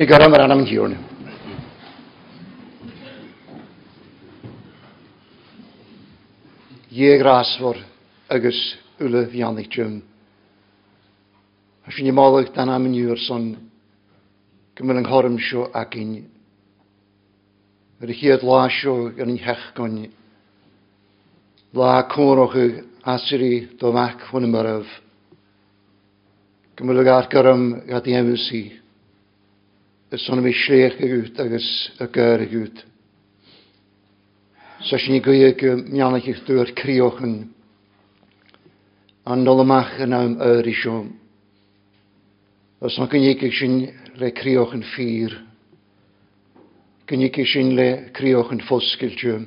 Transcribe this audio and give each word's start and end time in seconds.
I 0.00 0.06
gara 0.06 0.28
mar 0.28 0.40
anam 0.40 0.60
hiwn. 0.62 0.92
Ie 6.92 7.16
gras 7.18 7.50
fawr 7.58 7.80
agos 8.30 8.60
yle 9.02 9.24
fiannig 9.32 9.66
jwn. 9.74 9.98
A 11.82 11.90
sy'n 11.90 12.12
imalig 12.12 12.54
dan 12.54 12.70
am 12.70 12.86
niwr 12.86 13.18
son 13.26 13.50
gymryd 14.78 15.02
yng 15.02 15.10
nghorym 15.10 15.42
sio 15.42 15.66
ac 15.74 15.98
un. 15.98 16.14
Yr 17.98 18.16
hiad 18.22 18.46
la 18.46 18.62
sio 18.70 18.98
yn 19.10 19.34
un 19.34 19.44
hech 19.50 19.68
gon. 19.74 20.00
La 21.74 22.04
cwrwch 22.14 22.60
y 22.62 22.68
asiri 23.02 23.54
do 23.82 23.90
mac 23.90 24.28
hwn 24.30 24.46
y 24.46 24.56
myrf. 24.58 24.98
Gymryd 26.78 27.02
ag 27.02 27.16
ar 27.18 27.34
gyrym 27.34 27.72
gadi 27.96 28.22
emysi 28.22 28.68
is 30.10 30.24
son 30.24 30.40
mi 30.40 30.52
sréch 30.52 30.96
út 31.00 31.38
agus 31.38 31.90
a 32.00 32.06
gair 32.06 32.40
út. 32.40 32.84
Sa 34.80 34.96
sin 34.96 35.14
i 35.14 35.20
gwe 35.20 35.52
go 35.52 35.74
mianach 35.76 36.24
i'ch 36.24 36.46
dŵr 36.46 36.72
criochen 36.72 37.50
an 39.28 39.44
nol 39.44 39.60
ymach 39.66 39.98
yn 40.00 40.16
am 40.16 40.38
yr 40.40 40.64
i 40.64 40.72
siom. 40.72 41.10
Os 42.80 42.96
na 42.96 43.08
gynnig 43.12 43.44
i'ch 43.44 43.58
sin 43.58 43.76
le 44.16 44.32
criochen 44.32 44.86
ffyr, 44.94 45.36
gynnig 47.04 47.36
i'ch 47.36 47.52
sin 47.52 47.74
le 47.76 48.08
criochen 48.16 48.64
ffosgildio, 48.64 49.42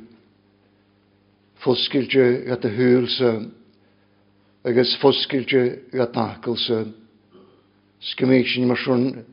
ffosgildio 1.66 2.28
gada 2.52 2.70
hwyl 2.78 3.10
sa, 3.10 3.34
agus 4.70 4.94
ffosgildio 5.02 5.66
gada 5.90 6.30
nacl 6.36 6.60
sa, 6.68 6.84
sgymig 8.14 8.46
sin 8.54 8.70
mar 8.70 8.78
siwn 8.86 9.24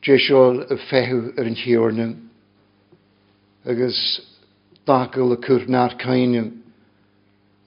Jeisiol 0.00 0.62
y 0.72 0.76
fehw 0.88 1.18
ar 1.36 1.48
yn 1.50 1.58
hiornw. 1.60 2.12
Agus 3.68 3.98
dagol 4.88 5.34
y 5.34 5.40
cwr 5.44 5.66
cwrna'r 5.66 5.98
cainw. 6.00 6.46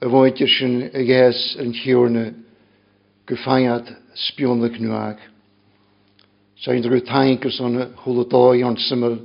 Y 0.02 0.10
foedir 0.10 0.50
sy'n 0.50 0.80
y 0.90 1.04
ges 1.06 1.44
ar 1.54 1.68
yn 1.68 1.76
hiornw. 1.78 2.26
Gyffaiad 3.30 3.94
sbion 4.26 4.66
y 4.66 4.72
gnwag. 4.74 5.22
Sa'n 6.64 6.82
drwy 6.82 7.04
tain 7.06 7.38
gys 7.38 7.60
o'n 7.62 7.78
hwlodoi 8.02 8.64
o'n 8.66 8.82
syml. 8.82 9.20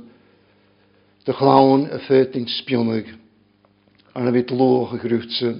Dy 1.26 1.34
chlawn 1.34 1.88
y 1.90 2.00
ffedyn 2.06 2.46
sbionig. 2.60 3.10
Arna 4.14 4.30
fi 4.38 4.46
dlwch 4.46 4.94
y 4.94 5.02
grwtsa. 5.02 5.56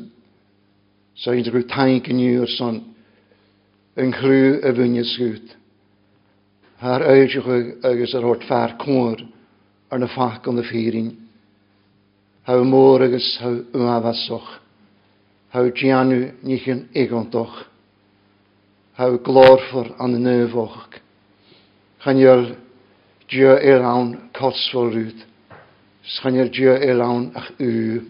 Sa'n 1.18 1.42
drwy 1.42 1.64
rhyw 1.64 1.70
tain 1.74 2.02
gynnyr 2.06 2.46
son. 2.54 2.84
Yn 3.98 4.14
chrw 4.14 4.60
y 4.62 4.78
fynydd 4.78 5.10
sgwt. 5.16 5.56
Haar 6.80 7.02
uitje 7.02 7.40
gug 7.40 7.66
ergens 7.84 8.12
er 8.12 8.22
hoort 8.22 8.44
vaar 8.44 8.76
koor, 8.76 9.20
er 9.88 9.98
na 9.98 10.06
vaak 10.08 10.46
om 10.46 10.56
de 10.56 10.62
viering. 10.64 11.10
Hou 12.48 12.64
morgens 12.64 13.38
hou 13.38 13.64
uwa 13.72 14.00
was 14.00 14.30
hou 15.48 15.72
tjanu 15.72 16.32
nichen 16.40 16.88
egontoch. 16.92 17.68
hou 18.92 19.18
glor 19.22 19.60
voor 19.60 19.94
aan 19.96 20.12
de 20.12 20.18
neuvog. 20.18 20.88
Gaan 21.98 22.18
jel 22.18 22.46
dje 23.26 23.58
elan 23.60 24.18
kots 24.32 24.70
voor 24.70 24.90
ruut, 24.92 25.26
schan 26.00 26.34
jel 26.34 26.48
dje 26.48 26.78
elan 26.78 27.30
ach 27.34 27.52
u. 27.58 28.08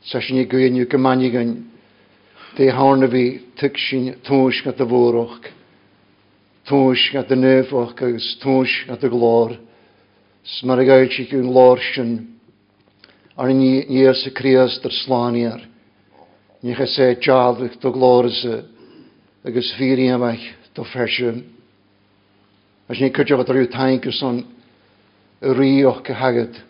Sashin 0.00 0.36
je 0.36 0.46
gwein 0.46 0.74
je 0.74 0.86
gemanigen, 0.88 1.70
de 2.56 2.70
haarne 2.70 3.08
wie 3.08 3.44
tuksin 3.54 4.14
toosch 4.20 4.64
met 4.64 4.76
de 4.76 4.88
vooroch 4.88 5.40
Tóis 6.64 7.12
a 7.12 7.20
dy 7.20 7.36
nefach 7.36 7.92
agus 8.00 8.38
tóis 8.40 8.72
a 8.88 8.96
dy 8.96 9.10
glór. 9.12 9.58
Smar 10.44 10.80
a 10.80 10.84
gael 10.88 11.10
si 11.12 11.26
gwn 11.28 11.50
glór 11.52 11.80
sin. 11.92 12.40
Ar 13.36 13.52
ni 13.52 13.84
i'r 13.84 14.16
sy 14.16 14.32
crias 14.32 14.78
dyr 14.80 14.94
slaniar. 15.04 15.60
Ni 16.64 16.72
cha 16.72 16.86
se 16.88 17.10
jadwch 17.20 17.76
dy 17.82 17.92
glór 17.92 18.30
sy. 18.32 18.62
Agus 19.44 19.74
fyri 19.76 20.08
am 20.08 20.24
eich 20.24 20.48
dy 20.72 20.88
fersiwn. 20.88 21.44
As 22.88 22.96
ni 22.96 23.12
cydioch 23.12 23.44
at 23.44 23.52
rhyw 23.52 23.68
tain 23.68 24.00
gyson 24.00 24.40
y 25.44 25.52
rioch 25.60 26.00
gyhagad. 26.08 26.62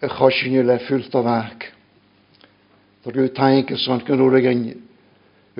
Y 0.00 0.14
chosin 0.16 0.60
yw 0.62 0.64
le 0.64 0.80
ffwrt 0.80 1.12
o 1.12 1.28
fach. 1.28 1.72
Do 3.04 3.12
rhyw 3.12 3.28
tain 3.36 3.66
gyson 3.68 4.00
gynrwyr 4.08 4.40
ag 4.40 4.54
yn. 4.54 4.68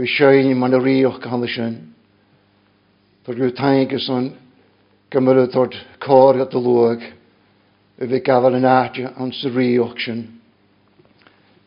Yw 0.00 0.14
sioen 0.16 0.48
i 0.48 0.56
man 0.56 0.80
y 0.80 0.80
rioch 0.80 1.20
gyhagad 1.20 1.92
Fyr 3.24 3.38
yw 3.40 3.54
taing 3.56 3.88
ys 3.96 4.04
o'n 4.12 4.26
gymryd 5.08 5.54
o'r 5.56 5.76
cor 6.04 6.36
at 6.42 6.52
y 6.52 6.60
lwag. 6.60 7.04
Y 7.96 8.08
fe 8.10 8.18
gafel 8.20 8.58
yn 8.58 8.66
adio 8.68 9.14
an 9.16 9.30
sy'n 9.32 9.54
rioch 9.54 9.94
sy'n. 10.04 10.18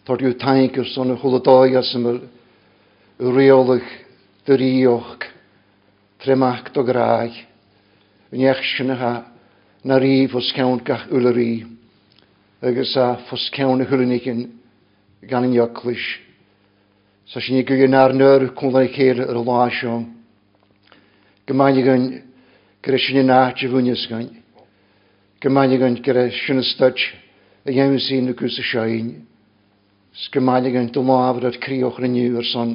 Fyr 0.06 0.22
yw 0.28 0.36
taing 0.38 0.76
ys 0.84 0.92
o'n 1.02 1.16
hwlodoi 1.18 1.74
as 1.80 1.90
ymwyl 1.98 2.20
y 2.22 3.32
reolwch 3.34 3.88
dy 4.46 4.58
rioch 4.62 5.26
tremach 6.22 6.70
do 6.76 6.84
graag. 6.86 7.34
Yn 8.30 8.44
eich 8.52 8.62
sy'n 8.76 8.94
ha 9.00 9.10
na 9.82 9.98
ri 9.98 10.28
fos 10.30 10.52
cawn 10.54 10.84
gach 10.86 11.08
ulari. 11.10 11.64
Agus 12.62 12.94
a 13.02 13.16
fos 13.32 13.48
cawn 13.56 13.82
y 13.82 13.88
hwlynig 13.90 14.30
yn 14.30 14.46
gan 15.26 15.50
yn 15.50 15.58
ioclis. 15.58 16.06
Sa 17.34 17.42
sy'n 17.42 17.64
i 17.64 17.66
gwy'n 17.66 17.98
arnyr 17.98 18.52
cwndau 18.54 18.94
ceir 18.94 19.24
yr 19.26 19.42
lasiwm. 19.42 20.06
Gymaini 21.48 21.80
gan 21.80 22.02
gyda 22.84 22.98
sy'n 23.00 23.22
yn 23.22 23.30
aach 23.32 23.62
i 23.64 23.70
fwynhau 23.72 23.96
sgan. 23.96 24.26
Gymaini 25.40 25.78
gan 25.80 25.94
gyda 26.04 26.26
sy'n 26.36 26.60
ystod 26.60 27.00
y 27.00 27.72
iawn 27.72 27.94
sy'n 28.04 28.26
y 28.28 28.34
gwrs 28.36 28.58
y 28.60 28.66
sioen. 28.68 29.14
Gymaini 30.34 30.74
gan 30.74 30.90
dyl 30.92 31.06
mawr 31.08 31.48
o'r 31.48 31.60
crioch 31.64 32.02
yn 32.04 32.18
yw 32.20 32.42
ar 32.42 32.48
son. 32.50 32.74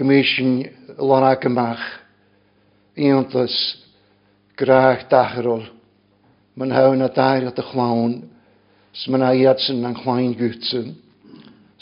Gymys 0.00 0.30
sy'n 0.30 0.54
lona 0.96 1.34
gymach. 1.42 1.82
Iantas 2.96 3.58
graach 4.56 5.04
dacharol. 5.12 5.66
Mae'n 6.56 6.72
hawn 6.72 7.04
a 7.04 7.10
dair 7.12 7.50
at 7.50 7.60
y 7.60 7.66
chlawn. 7.68 8.16
Sma'n 9.02 9.26
aiad 9.28 9.60
sy'n 9.66 9.84
na'n 9.84 9.98
chlaen 10.00 10.32
gwtsyn. 10.40 10.96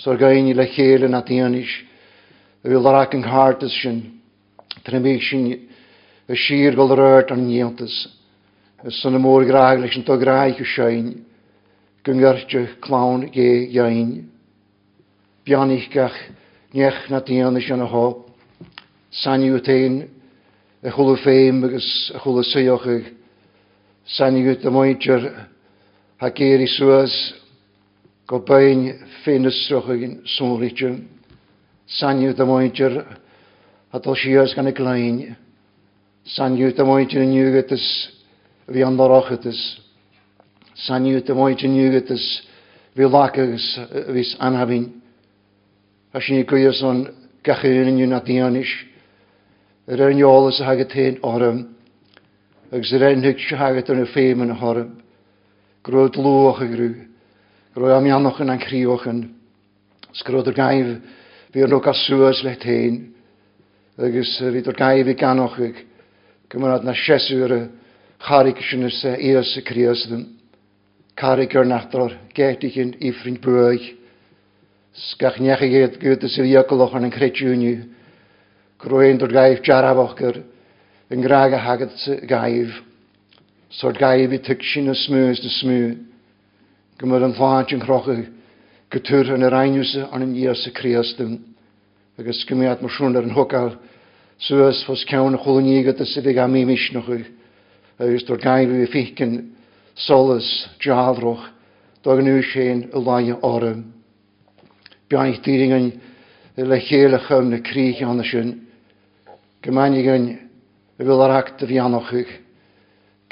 So'r 0.02 0.18
gain 0.18 0.50
i 0.50 0.58
le 0.58 0.66
chel 0.74 1.06
yn 1.06 1.14
atianish. 1.14 1.78
Y 2.66 2.74
fi 2.74 2.82
lorac 2.82 3.14
yn 3.14 3.22
hartas 3.30 3.78
sy'n. 3.84 4.02
Trymysyn 4.82 5.46
y 6.28 6.34
sir 6.34 6.74
gol 6.74 6.90
rört 6.96 7.30
an 7.30 7.46
niantas. 7.46 8.08
Y 8.84 8.90
son 8.90 9.14
y 9.14 9.20
môr 9.22 9.46
graag 9.46 9.80
leis 9.80 9.96
yn 9.96 10.04
to 10.04 10.16
graag 10.18 10.58
yw 10.58 10.66
sein, 10.74 11.12
gyngartio 12.04 12.66
clawn 12.82 13.28
ge 13.32 13.66
iain. 13.70 14.26
Bianych 15.46 15.88
gach 15.94 16.16
niech 16.74 17.06
na 17.10 17.22
dianus 17.22 17.70
yn 17.70 17.84
y 17.86 17.90
ho, 17.90 18.06
Sani 19.16 19.48
yw 19.48 19.62
tein, 19.64 20.02
y 20.82 20.92
chwlw 20.92 21.16
ffeim 21.22 21.62
agos 21.64 21.86
y 22.12 22.20
chwlw 22.20 22.44
syioch 22.44 22.88
ag, 22.90 23.06
Sani 24.04 24.42
yw 24.42 24.58
dy 24.60 24.72
moedjar 24.74 25.24
ha 26.20 26.30
geir 26.34 26.60
i 26.60 26.68
swas, 26.68 27.14
go 28.26 28.42
bain 28.42 28.90
ffein 29.22 29.46
ysroch 29.48 29.88
ag 29.94 30.02
yn 30.04 30.20
sŵn 30.36 31.00
Sani 31.86 32.26
yw 32.26 32.34
dy 32.34 32.44
moedjar 32.44 33.00
ha 33.94 33.98
dol 34.02 34.18
sias 34.18 34.54
gan 34.54 34.68
y 34.68 34.74
glain, 34.74 35.36
Sanjút 36.26 36.80
am 36.82 36.88
oed 36.90 37.12
yn 37.14 37.30
vi 37.30 37.82
fi 38.66 38.82
andarochatus. 38.82 39.60
Sanjút 40.74 41.30
am 41.30 41.38
oed 41.44 41.62
yn 41.62 41.76
ywygatus, 41.78 42.24
fi 42.98 43.06
lakagus, 43.06 43.66
fis 44.10 44.32
anhafin. 44.42 44.88
A 46.10 46.18
sy'n 46.18 46.42
i 46.42 46.48
gwyas 46.48 46.82
o'n 46.82 47.04
gachyn 47.46 47.92
yn 47.92 48.02
yw'n 48.02 48.18
adianis. 48.18 48.74
Yr 49.86 50.02
ein 50.08 50.18
iolus 50.18 50.58
a 50.60 50.66
hagat 50.66 50.98
hyn 50.98 51.22
orym. 51.22 51.62
Ag 52.74 52.82
sy'r 52.82 53.06
ein 53.06 53.22
hyg 53.22 53.46
sy'n 53.46 53.62
hagat 53.62 53.94
yn 53.94 54.02
y 54.02 54.10
ffeim 54.10 54.42
yn 54.42 54.54
y 54.56 54.58
horym. 54.58 54.92
Grwyd 55.86 56.18
lwch 56.18 56.62
y 56.66 56.72
grw. 56.74 56.92
Grwyd 57.78 58.00
am 58.00 58.10
ianoch 58.10 58.42
yn 58.42 58.50
ancrioch 58.50 59.06
yn. 59.12 59.28
Sgrwyd 60.10 60.50
yr 60.50 60.58
gaif 60.58 60.96
fi 61.54 61.62
yn 61.62 61.70
nhw 61.70 61.84
gaswys 61.86 62.42
le 62.42 62.58
hyn. 62.66 63.04
Agus 63.94 64.40
fi 64.42 64.66
o'r 64.66 64.86
gaif 64.86 65.06
i 65.06 65.22
ganoch 65.22 65.62
ag. 65.62 65.86
Gymryd 66.52 66.84
na 66.86 66.94
sieswyr 66.94 67.52
y 67.56 67.60
charig 68.22 68.60
sy'n 68.62 68.86
ys 68.86 69.00
e 69.08 69.14
eos 69.32 69.50
y 69.58 69.62
crios 69.66 70.04
ddim. 70.06 70.26
Carig 71.18 71.56
o'r 71.58 71.66
nadror, 71.66 72.12
getig 72.36 72.76
yn 72.78 72.92
ifrin 73.08 73.40
bwyg. 73.42 73.82
Sgach 74.96 75.40
niach 75.42 75.64
i 75.66 75.70
gyd 75.72 75.96
gyd 76.02 76.26
y 76.26 76.30
siliogol 76.30 76.84
ochr 76.86 77.02
yn 77.02 77.14
crediwn 77.14 77.64
i. 77.66 77.72
Grwy'n 78.78 79.18
dod 79.18 79.34
gaif 79.34 79.64
jaraf 79.66 79.98
ochr 80.04 80.38
yn 81.10 81.24
graag 81.24 81.56
a 81.56 81.62
hagad 81.64 81.96
gaif. 82.30 82.78
Sod 83.74 83.98
gaif 83.98 84.30
i 84.30 84.38
tyg 84.46 84.62
sy'n 84.62 84.92
y 84.92 84.96
smwys 85.02 85.42
dy 85.42 85.50
smwyn. 85.56 85.98
Gymryd 87.00 87.26
yn 87.26 87.36
ffad 87.36 87.74
yn 87.74 87.82
crochu 87.82 88.20
gytwyr 88.94 89.34
yn 89.34 89.44
yr 89.48 89.58
ainwys 89.64 89.96
yn 89.98 90.38
eos 90.44 90.62
y 90.70 90.72
crios 90.78 91.10
ddim. 91.18 91.40
Ac 92.16 92.30
ysgymiad 92.30 92.86
mwysiwn 92.86 93.18
ar 93.18 93.26
yn 93.26 93.34
hwgal. 93.34 93.74
Suas 94.38 94.82
fos 94.84 95.00
cawn 95.08 95.32
y 95.32 95.38
chwlwni 95.40 95.78
gyda 95.86 96.04
sydd 96.04 96.26
ag 96.28 96.42
am 96.42 96.56
i 96.60 96.66
mis 96.68 96.76
misnwch 96.76 97.06
yw. 97.08 97.22
Ys 98.04 98.26
dod 98.28 98.42
gael 98.42 98.68
fi 98.68 98.88
ffeicyn 98.92 99.38
solus 99.96 100.48
jaldroch 100.84 101.46
dog 102.04 102.20
nhw 102.20 102.42
sy'n 102.44 102.82
y 102.92 103.00
lai 103.00 103.32
orym. 103.32 103.80
Biaith 105.08 105.40
dîring 105.40 105.72
yn 105.72 105.88
le 106.68 106.80
chael 106.84 107.16
y 107.16 107.22
chym 107.24 107.48
na 107.48 107.62
crych 107.64 108.04
anna 108.04 108.28
sy'n. 108.28 108.52
Gymanig 109.64 110.12
yn 110.12 110.28
y 111.00 111.08
fel 111.08 111.24
ar 111.24 111.38
ag 111.38 111.56
dy 111.56 111.72
fianoch 111.72 112.12
yw. 112.12 112.28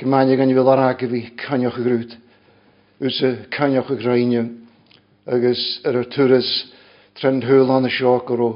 Gymanig 0.00 0.40
yn 0.40 0.56
y 0.56 0.56
fel 0.56 0.72
ar 0.72 0.86
ag 0.88 1.04
y 1.04 1.12
fi 1.12 1.24
canioch 1.44 1.82
y 1.84 1.84
grwyd. 1.84 2.20
Ys 3.04 3.20
y 3.28 3.36
canioch 3.52 3.92
y 3.92 4.00
grainio. 4.00 4.48
Agus 5.28 5.68
yr 5.84 6.00
y 6.00 6.08
tŵrys 6.16 6.54
trend 7.20 7.44
hwyl 7.44 7.76
anna 7.76 7.92
siog 7.92 8.32
o'r 8.32 8.48
o. 8.48 8.54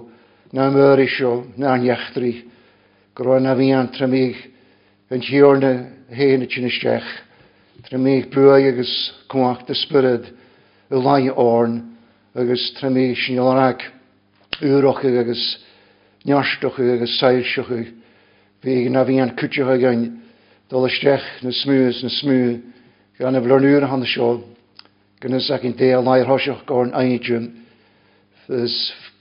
na 0.52 0.70
mör 0.70 1.08
seo 1.08 1.44
na 1.56 1.74
anheachtarí, 1.74 2.44
go 3.14 3.38
na 3.38 3.54
bhí 3.54 3.72
an 3.72 3.88
tramíh 3.92 4.36
an 5.10 5.20
tíorna 5.20 5.90
héana 6.10 6.46
tinisteach, 6.46 7.04
tramíh 7.84 8.30
bu 8.30 8.50
agus 8.50 9.12
cuaach 9.28 9.66
de 9.66 9.74
spirid 9.74 10.24
i 10.90 10.94
láine 10.94 11.32
orn 11.36 11.96
agus 12.34 12.72
tramí 12.80 13.14
sinarach 13.14 13.82
úrocha 14.62 15.20
agus 15.20 15.58
nearstocha 16.24 16.94
agus 16.94 17.18
sailseocha 17.20 17.84
bhí 18.62 18.88
na 18.88 19.04
bhí 19.04 19.20
an 19.20 19.36
cutecha 19.36 19.76
gain 19.78 20.22
dolisteach 20.70 21.42
na 21.42 21.50
smús 21.50 22.02
na 22.02 22.08
smú 22.08 22.62
gan 23.18 23.32
na 23.32 23.40
bhleúr 23.40 23.84
hanna 23.84 24.06
seo, 24.06 24.40
gona 25.20 25.40
sa 25.40 25.58
cin 25.58 25.76
dé 25.76 25.92
leirthoiseach 25.92 26.64
gá 26.64 26.88
an 26.88 26.94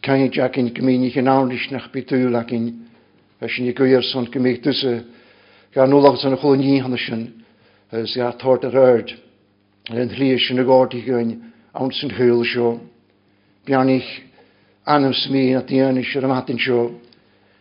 Caid 0.08 0.38
ac 0.40 0.56
yn 0.56 0.70
gymunig 0.72 1.18
yn 1.20 1.28
awn 1.28 1.50
eich 1.52 1.66
nach 1.68 1.90
bydwyl 1.92 2.38
ac 2.40 2.54
yn 2.56 2.68
ys 3.44 3.56
i 3.60 3.74
gwyr 3.76 4.06
son 4.08 4.30
gymig 4.32 4.62
dysa 4.64 5.02
gan 5.76 5.92
olag 5.92 6.16
yn 6.24 6.38
y 6.38 6.40
chwl 6.40 6.62
i'n 6.64 6.86
hann 6.86 6.96
ysyn 6.96 7.26
ys 7.92 8.14
i 8.16 8.24
athord 8.24 8.64
yr 8.70 8.78
erd. 8.80 9.12
Yn 9.92 10.14
hri 10.16 10.30
ys 10.38 10.48
yn 10.54 10.64
y 10.64 10.66
gord 10.70 10.96
i 10.96 11.02
gyn 11.04 11.34
awn 11.76 11.92
sy'n 11.92 12.16
hwyl 12.16 12.46
sio. 12.48 12.72
Bian 13.68 13.92
ich 13.92 14.08
anam 14.88 15.12
smi 15.12 15.52
a 15.60 15.66
dian 15.68 16.00
ys 16.00 16.16
yr 16.16 16.30
sio. 16.56 16.88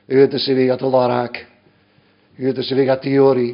Yd 0.07 0.39
i 0.39 0.39
fi 0.39 0.71
at 0.71 0.87
olarag 0.87 1.43
yd 2.39 2.63
ys 2.63 2.71
i 2.71 2.79
fi 2.79 2.89
at 2.95 3.03
diori 3.03 3.51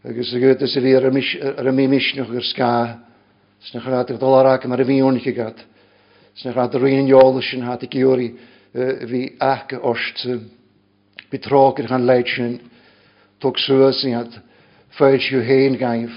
agos 0.00 0.32
yd 0.32 0.64
ys 0.64 0.80
i 0.80 0.80
fi 0.80 0.96
ar 0.96 1.72
misnwch 1.76 2.32
yr 2.32 2.50
sga. 2.54 2.72
Sy'n 3.68 3.84
ychydig 3.84 4.24
olarag 4.24 4.64
mae'r 4.64 4.88
fiwn 4.88 5.20
i 5.20 5.28
Sna 6.34 6.50
rhaid 6.50 6.72
yr 6.74 6.84
un 6.88 7.06
iolus 7.06 7.52
yn 7.54 7.62
had 7.62 7.84
i 7.86 7.88
gyori 7.90 8.32
fi 8.74 9.18
ac 9.38 9.76
ost 9.86 10.24
betrog 11.30 11.78
yn 11.78 11.86
gan 11.86 12.06
leid 12.08 12.26
sy'n 12.26 12.56
tog 13.38 13.60
sŵas 13.62 14.00
yn 14.02 14.16
had 14.16 14.34
ffeid 14.98 15.28
yw 15.30 15.44
hen 15.46 15.76
gaif. 15.78 16.16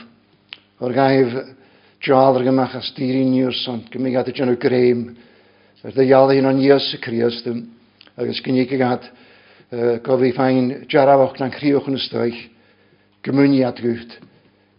O'r 0.82 0.96
gaif 0.96 1.36
jal 2.02 2.34
ar 2.34 2.46
gymach 2.48 2.74
as 2.80 2.90
diri 2.98 3.22
niwr 3.30 3.54
son 3.60 3.84
gymig 3.94 4.18
ad 4.18 4.32
y 4.32 4.34
genw 4.40 4.56
greim. 4.58 5.04
Yr 5.86 5.94
ddeial 5.94 6.34
un 6.40 6.50
o'n 6.50 6.64
ias 6.66 6.88
y 6.98 7.00
crias 7.04 7.38
ddim. 7.46 7.62
Agos 8.18 8.42
gynnig 8.42 8.74
ag 8.74 8.86
ad 8.88 9.06
gofi 10.08 10.32
ffain 10.34 10.72
jarafach 10.90 11.38
na'n 11.38 11.54
criwch 11.60 11.92
yn 11.92 12.00
ystoich. 12.00 12.42
Gymwyniad 13.22 13.84
gwyft 13.86 14.18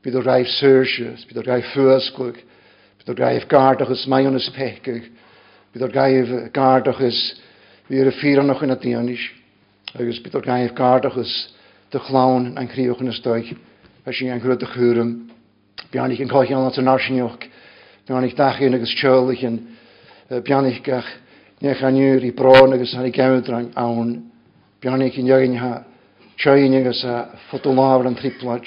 bydd 0.02 0.18
o 0.18 0.24
rhaid 0.26 0.50
syrsius, 0.56 1.22
bydd 1.30 1.44
o 1.44 1.46
rhaid 1.46 1.70
ffwysglwg, 1.70 2.42
bydd 2.98 3.14
o 3.14 3.18
ys 3.94 4.06
mai 4.10 4.26
o'n 4.26 4.42
bydd 5.72 5.84
o'r 5.84 5.92
gaif 5.92 6.30
gardoch 6.54 7.00
ys 7.04 7.18
fyr 7.88 8.08
y 8.08 8.12
ffyr 8.16 8.40
anoch 8.42 8.62
yn 8.64 8.72
y 8.72 8.76
dionis, 8.82 9.24
agos 9.94 10.20
bydd 10.24 10.38
o'r 10.38 10.46
gaif 10.46 10.74
gardoch 10.76 11.18
ys 11.20 11.34
dy 11.92 12.00
chlawn 12.06 12.54
a'n 12.60 12.70
criwch 12.72 13.02
yn 13.04 13.12
ystoig, 13.12 13.50
a 14.04 14.12
sy'n 14.12 14.32
gan 14.32 14.40
grwyd 14.44 14.64
y 14.64 14.68
chwyrym, 14.72 15.12
bian 15.92 16.12
i'ch 16.12 16.22
yn 16.24 16.30
cochi 16.32 16.56
anat 16.56 16.78
yn 16.80 16.88
arsinioch, 16.88 17.44
bian 18.08 18.24
i'ch 18.24 18.36
dachyn 18.36 18.76
agos 18.76 18.94
tiol 18.96 19.28
yn 19.32 19.58
bian 20.44 20.68
gach, 20.84 21.08
nech 21.60 21.82
aniwr 21.84 22.24
i 22.24 22.32
bron 22.32 22.72
agos 22.72 22.94
hann 22.96 23.08
i 23.08 23.12
gewdran 23.12 23.72
awn, 23.76 24.14
bian 24.80 25.02
i'ch 25.04 25.18
yn 25.20 25.28
iagyn 25.28 25.58
ha, 25.60 25.72
tioin 26.40 26.76
agos 26.80 27.02
a 27.04 27.26
ffotolawr 27.48 28.08
yn 28.08 28.16
triplad, 28.16 28.64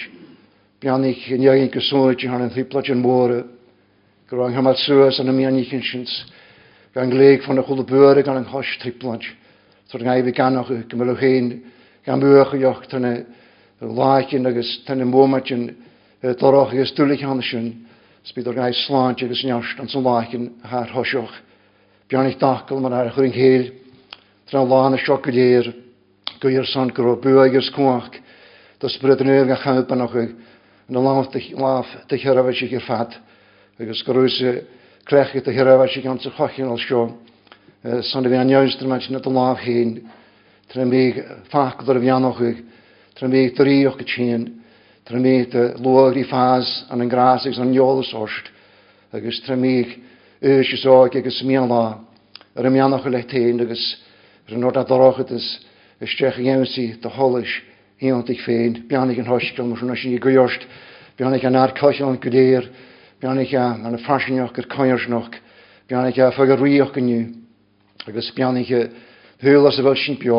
bian 0.82 1.06
i'ch 1.06 1.30
yn 1.34 1.46
iagyn 1.46 1.74
gyswyd 1.74 2.18
i'ch 2.18 2.30
hann 2.30 2.46
yn 2.46 2.54
triplad 2.54 2.94
yn 2.94 3.02
môr, 3.02 3.42
Gwrwng 4.32 4.54
hymal 4.56 4.78
sŵas 4.80 5.18
yn 5.20 5.28
y 5.28 5.34
mian 5.36 5.58
i'ch 5.60 5.74
yn 5.76 5.82
sy'n 5.84 6.06
gan 6.94 7.10
léig 7.10 7.44
fan 7.44 7.58
a 7.58 7.64
chula 7.64 7.84
buúre 7.84 8.24
gan 8.24 8.38
an 8.38 8.46
hos 8.46 8.68
triplant. 8.82 9.24
Tá 9.90 9.98
an 9.98 10.08
éh 10.08 10.34
ganach 10.36 10.68
gomil 10.90 11.16
chéin 11.16 11.62
gan 12.06 12.20
bucha 12.20 12.58
jocht 12.60 12.90
tanna 12.90 13.24
láin 13.80 14.46
agus 14.46 14.84
tanna 14.86 15.06
mómatin 15.06 15.76
dorách 16.22 16.74
agus 16.74 16.92
dúlaich 16.92 17.24
hanna 17.24 17.42
sin, 17.42 17.88
spíad 18.26 18.48
ar 18.48 18.54
gaid 18.54 18.76
sláint 18.76 19.24
agus 19.24 19.44
neast 19.44 19.80
an 19.80 19.88
san 19.88 20.04
láin 20.04 20.52
th 20.52 20.92
thoisioch. 20.92 21.32
Beannig 22.10 22.38
dacail 22.40 22.82
ma'n 22.82 22.94
ar 22.94 23.14
chuin 23.16 23.32
héil, 23.32 23.72
Tra 24.50 24.60
lána 24.60 24.98
seo 25.00 25.16
léir, 25.32 25.74
goir 26.42 26.66
san 26.66 26.90
go 26.90 27.16
bu 27.16 27.40
agus 27.40 27.72
cuaach, 27.72 28.20
Tás 28.80 28.98
bred 29.00 29.22
an 29.22 29.48
ga 29.48 29.56
chapan 29.56 29.98
nach 29.98 30.12
chu, 30.12 30.36
an 30.90 30.96
láf 30.96 31.32
de 31.32 32.18
chearh 32.18 32.54
si 32.54 32.68
gur 32.68 32.82
fat, 32.82 33.16
agus 33.80 34.04
goúsa 34.04 34.62
Crech 35.12 35.34
gyda 35.36 35.52
hyrfa 35.52 35.86
sy'n 35.92 36.04
gan 36.06 36.20
sy'n 36.24 36.32
chochin 36.38 36.70
o'r 36.72 36.80
sio. 36.80 37.02
Son 38.08 38.24
i 38.24 38.30
fi 38.32 38.38
anioes 38.40 38.78
dyr 38.80 38.88
mae'n 38.88 39.02
sy'n 39.04 39.18
adnod 39.18 39.36
laf 39.36 39.60
hyn. 39.60 39.90
Tra 40.72 40.86
mi 40.88 41.02
ffach 41.50 41.82
dyr 41.84 41.98
fi 42.00 42.12
anoch 42.16 42.38
yw. 42.40 42.52
Tra 43.20 43.28
mi 43.28 43.42
drioch 43.52 43.98
gytyn. 44.00 44.46
Tra 45.04 45.20
mi 45.20 45.34
dy 45.52 45.66
lwyr 45.84 46.16
i 46.16 46.24
ffas 46.30 46.70
an 46.96 47.04
yn 47.04 47.12
gras 47.12 47.44
ag 47.44 47.58
sy'n 47.58 47.74
iolus 47.76 48.14
orsd. 48.16 48.48
Agus 49.12 49.42
tra 49.44 49.58
mi 49.60 49.82
ys 49.84 50.72
ys 50.78 50.86
oog 50.88 51.18
agos 51.20 51.42
mi 51.44 51.58
ala. 51.60 52.00
Yr 52.56 52.70
ym 52.70 52.78
anoch 52.80 53.10
yw 53.10 53.12
lehtein 53.12 53.60
agos 53.66 53.84
rhan 54.48 54.64
o'r 54.70 54.80
adoroch 54.80 55.20
ydys. 55.26 55.50
Ysdrech 56.00 56.40
yn 56.40 56.54
ewnsi 56.54 56.86
dy 57.04 57.12
holish. 57.18 57.58
Hi'n 58.00 58.16
ond 58.22 58.32
i'ch 58.32 58.46
ffein. 58.48 58.80
Bianig 58.88 59.20
yn 59.20 59.28
hosgol. 59.28 59.74
Mwysyn 59.74 59.92
o'n 59.92 60.00
i. 60.24 60.64
Bianig 61.20 61.44
yn 61.52 61.60
ar 61.60 61.76
yn. 61.76 62.72
Bianach 63.22 63.54
an 63.54 63.94
y 63.94 64.00
ffasineoch 64.02 64.50
gyr 64.56 64.66
coersnoch, 64.66 65.36
bianach 65.86 66.18
a 66.18 66.32
ffag 66.34 66.56
a 66.56 66.56
rwioch 66.58 66.96
yn 66.98 67.10
yw. 67.14 67.26
Agus 68.10 68.32
bianach 68.34 68.72
a 68.74 68.80
hwyl 69.44 69.68
as 69.70 69.78
y 69.78 69.84
fel 69.86 69.94
sy'n 69.94 70.16
bio, 70.18 70.38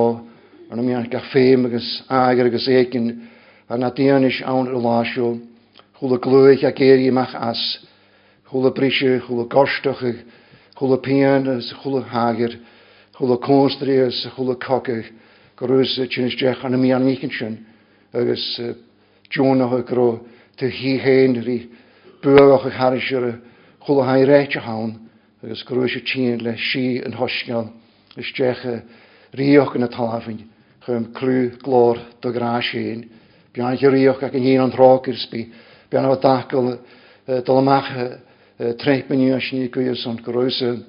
an 0.67 0.81
am 0.83 0.89
ianach 0.91 1.15
a 1.15 1.21
ffeim 1.29 1.69
agus 1.69 1.87
agar 2.11 2.49
agus 2.51 2.67
egin, 2.67 3.29
a 3.71 3.79
na 3.79 3.93
dianis 3.95 4.41
awn 4.43 4.67
y 4.67 4.81
lasio, 4.83 5.29
chwla 6.01 6.19
glwyach 6.25 6.65
a 6.67 6.73
geiri 6.75 7.13
mach 7.15 7.37
as, 7.39 7.63
chwla 8.51 8.73
brisio, 8.75 9.21
chwla 9.29 9.47
gorstoch, 9.47 10.03
chwla 10.75 10.99
pian, 11.05 11.47
chwla 11.85 12.03
hagar, 12.11 12.57
chwla 13.15 13.39
constri, 13.47 14.01
chwla 14.35 14.57
cocach, 14.59 15.07
gorwys 15.55 15.95
chi'n 16.11 16.27
ysdech 16.33 16.67
an 16.67 16.75
am 16.75 16.89
ianach 16.91 17.23
yn 17.31 17.37
sy'n, 17.39 17.55
agus 18.11 18.59
Jonah 19.31 19.71
gro 19.87 20.27
te 20.59 20.67
hi 20.67 20.97
hen 20.99 21.39
ri 21.47 21.61
buach 22.23 22.67
a 22.67 22.71
charisire 22.71 23.41
chula 23.85 24.05
ha 24.05 24.15
réite 24.15 24.61
hán 24.61 25.11
agus 25.43 25.65
grúise 25.65 26.01
tían 26.05 26.41
le 26.41 26.57
si 26.57 27.03
an 27.05 27.13
thoisceán 27.13 27.73
is 28.17 28.33
decha 28.37 28.83
ríoch 29.35 29.75
na 29.77 29.89
talhain 29.89 30.47
chum 30.87 31.13
clú 31.13 31.51
glór 31.59 31.99
do 32.21 32.31
grá 32.31 32.63
sin. 32.63 33.11
Bean 33.53 33.75
i 33.75 33.77
ríoch 33.77 34.23
ag 34.23 34.35
an 34.35 34.43
híon 34.43 34.71
an 34.71 34.73
rágursbí, 34.73 35.51
bean 35.91 36.05
a 36.05 36.17
dacail 36.17 36.79
dolamach 37.45 37.91
treipinú 38.79 39.35
a 39.35 39.41
sní 39.41 39.69
cuú 39.69 39.97
san 39.97 40.17
grúise 40.23 40.87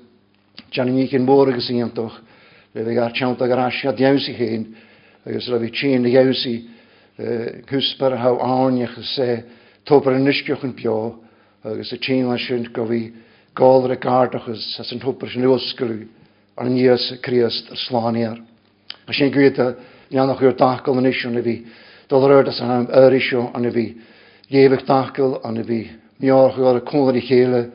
Johnny 0.69 1.07
cyn 1.09 1.25
môr 1.25 1.49
agus 1.49 1.69
i 1.69 1.81
antoch, 1.81 2.13
le 2.75 2.85
fi 2.85 2.93
gael 2.93 3.11
tiawnt 3.13 3.41
ag 3.41 3.51
arasiad 3.51 3.97
iawsi 3.97 4.33
hyn, 4.37 4.75
agus 5.25 5.47
le 5.49 5.59
fi 5.59 5.69
tîn 5.71 6.05
iawsi 6.05 6.55
cwsper 7.65 8.17
haw 8.17 8.37
awn 8.37 8.77
i'ch 8.81 9.01
se 9.15 9.43
tobr 9.85 10.13
yn 10.13 10.25
nisgioch 10.25 10.63
yn 10.65 10.77
bio, 10.77 11.22
agus 11.63 11.93
a 11.93 11.97
tchéan 11.97 12.37
sin 12.37 12.67
go 12.73 12.85
bhí 12.85 13.13
gáir 13.55 13.91
a 13.91 13.95
gardachas 13.95 14.79
as 14.79 14.91
an 14.91 14.99
thupar 14.99 15.29
sin 15.29 15.45
oscarú 15.45 16.07
ar 16.57 16.67
níos 16.67 17.21
críast 17.21 17.71
ar. 17.71 17.77
Sláíar. 17.77 18.43
A 19.07 19.13
sin 19.13 19.31
gréta 19.31 19.75
leannach 20.11 20.39
chuú 20.39 20.51
dacail 20.57 20.97
an 20.97 21.05
isisiú 21.05 21.31
na 21.31 21.39
bhí 21.39 21.65
doir 22.09 22.47
as 22.47 22.59
an 22.59 22.87
airisio 22.87 23.51
an 23.55 23.63
bhí 23.71 23.95
léhah 24.51 24.83
dacail 24.85 25.39
an 25.43 25.63
bhí 25.63 25.89
meorchu 26.19 26.67
a 26.67 26.81
cóir 26.81 27.15
i 27.15 27.21
chéile 27.21 27.71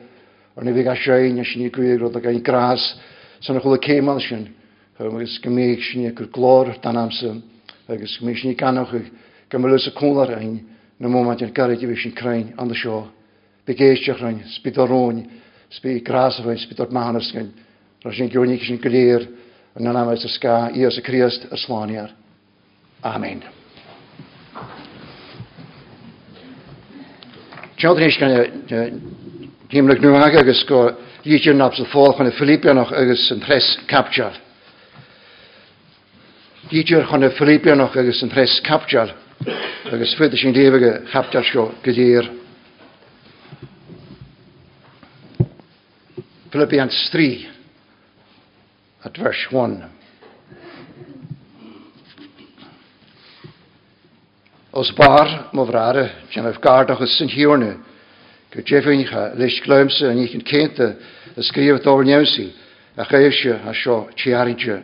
ar 0.55 0.63
na 0.63 0.71
bhí 0.71 0.85
a 0.85 0.95
séin 0.95 1.39
a 1.39 1.43
sin 1.43 1.69
gréad 1.71 2.15
a 2.15 2.19
gan 2.19 2.43
grás 2.43 2.95
sanna 3.41 3.59
chula 3.59 3.79
céán 3.79 4.19
sin 4.21 4.53
agus 4.99 5.39
go 5.39 5.49
méid 5.49 5.81
sin 5.81 6.13
gur 6.13 6.27
glór 6.27 6.77
dan 6.81 6.95
amsa 6.95 7.41
agus 7.87 8.19
mé 8.21 8.37
sin 8.37 8.55
ganach 8.55 8.93
go 9.49 9.57
lus 9.57 9.87
a 9.87 9.91
cólar 9.91 10.37
ain 10.37 10.61
na 10.99 11.07
mó 11.07 11.25
an 11.25 11.53
garid 11.53 11.81
bhí 11.81 11.97
sin 11.97 12.13
crain 12.13 12.53
an 12.57 12.69
seo 12.75 13.18
begéisteach 13.69 14.21
rein, 14.21 14.41
spid 14.57 14.77
oróin, 14.81 15.23
spí 15.69 15.99
gráshain, 16.01 16.57
spid 16.57 16.81
ort 16.81 16.93
mahanasgain, 16.95 17.51
ra 18.03 18.11
sin 18.13 18.31
gúnig 18.33 18.65
sin 18.65 18.81
goléir 18.81 19.27
an 19.75 19.83
na 19.83 19.93
namais 19.93 20.25
ar 20.25 20.33
ská 20.33 20.55
í 20.73 20.85
as 20.87 20.97
a 20.97 21.01
Christ 21.01 21.45
ar 21.51 21.57
sláinear. 21.57 22.09
Amen. 23.03 23.43
Tjóðréis 27.79 28.17
gan 28.19 28.33
Gimlag 29.69 30.01
nu 30.01 30.15
ag 30.17 30.35
agus 30.35 30.63
go 30.65 30.89
lítir 31.23 31.53
naps 31.53 31.79
a 31.79 31.85
fólk 31.85 32.19
an 32.19 32.27
a 32.27 32.31
Filippianach 32.31 32.91
agus 32.91 33.31
an 33.31 33.39
pres 33.39 33.77
capjar. 33.87 34.33
Lítir 36.71 37.05
an 37.13 37.23
a 37.23 37.29
Filippianach 37.29 37.95
agus 37.95 38.23
an 38.23 38.29
tres 38.29 38.59
capjar 38.65 39.13
agus 39.91 40.15
fydd 40.17 40.35
sy'n 40.35 40.55
lefige 40.57 40.91
capjar 41.13 41.45
sio 41.45 41.69
gyda'r 41.85 42.38
Philippians 46.51 47.09
3 47.11 47.47
at 49.05 49.17
verse 49.17 49.47
1. 49.51 49.83
Os 54.71 54.91
bar 54.91 55.49
mo 55.53 55.65
vrare, 55.65 56.09
jan 56.31 56.47
af 56.47 56.57
gardach 56.61 57.01
os 57.01 57.13
sy'n 57.19 57.29
hiwrne, 57.29 57.75
gyda 58.49 58.65
jefyn 58.65 59.05
cha, 59.05 59.27
leis 59.37 59.59
glwymse 59.61 60.09
yn 60.09 60.23
eich 60.23 60.33
yn 60.39 60.45
cynta, 60.49 60.89
ysgrifod 61.37 61.85
o'r 61.85 62.09
niawsi, 62.09 62.47
a 62.97 63.05
chaifsio 63.05 63.59
a 63.69 63.75
sio 63.77 63.99
tiaridja. 64.17 64.79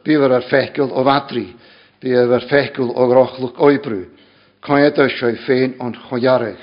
Byfer 0.00 0.32
ar 0.38 0.48
ffecil 0.48 0.88
o 0.88 1.04
fadri, 1.04 1.44
byfer 2.00 2.38
ar 2.38 2.48
ffecil 2.48 2.88
o 2.88 3.10
grochlwg 3.12 3.60
oibrw, 3.68 4.00
coed 4.64 4.96
o 4.96 5.10
sio 5.12 5.28
i 5.28 5.38
ffein 5.44 5.76
o'n 5.84 5.92
choiareg. 6.08 6.56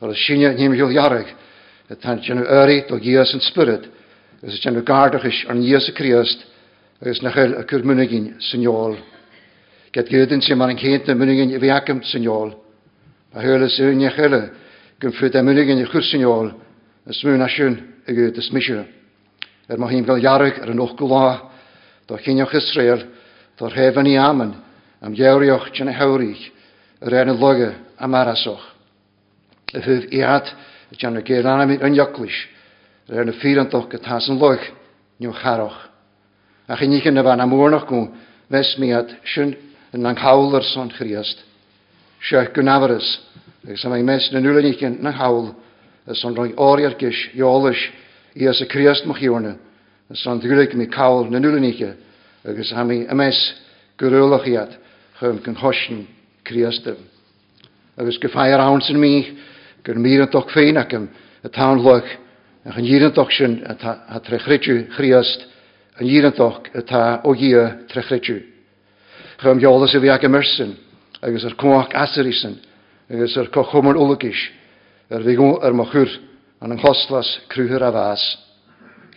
O'r 0.00 0.16
syniad 0.16 0.56
ni'n 0.56 0.80
hiwliareg, 0.80 1.36
a 1.92 1.96
tan 1.96 2.20
tjenu 2.20 2.44
örit 2.48 2.90
og 2.90 3.00
gias 3.04 3.34
en 3.34 3.40
spirit, 3.40 3.84
agus 4.42 4.60
tjenu 4.60 4.80
gardachish 4.82 5.44
ar 5.48 5.54
nias 5.54 5.88
a 5.88 5.92
kriast, 5.92 6.46
agus 7.02 7.20
nachel 7.22 7.58
a 7.58 7.64
kur 7.64 7.82
munigin 7.84 8.40
signol. 8.40 8.96
Get 9.92 10.08
gudin 10.08 10.40
se 10.40 10.54
man 10.54 10.76
cynt 10.76 11.04
kente 11.04 11.14
munigin 11.14 11.50
i 11.50 11.58
fi 11.58 11.66
viakum 11.66 12.02
signol. 12.02 12.54
Pa 13.32 13.40
höle 13.40 13.68
se 13.68 13.84
unja 13.84 14.10
chelle, 14.10 14.50
gyn 15.00 15.12
fyrt 15.12 15.34
a 15.34 15.42
munigin 15.42 15.82
i 15.82 15.84
chwr 15.84 16.02
signol, 16.02 16.52
a 17.06 17.12
smuna 17.12 17.44
asyn 17.44 17.76
y 18.08 18.12
gud 18.16 18.38
ys 18.38 18.50
misio. 18.52 18.86
Er 19.68 19.78
mae 19.78 19.92
hi'n 19.92 20.08
gael 20.08 20.24
jarig 20.24 20.62
ar 20.62 20.72
yn 20.72 20.80
och 20.80 20.96
gwla, 20.96 21.50
do 22.08 22.16
chinioch 22.16 22.54
Israel, 22.54 23.04
da 23.58 23.68
hefan 23.68 24.08
i 24.08 24.16
amen, 24.16 24.56
am 25.02 25.12
gewriwch 25.14 25.68
ti'n 25.76 25.92
y 25.92 25.98
hawrych, 26.00 26.50
yr 27.04 27.20
ar 27.20 27.28
an 27.28 27.40
loge 27.40 27.74
am 27.98 28.14
arasoch. 28.14 28.64
Y 29.72 29.80
fyf 29.80 30.08
i 30.12 30.24
at, 30.24 30.48
a 30.92 30.96
tean 30.96 31.16
a 31.16 31.22
géir 31.22 31.46
anamid 31.46 31.82
an 31.82 31.94
jolis 31.94 32.36
ar 33.08 33.24
yn 33.24 33.32
fírantoch 33.40 33.88
go 33.90 33.98
tá 33.98 34.18
yn 34.20 34.38
loch, 34.38 34.64
niw 35.20 35.32
charoch. 35.32 35.88
A 36.68 36.76
chi 36.76 36.86
níchan 36.86 37.14
na 37.14 37.22
bhan 37.22 37.38
na 37.38 37.46
mórnach 37.46 37.88
gwn, 37.88 38.10
fes 38.50 38.76
miad, 38.78 39.10
sy'n 39.24 39.56
yn 39.92 40.06
an 40.06 40.16
hálar 40.16 40.64
san 40.64 40.90
chríast. 40.90 41.42
Seach 42.22 42.52
go 42.54 42.62
naharas 42.62 43.20
agus 43.64 43.82
sam 43.82 43.92
mes 44.04 44.30
na 44.32 44.40
nulanícin 44.40 45.00
na 45.00 45.12
háil 45.12 45.54
a 46.06 46.14
san 46.14 46.34
roi 46.34 46.52
áiar 46.52 46.98
gis 46.98 47.16
jóolalais 47.34 47.90
i 48.34 48.46
as 48.48 48.60
y 48.60 48.64
a 48.64 48.68
chríast 48.68 49.06
mochíorne 49.06 49.56
a 50.10 50.14
san 50.14 50.40
dúlaigh 50.40 50.74
mí 50.74 50.86
cáil 50.86 51.30
na 51.30 51.38
nulaníe 51.38 51.96
agus 52.44 52.72
ha 52.72 52.84
mí 52.84 53.06
a 53.08 53.14
mes 53.14 53.54
goúlachiad 53.98 54.76
chum 55.18 55.38
gan 55.42 55.54
thosin 55.54 56.06
chríastam. 56.44 56.96
Agus 57.96 58.18
go 58.18 58.28
féir 58.28 58.60
an 58.60 58.80
san 58.80 58.96
míich 58.96 59.30
gur 59.84 59.98
mí 59.98 60.14
yn 60.18 60.30
doch 60.30 60.50
féin 60.54 60.78
ac 60.78 60.94
am 60.94 61.08
y 61.42 61.50
tawn 61.50 61.82
loch 61.82 62.08
ac 62.68 62.78
yn 62.78 62.86
yr 62.86 63.08
yn 63.08 63.14
doch 63.16 63.32
sy'n 63.34 63.58
a 63.66 64.20
trechrydiw 64.22 64.86
chriast 64.94 65.46
yn 66.00 66.08
yr 66.08 66.28
yn 66.30 66.36
doch 66.38 66.68
y 66.70 66.82
ta 66.86 67.20
o 67.26 67.34
gyr 67.34 67.86
trechrydiw. 67.90 68.40
Chym 69.42 69.62
iolas 69.62 69.94
y 69.96 70.02
fi 70.02 70.12
ag 70.14 70.26
ymyrsyn 70.28 70.76
agos 71.22 71.46
yr 71.48 71.58
cwach 71.58 71.94
asyrysyn 71.98 72.56
agos 73.10 73.34
yr 73.36 73.50
cochwmwn 73.54 73.98
ulygis, 73.98 74.38
yr 75.10 75.26
fi 75.26 75.34
yr 75.34 75.76
mochwr 75.76 76.14
an 76.62 76.72
yng 76.76 76.78
nghoslas 76.78 77.34
crwyhyr 77.50 77.82
a 77.82 77.90
fas. 77.92 78.22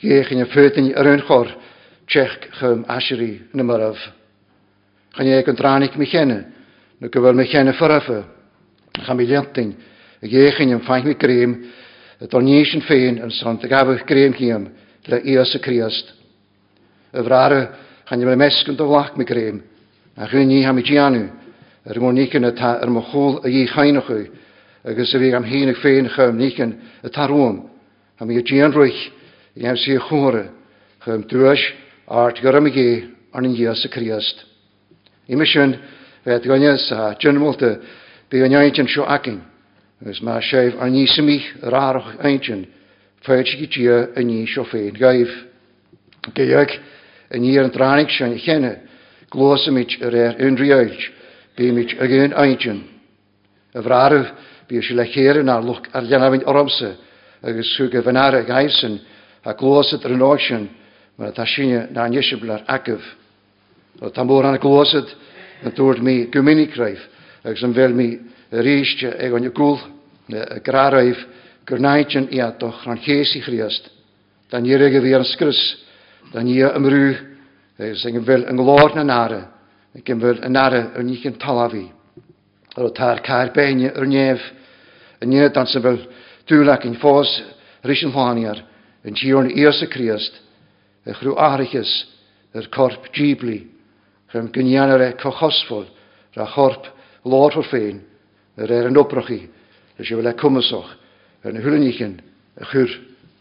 Giech 0.01 0.33
yn 0.33 0.43
y 0.43 0.49
ffedyn 0.49 0.91
yr 0.97 1.11
un 1.13 1.23
chor 1.27 1.51
tsech 2.09 2.49
chym 2.59 2.85
aseri 2.89 3.31
nymaraf. 3.53 3.97
ymyraf. 3.97 4.13
Chyn 5.15 5.33
eich 5.37 5.49
yn 5.49 5.57
dranig 5.57 5.97
mi 5.97 6.05
chenne, 6.09 6.39
nhw 6.99 7.09
gyfer 7.09 7.37
mi 7.37 7.45
chenne 7.47 7.73
ffyraffa, 7.77 8.23
chan 9.05 9.17
mi 9.17 9.25
liantyn, 9.29 9.75
y 10.21 10.31
géchan 10.31 10.69
yn 10.69 10.79
ymffaith 10.79 11.07
mi 11.07 11.15
grym, 11.19 11.55
y 12.21 12.27
dornies 12.31 12.73
yn 12.75 12.83
ffein 12.85 13.19
yn 13.23 13.33
son, 13.35 13.59
y 13.59 13.71
gaf 13.71 13.91
grym 14.07 14.35
hiam, 14.37 14.69
le 15.07 15.21
ios 15.31 15.55
y 15.55 15.61
criast. 15.63 16.13
Y 17.13 17.23
frara, 17.23 17.61
chan 18.07 18.21
ymwneud 18.21 18.39
mesgyn 18.39 18.77
dy 18.77 18.87
flach 18.87 19.15
mi 19.17 19.25
grym, 19.27 19.61
a 20.15 20.27
chwn 20.31 20.47
ni 20.49 20.63
ham 20.63 20.79
i 20.79 20.85
gianw, 20.85 21.25
yr 21.85 22.01
mwyn 22.01 22.19
nicyn 22.19 22.47
yr 22.47 22.91
mwchol 22.91 23.41
y 23.45 23.53
i 23.61 23.65
chain 23.69 23.99
o'ch 24.01 24.11
agos 24.85 25.13
y 25.17 25.21
fi 25.21 25.31
am 25.33 25.45
hyn 25.45 25.71
y 25.71 25.75
ffein 25.79 26.09
o'ch 26.09 26.33
nicyn 26.37 26.75
y 27.03 27.11
tarwm, 27.13 27.63
am 28.21 28.31
i 28.31 28.41
gian 28.45 28.73
rwych, 28.73 29.01
i 29.57 29.65
am 29.67 29.77
si 29.77 29.95
y 29.95 30.01
chwrw, 30.01 30.45
chym 31.05 31.25
dwys, 31.29 31.63
art 32.07 32.41
gyrram 32.41 32.69
i 32.69 32.73
gei, 32.73 32.95
an 33.33 33.47
yn 33.49 33.57
ios 33.57 33.83
y 33.85 33.91
criast. 33.91 34.45
Imisyn, 35.27 35.75
fe 36.23 36.37
adgonias 36.37 36.85
a 36.93 37.15
dynmwlt 37.21 37.65
y 37.65 37.71
bydd 38.29 38.45
yn 38.47 38.55
iawn 38.57 38.81
yn 38.85 38.89
sio 38.89 39.05
agyn. 39.09 39.41
Ys 40.03 40.19
mae 40.21 40.41
sef 40.43 40.75
a 40.81 40.89
ní 40.91 41.05
sem 41.07 41.29
ich 41.31 41.45
yr 41.63 41.73
arch 41.73 42.09
eintin, 42.19 42.65
ffeitsi 43.23 43.61
gyd 43.61 43.77
ia 43.79 43.99
a 44.11 44.23
ní 44.27 44.41
sio 44.47 44.65
ffein 44.67 44.97
gaif. 44.99 45.31
Geag 46.35 46.73
a 47.31 47.39
ní 47.39 47.53
ar 47.55 47.69
yn 47.69 47.71
dranig 47.71 48.11
sian 48.11 48.35
i 48.35 48.41
chenne, 48.43 48.73
glosamich 49.31 49.95
yr 50.03 50.15
er 50.15 50.43
unrioelch, 50.43 51.11
mit 51.57 51.95
ag 52.01 52.11
un 52.11 52.35
eintin. 52.35 52.83
Y 53.71 53.81
frarf 53.81 54.33
bu 54.67 54.75
eisiau 54.75 54.99
lecherin 54.99 55.49
ar 55.49 55.63
lwc 55.63 55.87
ar 55.95 56.03
llanafyn 56.03 56.43
oromse, 56.43 56.91
agos 57.41 57.71
hwg 57.79 57.95
y 57.95 58.03
fynar 58.03 58.35
ag 58.35 58.51
aisyn, 58.51 58.99
a 59.47 59.53
glosyd 59.55 60.03
yr 60.03 60.17
ynosian, 60.17 60.67
mae'n 61.15 61.45
sy'n 61.47 61.93
na 61.95 62.03
anisibl 62.09 62.51
ar 62.51 62.67
agaf. 62.67 63.03
O 64.03 64.11
tam 64.11 64.29
o'r 64.29 64.51
anna 64.51 64.59
glosyd 64.59 65.07
yn 65.63 65.71
dŵrd 65.71 66.03
mi 66.03 66.25
gymunig 66.33 66.75
raif, 66.75 66.99
agos 67.45 67.63
yn 67.63 67.75
fel 67.77 67.95
mi 67.95 68.09
ríiste 68.51 69.09
ag 69.09 69.33
an 69.33 69.49
gúl 69.51 69.79
graibh 70.63 71.21
gurnaidjan 71.65 72.29
íatoch 72.29 72.85
ran 72.85 72.97
chéí 72.97 73.41
chríast, 73.41 73.89
Dan 74.51 74.63
ní 74.63 74.75
ag 74.75 74.95
a 74.95 75.01
bhí 75.01 75.15
an 75.15 75.25
skrys, 75.25 75.77
Dan 76.33 76.45
ní 76.45 76.61
am 76.61 76.85
rú 76.85 77.15
agus 77.79 78.05
an 78.05 78.21
bhfuil 78.21 78.45
an 78.47 78.57
glór 78.57 78.95
na 78.95 79.03
náre, 79.03 79.47
gin 80.05 80.19
bhfuil 80.19 80.43
an 80.45 80.53
náre 80.53 80.91
ar 80.95 81.03
ní 81.03 81.19
an 81.25 81.33
talhí. 81.33 81.91
Ar 82.77 82.89
tá 82.91 83.15
cair 83.23 83.51
béine 83.51 83.91
ar 83.95 84.05
néamh 84.05 84.41
a 85.21 85.25
ní 85.25 85.39
an 85.41 85.67
sa 85.67 85.79
bhfuil 85.79 86.07
dúlaach 86.47 86.85
in 86.85 86.95
fós 86.95 87.41
ris 87.83 88.03
an 88.03 88.11
háíar 88.11 88.61
an 89.05 89.13
tíorn 89.13 89.49
íos 89.49 89.81
a 89.81 89.87
chríast 89.87 90.33
a 91.05 91.13
chrú 91.13 91.35
áirichas 91.35 92.05
ar 92.53 92.67
corp 92.69 93.11
díblí 93.13 93.67
chum 94.31 94.49
gníanaar 94.51 95.01
é 95.01 95.09
e- 95.09 95.17
cochosfol 95.17 95.85
ra 96.35 96.45
chorp 96.45 96.85
lór 97.25 97.53
féin 97.71 98.01
yr 98.57 98.71
er 98.71 98.89
yn 98.89 98.97
obrachi, 98.99 99.41
leis 99.97 100.11
i 100.11 100.15
e 100.15 100.33
cwmysoch, 100.39 100.91
yn 101.45 101.59
hwlynichin 101.61 102.15
y 102.55 102.67
chwr 102.71 102.93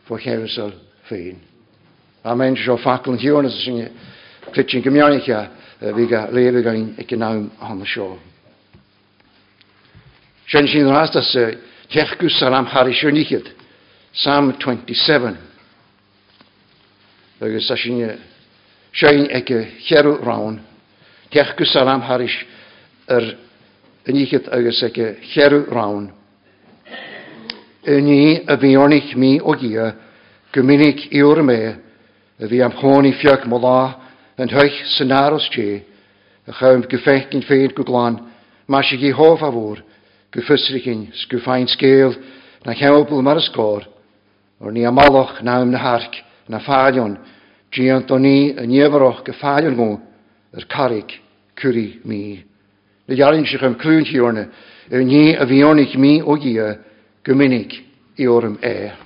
fo 0.09 0.18
chefysol 0.18 0.75
ffein. 1.09 1.38
A 2.25 2.35
mae'n 2.35 2.56
sio 2.59 2.76
ffacl 2.80 3.14
yn 3.14 3.21
hiwn 3.23 3.49
as 3.49 3.56
ysyn 3.61 3.85
clitsin 4.52 4.83
gymionig 4.85 5.28
a 5.30 5.47
fi 5.80 6.06
ga 6.11 6.26
lef 6.33 6.59
ag 6.61 6.71
ein 6.73 6.87
ag 6.99 7.14
yn 7.16 7.26
awm 7.26 7.47
hon 7.61 7.85
y 7.85 7.88
sio. 7.88 8.09
Sian 10.50 10.68
sy'n 10.68 10.90
rhaid 10.90 11.16
as 11.21 11.33
techgws 11.92 12.42
ar 12.42 12.59
am 12.59 12.68
harri 12.73 12.94
sio 12.97 13.12
nichyd, 13.12 13.49
Sam 14.14 14.52
27. 14.59 15.37
Agus 17.40 17.71
as 17.71 17.80
sy'n 17.80 18.18
sian 18.92 19.26
ag 19.30 19.54
cherw 19.87 20.18
rawn, 20.25 20.61
techgws 21.30 21.76
ar 21.80 21.94
am 21.94 22.04
harri 22.04 22.28
yr 23.09 23.30
er 23.30 23.33
yn 24.08 24.20
ichyd 24.20 24.50
agus 24.52 24.82
ag 24.84 24.99
cherw 25.32 25.64
rawn. 25.73 26.11
Yn 27.88 28.08
i 28.08 28.25
y 28.40 28.56
fiornych 28.61 29.14
mi 29.16 29.38
o 29.40 29.54
gia, 29.61 29.92
gymunig 30.52 31.06
i 31.12 31.23
o'r 31.25 31.42
me, 31.44 31.58
y 32.40 32.49
fi 32.50 32.61
am 32.64 32.76
hôn 32.80 33.08
i 33.08 33.14
ffiag 33.16 33.49
mola, 33.49 33.96
yn 34.40 34.52
hych 34.52 34.78
sy'n 34.96 35.12
aros 35.14 35.49
ti, 35.54 35.82
a 36.44 36.52
chawm 36.58 36.84
gyffech 36.90 37.32
yn 37.37 37.44
ffeid 37.46 37.75
gwglan, 37.76 38.20
mas 38.68 38.92
i 38.92 39.00
gi 39.00 39.12
hof 39.16 39.42
a 39.44 39.50
fwr, 39.52 39.82
gyffysrych 40.34 40.88
yn 40.92 41.06
sgwffain 41.25 41.68
sgeil, 41.73 42.16
na 42.64 42.76
chewbl 42.76 43.25
mar 43.25 43.40
ysgor, 43.40 43.87
o'r 44.61 44.73
ni 44.73 44.84
amaloch 44.88 45.40
na 45.44 45.61
ym 45.64 45.73
na 45.73 45.80
harc, 45.80 46.20
na 46.49 46.61
ffalion, 46.61 47.16
giant 47.73 48.12
o 48.12 48.18
ni 48.20 48.52
yn 48.52 48.75
efaroch 48.84 49.25
gyffalion 49.25 49.76
nhw, 49.78 49.92
yr 50.56 50.68
carig 50.68 51.20
cwri 51.61 51.88
mi. 52.04 52.25
le 53.06 53.14
dearann 53.14 53.46
se 53.46 53.56
an 53.61 53.76
clúntíorne 53.76 54.49
ar 54.90 55.02
ní 55.04 55.37
a 55.37 55.44
bhíornig 55.44 55.96
mí 55.96 56.20
ó 56.23 56.37
dí 56.37 56.56
gomininic 57.25 57.80
í 58.18 58.26
orm 58.28 58.58
é. 58.61 59.03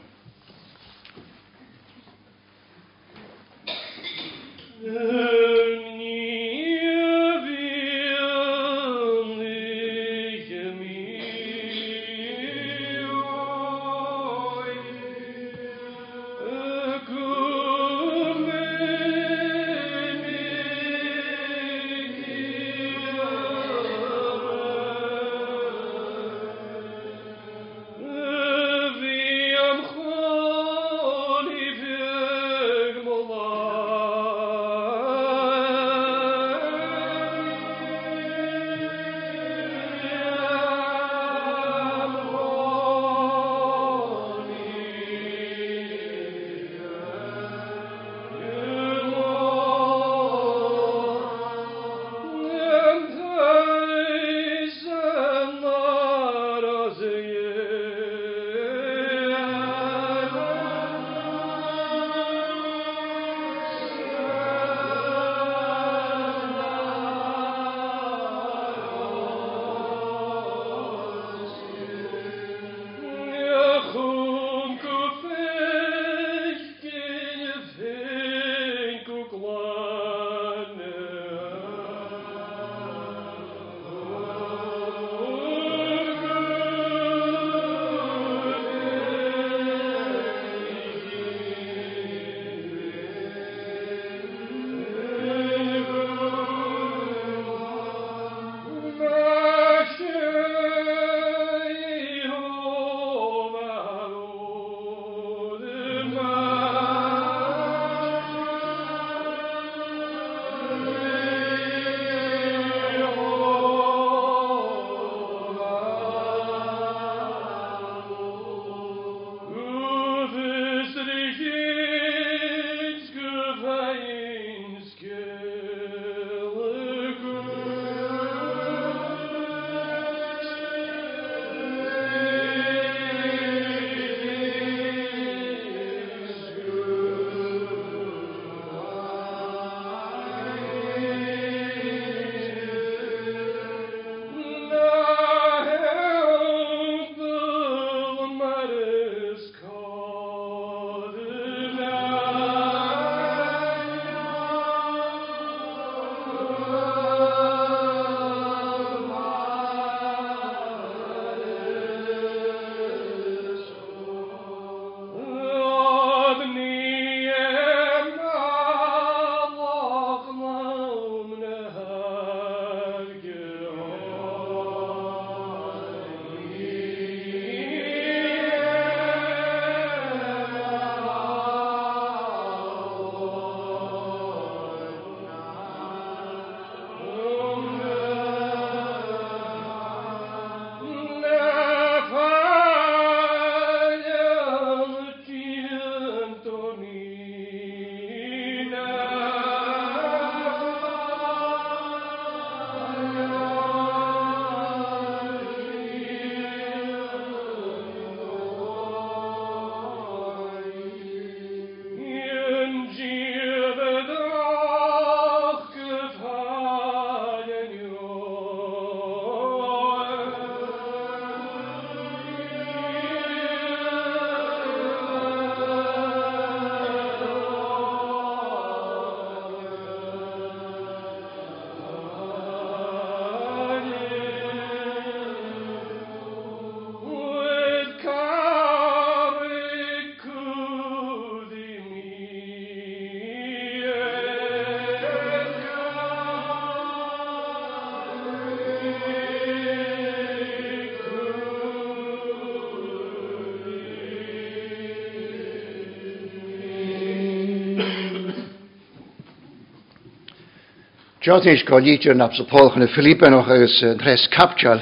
Jois 261.28 261.62
go 261.68 261.76
líidir 261.76 262.16
na 262.16 262.30
sa 262.32 262.42
póchan 262.44 262.80
na 262.80 262.86
Filippe 262.86 263.28
noch 263.28 263.50
agus 263.50 263.82
eh, 263.82 263.94
dres 263.94 264.26
capteal 264.28 264.80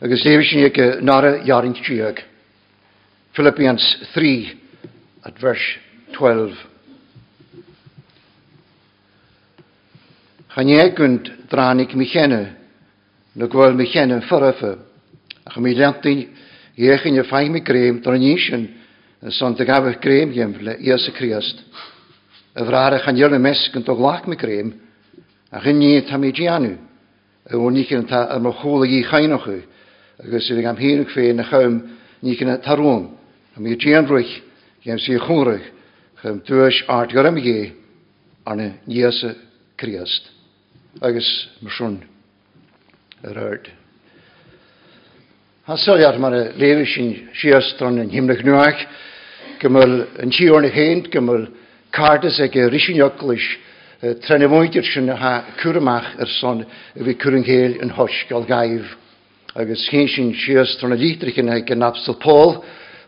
agus 0.00 0.24
léhisisin 0.24 0.64
ag 0.64 1.02
nára 1.02 1.44
jaring 1.44 1.74
tíag. 1.74 2.24
Philippians 3.36 3.84
3 4.14 4.56
at 5.24 5.38
verse 5.38 5.76
12. 6.12 6.56
Chanégunt 10.56 11.28
dránig 11.50 11.92
michénne 11.92 12.56
na 13.36 13.46
ghfuil 13.46 13.76
michénne 13.76 14.22
forrafa 14.22 14.78
a 15.44 15.50
chu 15.50 15.60
mí 15.60 15.74
letaí 15.74 16.28
dhéchan 16.78 17.20
a 17.20 17.24
feimimi 17.24 17.60
gréim 17.60 18.00
troníisian 18.00 18.68
an 19.20 19.30
san 19.30 19.52
a 19.52 19.64
gabh 19.64 20.00
gréimhéim 20.00 20.56
le 20.62 20.94
as 20.94 21.08
a 21.08 21.12
Christ. 21.12 21.60
a 22.56 22.64
bhrára 22.64 23.04
chan 23.04 23.16
dhéarna 23.16 23.38
mes 23.38 23.68
gan 23.68 23.82
tóghlach 23.84 24.26
mi 24.26 24.36
gréim 24.36 24.83
a 25.54 25.60
chynni 25.62 26.02
tam 26.08 26.24
i 26.24 26.32
dianw. 26.34 26.74
Y 27.44 27.56
o 27.56 27.70
ni 27.70 27.84
cyn 27.86 28.06
ta 28.08 28.24
ym 28.34 28.48
ychol 28.50 28.86
i 28.88 29.02
chainoch 29.06 29.46
yw. 29.46 29.60
Agos 30.24 30.48
yw'n 30.50 30.66
am 30.70 30.80
hyn 30.80 31.04
fe 31.12 31.30
na 31.36 31.44
chym 31.46 31.76
ni 32.24 32.34
cyn 32.38 32.50
tarwn. 32.64 33.10
Am 33.54 33.66
i 33.66 33.76
dian 33.78 34.08
rwych, 34.08 34.32
gem 34.82 34.98
si 34.98 35.14
chwrrych, 35.20 35.66
chym 36.22 36.40
dwys 36.48 36.80
art 36.90 37.12
gyrym 37.14 37.38
i 37.38 37.54
arna 38.44 38.72
niasa 38.88 39.34
criast. 39.78 40.30
Agos 41.00 41.28
myswn 41.62 42.00
yr 43.22 43.38
ard. 43.38 43.68
Hasoliad 45.68 46.18
mae'r 46.20 46.56
lefi 46.60 46.88
sy'n 46.94 47.12
siastron 47.40 48.02
yn 48.02 48.10
hymnych 48.12 48.42
nhwach, 48.44 48.82
gymryd 49.62 50.18
yn 50.24 50.34
tiwr 50.34 50.64
yn 50.64 50.68
y 50.68 50.72
hyn, 50.74 51.04
gymryd 51.12 51.46
cardas 51.94 52.40
ag 52.42 52.56
yr 52.58 52.74
isin 52.74 52.98
yglis, 53.04 53.46
trenemoidir 54.24 54.84
sin 54.84 55.08
ha 55.08 55.34
cwrmach 55.60 56.14
ar 56.20 56.30
son 56.40 56.64
y 56.64 57.04
fi 57.06 57.14
cwrngheil 57.22 57.78
yn 57.84 57.92
hosgol 57.96 58.46
gaif. 58.48 58.84
Agus 59.54 59.86
hyn 59.92 60.08
sy'n 60.10 60.32
sias 60.34 60.76
tron 60.80 60.96
y 60.96 60.98
dîdrych 61.00 61.38
gan 61.66 61.82
Apstel 61.86 62.18
Paul, 62.20 62.58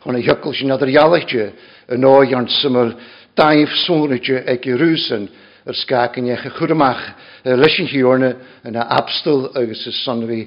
hwn 0.06 0.16
a 0.16 0.22
hycl 0.22 0.54
sy'n 0.54 0.72
adr 0.72 0.92
ialedge 0.92 1.50
yn 1.92 2.06
o'i 2.06 2.34
ond 2.38 2.50
syml 2.62 2.94
daif 3.36 3.74
sŵnydge 3.84 4.44
ag 4.48 4.66
i 4.66 4.76
rwysyn 4.78 5.28
yr 5.66 5.76
sgag 5.82 6.16
yn 6.20 6.30
eich 6.30 6.46
cwrmach 6.56 7.02
leis 7.44 7.78
yn 7.82 7.90
hiorna 7.90 8.32
yn 8.66 8.78
Apstel 8.78 9.48
agus 9.58 9.84
y 9.90 9.94
son 10.00 10.24
fi 10.28 10.40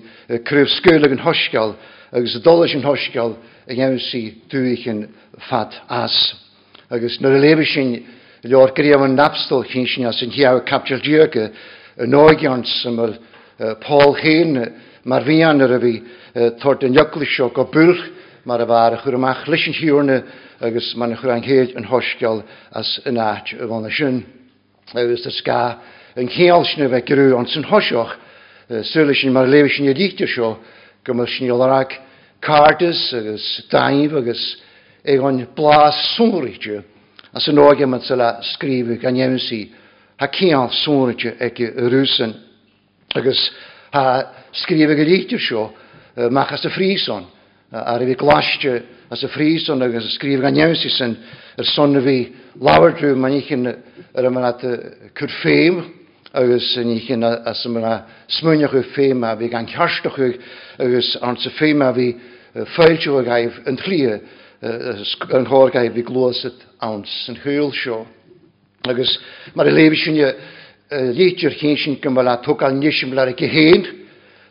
cryf 0.47 0.71
sgwylig 0.79 1.17
yn 1.17 1.23
hosgol 1.23 1.75
agus 2.15 2.37
y 2.39 2.43
dolis 2.43 2.75
yn 2.77 2.85
hosgol 2.87 3.35
y 3.69 3.77
iawn 3.77 3.99
si 4.01 4.23
dwych 4.49 4.87
yn 4.89 5.03
ffad 5.49 5.75
as. 5.91 6.15
Agus 6.89 7.19
nyr 7.21 7.37
y 7.37 7.43
lefysyn 7.43 7.91
Lord 8.47 8.71
gyda 8.71 9.01
yn 9.03 9.17
napstol 9.19 9.65
chi'n 9.67 9.83
sy'n 9.83 10.13
sy'n 10.15 10.31
hiaw 10.31 10.61
capture 10.63 11.01
diog 11.03 11.33
y 11.35 12.05
noigiant 12.07 12.67
sy'n 12.71 12.99
yr 13.03 13.15
Paul 13.83 14.13
Hain 14.15 14.53
mae'r 15.03 15.25
fian 15.27 15.63
ar 15.65 15.73
y 15.75 15.79
fi 15.83 15.91
tord 16.61 16.85
yn 16.87 16.95
yglisio 16.95 17.49
go 17.51 17.65
bwlch 17.67 17.99
mae'r 18.47 18.63
fawr 18.69 18.95
chwyr 19.01 19.17
ymach 19.17 19.41
lys 19.51 19.65
yn 19.67 19.75
hiwrna 19.75 20.15
agos 20.63 20.87
mae'n 20.95 21.17
chwyr 21.19 21.33
anghyd 21.33 21.73
yn 21.75 21.87
hosgiol 21.89 22.39
as 22.79 22.93
yn 23.11 23.19
at 23.19 23.51
y 23.57 23.67
fan 23.67 23.87
y 23.89 23.91
sy'n. 23.97 24.21
Agos 24.95 25.27
y 25.27 25.33
sga 25.35 25.59
yn 26.15 26.31
ceol 26.31 26.63
sy'n 26.69 26.87
fe 26.93 27.01
gyrw 27.09 27.35
ond 27.35 27.51
sy'n 27.51 27.67
hosioch 27.67 28.13
sylw 28.93 29.17
sy'n 29.19 29.35
mae'r 29.35 29.51
lewi 29.51 29.73
sy'n 29.73 29.91
edrych 29.91 30.15
sio 30.31 30.53
gymryd 31.03 31.33
sy'n 31.33 31.51
olarag 31.57 31.91
cardys 32.39 33.03
agos 33.19 33.49
daif 33.67 34.15
agos 34.21 34.45
egon 35.03 35.43
blas 35.59 35.99
sŵr 36.15 36.47
i 36.47 36.55
as 37.39 37.47
an 37.47 37.57
argument 37.57 38.03
sila 38.03 38.41
skrifu 38.41 38.99
gan 38.99 39.15
jemsi 39.15 39.71
ha 40.19 40.27
kian 40.27 40.69
sonetje 40.69 41.37
ek 41.39 41.59
rusen 41.89 42.33
agus 43.15 43.51
ha 43.93 44.23
skrifu 44.51 44.93
gelichter 44.95 45.39
sio 45.39 45.71
mach 46.29 46.51
as 46.51 46.65
a 46.65 46.69
frison 46.69 47.23
ar 47.71 47.99
vi 47.99 48.15
glasje 48.15 48.83
as 49.09 49.23
a 49.23 49.29
frison 49.29 49.81
agus 49.81 50.03
a 50.03 50.09
skrifu 50.17 50.41
gan 50.41 50.53
jemsi 50.53 50.89
sen 50.89 51.15
er 51.57 51.63
sonne 51.63 52.01
vi 52.03 52.35
lawerdru 52.59 53.15
man 53.15 53.31
ichen 53.31 53.65
er 53.67 54.29
man 54.29 54.43
at 54.43 54.59
kur 55.15 55.29
feim 55.41 55.93
agus 56.33 56.75
yn 56.77 56.91
ich 56.91 57.09
yn 57.09 57.23
as 57.23 57.63
yma 57.65 58.03
smwniach 58.27 58.75
yw 58.75 58.83
ffeim 58.91 59.23
a 59.23 59.37
fi 59.39 59.47
gan 59.47 59.65
carstach 59.65 60.19
yw 60.19 60.35
agus 60.77 61.15
arns 61.21 61.47
y 61.47 61.55
ffeim 61.55 61.87
a 61.87 61.93
fi 61.93 62.11
ffeiltio 62.75 63.15
yw 63.21 63.25
gaif 63.31 63.63
yn 63.65 63.79
yn 64.61 65.45
hor 65.47 65.71
gaib 65.71 65.95
fi 65.95 66.03
glwys 66.03 66.43
at 66.49 66.63
awns 66.83 67.11
yn 67.31 67.39
hwyl 67.43 67.71
sio. 67.75 68.03
Agus 68.87 69.13
mae'r 69.55 69.71
leif 69.71 69.95
sy'n 70.01 70.19
leitio'r 71.15 71.55
hyn 71.61 71.77
sy'n 71.79 71.99
gymryd 72.03 72.31
a 72.31 72.37
togal 72.43 72.75
nisym 72.75 73.11
bla'r 73.13 73.31
eich 73.31 73.45
hyn, 73.53 73.85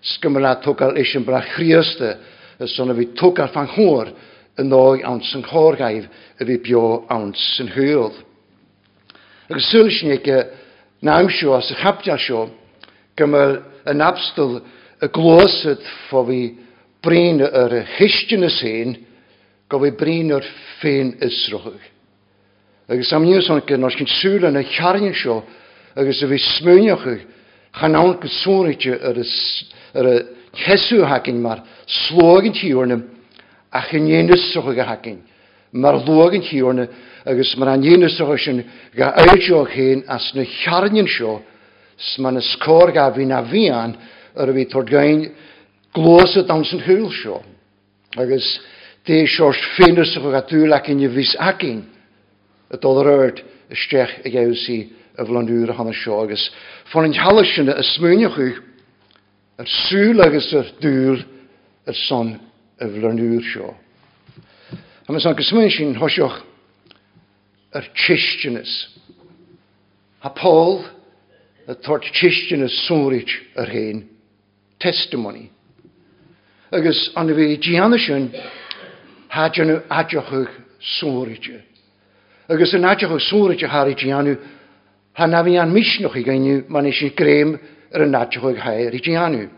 sgymryd 0.00 0.46
a 0.46 0.54
togal 0.62 0.96
eisym 0.96 1.26
bla'r 1.26 1.46
chriasta, 1.54 2.16
son 2.70 2.94
fi 2.96 3.08
togal 3.18 3.50
fan 3.52 3.68
hwyr 3.74 4.12
yn 4.58 4.70
ddoi 4.70 5.02
awns 5.06 5.32
yn 5.36 5.44
hor 5.50 5.76
gaib 5.78 6.06
y 6.40 6.46
fi 6.46 6.56
bio 6.62 6.84
awns 7.12 7.42
yn 7.62 7.72
hwyl. 7.74 8.14
Agus 9.48 9.68
sy'n 9.72 9.90
sy'n 9.92 10.14
eich 10.16 10.30
naim 11.04 11.28
sio 11.30 11.52
as 11.56 11.68
y 11.72 11.76
chapdial 11.82 12.20
sio, 12.22 12.46
gymryd 13.18 13.92
yn 13.92 14.04
abstyl 14.04 14.58
y 15.02 15.10
glwysyd 15.14 15.84
fo 16.08 16.24
fi 16.26 16.40
brin 17.04 17.42
yr 17.44 17.76
hystion 17.98 18.46
y 18.46 18.50
sy'n, 18.56 18.96
go 19.68 19.80
bhí 19.82 19.92
brín 19.96 20.32
ar 20.32 20.44
féin 20.80 21.14
isrochuig. 21.24 21.82
Agus 22.88 23.12
am 23.12 23.26
níos 23.28 23.50
an 23.52 23.60
gyn, 23.68 23.84
os 23.84 23.96
gyn 23.98 24.08
sŵl 24.08 24.48
yn 24.48 24.60
y 24.62 24.64
charin 24.72 25.12
sio, 25.12 25.42
agus 25.96 26.22
y 26.24 26.28
fi 26.30 26.38
smwyniochuig, 26.56 27.26
chan 27.76 27.96
awn 27.98 28.16
gyswrwytio 28.22 28.96
ar 29.04 29.18
y 29.20 30.16
chesw 30.64 31.04
hagin 31.04 31.42
mar 31.42 31.62
slogin 31.86 32.54
ti 32.56 32.72
o'r 32.74 32.94
a 32.96 33.82
chyn 33.90 34.08
ein 34.08 34.32
isrochuig 34.32 34.80
a 34.80 34.88
hagin. 34.88 35.20
Mar 35.72 36.00
login 36.06 36.42
ti 36.42 36.62
o'r 36.62 36.86
agus 37.28 37.54
mar 37.58 37.74
an 37.74 37.84
ein 37.84 38.06
isrochuig 38.08 38.44
sy'n 38.44 38.64
ga 38.96 39.12
eidio'r 39.20 39.68
hyn 39.68 40.04
as 40.08 40.32
na 40.34 40.46
charin 40.62 41.06
sio, 41.06 41.42
sma'n 41.98 42.40
ysgor 42.40 42.92
ga 42.94 43.10
fi'n 43.12 43.36
a 43.36 43.42
fian 43.44 43.96
ar 44.38 44.48
y 44.48 44.56
fi 44.56 44.66
torgain 44.72 45.26
glwys 45.92 46.36
y 46.38 46.46
dawn 46.48 46.64
sy'n 46.64 46.84
hwyl 46.86 47.08
sio. 47.12 47.42
Agus 48.16 48.46
Dé 49.08 49.24
seos 49.24 49.56
féidir 49.72 50.04
go 50.20 50.34
a 50.36 50.42
túlaach 50.44 50.90
in 50.92 51.00
bhís 51.08 51.32
acin 51.40 51.86
a 52.68 52.76
dóirt 52.76 53.40
isteach 53.72 54.20
a 54.20 54.28
gheí 54.28 54.92
a 55.16 55.24
bhlanúra 55.24 55.72
hanna 55.72 55.94
seo 55.96 56.20
agus. 56.20 56.50
Fan 56.92 57.06
in 57.06 57.14
hela 57.14 57.42
sinna 57.44 57.72
a 57.72 57.82
smúne 57.82 58.28
chu 58.28 58.60
ar 59.58 59.64
súla 59.64 60.26
agus 60.26 60.52
ar 60.52 60.68
dúr 60.82 61.24
ar 61.86 61.94
son 61.94 62.38
a 62.78 62.84
bhlanúr 62.84 63.40
seo. 63.48 63.74
Hamas 65.08 65.24
an 65.24 65.36
gosmúin 65.40 65.72
sin 65.72 65.96
thoiseoch 65.96 66.44
ar 67.72 67.88
tiistenas. 67.96 68.92
Ha 70.20 70.28
Paul 70.28 70.84
a 71.66 71.74
tuairt 71.74 72.12
tiistenas 72.12 72.76
súrit 72.84 73.32
ar 73.56 73.72
héin 73.72 74.04
testimony. 74.78 75.48
Agus 76.70 77.10
an 77.16 77.32
bhí 77.32 77.56
Gianna 77.56 77.96
sin 77.96 78.28
hadju 79.32 79.64
nhw 79.64 79.80
adiochwch 79.88 80.54
sŵridio. 80.98 81.60
Agus 82.48 82.74
yn 82.76 82.86
adiochwch 82.88 83.26
sŵridio 83.28 83.68
har 83.68 83.90
i 83.90 83.96
ti 83.98 84.12
anw, 84.12 84.36
han 85.18 85.34
a 85.34 85.42
fi 85.44 85.56
an 85.58 85.74
misnwch 85.74 86.16
i 86.16 86.24
gainw, 86.24 86.62
ma'n 86.68 86.88
eisiau 86.88 87.14
grem 87.16 87.56
yr 87.92 88.06
yn 88.06 88.16
adiochwch 88.16 88.62
hair 88.64 88.94
i 88.94 89.02
ti 89.04 89.16
anw. 89.16 89.48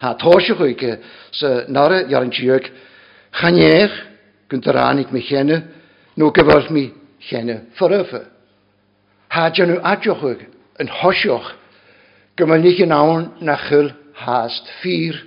Ha 0.00 0.14
tosiwch 0.20 0.64
i 0.68 0.76
ge, 0.78 0.94
sy 1.36 1.50
nare 1.68 2.06
jarin 2.08 2.32
ti 2.32 2.46
yw, 2.48 2.60
chaniech, 3.40 3.96
gyntor 4.50 4.78
mi 5.12 5.22
chenne, 5.22 5.62
nhw 6.16 6.30
gyfyrth 6.32 6.70
mi 6.70 6.90
chenne 7.28 7.66
ffyrfa. 7.78 8.24
Hadju 9.30 9.66
nhw 9.66 9.80
yn 10.80 10.88
hosioch, 10.88 11.52
gymal 12.36 12.62
nich 12.64 12.80
yn 12.80 12.94
awn 12.94 13.26
na 13.44 13.56
chyl 13.68 13.92
hast 14.24 14.68
ffyr. 14.80 15.18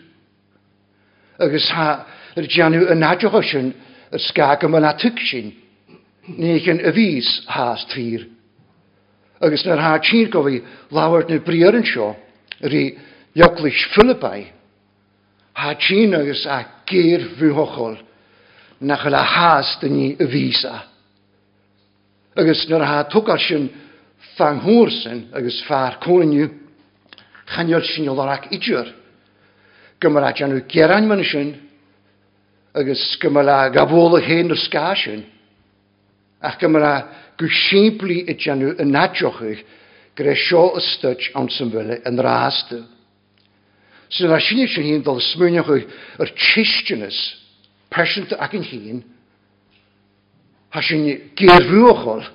Agus 1.39 1.69
ha, 1.73 2.05
yr 2.37 2.47
janw 2.49 2.87
yn 2.93 3.05
adioch 3.05 3.41
sy'n 3.45 3.73
yr 4.13 4.21
sgag 4.29 4.65
yma'n 4.67 4.87
atyg 4.89 5.19
sy'n, 5.29 5.51
nech 6.37 6.69
yn 6.71 6.81
y 6.81 6.93
fys 6.95 7.29
has 7.51 7.85
tîr. 7.91 8.27
Agus 9.43 9.65
na'r 9.67 9.81
ha 9.83 9.97
tîr 9.99 10.31
gofi 10.33 10.61
lawr 10.95 11.27
neu 11.29 11.43
briar 11.43 11.75
yn 11.77 11.85
sio, 11.87 12.13
yr 12.63 12.73
i 12.73 12.83
ioglis 13.37 13.83
Philippai, 13.93 14.47
ha 15.53 15.73
tîn 15.75 16.15
agus 16.17 16.45
a 16.47 16.63
geir 16.89 17.27
fwyhochol, 17.37 17.99
nach 18.81 19.05
yla 19.07 19.21
has 19.23 19.77
dyn 19.81 19.95
ni 19.97 20.09
y 20.17 20.27
fysa. 20.31 20.73
Agus 22.39 22.65
na'r 22.69 22.85
ha 22.87 23.03
tŵgar 23.11 23.41
sy'n 23.41 23.69
fanghwrsyn 24.37 25.27
agus 25.37 25.61
ffa'r 25.67 25.99
cwrnyw, 26.03 26.49
chaniol 27.53 27.85
sy'n 27.85 28.09
iolor 28.09 28.31
ac 28.33 28.49
idio'r. 28.55 28.89
Gymryd 30.01 30.29
a 30.29 30.33
janw 30.39 30.63
gerain 30.71 31.07
mynd 31.07 31.27
sy'n, 31.29 31.53
agus 32.73 33.17
gymar 33.21 33.47
a 33.47 33.69
gabhóla 33.69 34.19
hén 34.21 34.51
ar 34.51 34.57
scáisiin, 34.57 35.23
ach 36.41 36.57
gymar 36.59 36.83
a 36.83 36.95
go 37.37 37.47
siimplí 37.47 38.23
i 38.27 38.35
teanú 38.37 38.73
yn 38.81 38.91
nadiochuich 38.93 39.61
gyda 40.17 40.35
sio 40.37 40.65
ystyt 40.77 41.31
am 41.37 41.49
symfyle 41.49 41.99
yn 42.05 42.19
rhastu. 42.21 42.83
Sy'n 44.13 44.29
rhaid 44.29 44.45
sy'n 44.45 44.61
eisiau 44.65 44.85
hyn 44.85 45.01
ddol 45.05 45.21
smwynioch 45.21 45.71
yr 45.73 46.33
tistynus, 46.37 47.17
persent 47.93 48.33
ac 48.37 48.53
yn 48.57 48.65
hun 48.69 49.01
ha 50.73 50.81
sy'n 50.81 51.05
gerfwchol 51.37 52.25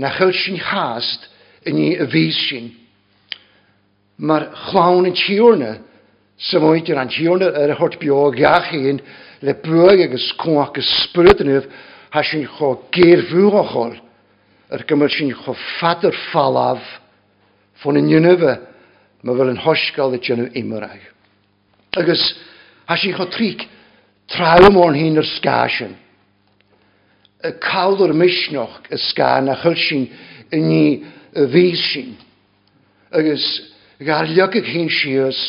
na 0.00 0.12
chael 0.12 0.32
sy'n 0.36 0.60
hast 0.60 1.28
yn 1.68 1.80
ei 1.80 2.06
fys 2.12 2.40
sy'n. 2.48 2.70
Mae'r 4.20 4.48
chlawn 4.68 5.08
yn 5.08 5.16
tiwrna, 5.16 5.74
sy'n 6.36 6.64
mwyn 6.64 6.88
i'r 6.92 7.00
antiwrna 7.00 7.52
yr 7.64 7.72
y 7.72 7.78
hort 7.80 7.98
biog 8.00 8.40
iach 8.40 8.72
hyn, 8.74 9.00
le 9.42 9.54
buag 9.58 10.00
agus 10.06 10.30
cóach 10.38 10.78
yn 10.78 10.86
spruúh 10.86 11.66
ha 12.12 12.22
sy'n 12.22 12.46
cho 12.56 12.74
géirhúachol 12.94 13.96
yr 14.72 14.84
gymryd 14.88 15.14
sy'n 15.16 15.32
cho 15.34 15.54
fadar 15.80 16.14
fallaf 16.30 16.82
fan 17.82 17.98
in 17.98 18.10
dionnneh 18.10 18.58
me 19.22 19.34
bfuil 19.34 19.52
an 19.52 19.62
hoisgáil 19.64 20.12
le 20.14 20.20
genú 20.22 20.46
imimereich. 20.52 21.08
Agus 21.96 22.22
ha 22.86 22.96
sy'n 22.96 23.16
cho 23.16 23.26
trig, 23.34 23.66
trí 24.30 24.46
tramór 24.58 24.94
hyn 24.96 25.18
yr 25.20 25.28
sgasyn. 25.36 25.96
Y 27.42 27.50
cawl 27.58 27.98
o'r 28.04 28.14
misnoch 28.14 28.78
y 28.92 28.98
sgan 29.10 29.50
a 29.50 29.56
chylsin 29.64 30.06
yn 30.54 30.68
ni 30.68 30.84
y 31.34 31.46
fys 31.50 31.82
sin. 31.90 32.14
Agus 33.10 33.44
gael 33.98 34.30
lygig 34.36 34.68
hyn 34.70 34.90
sias 34.92 35.40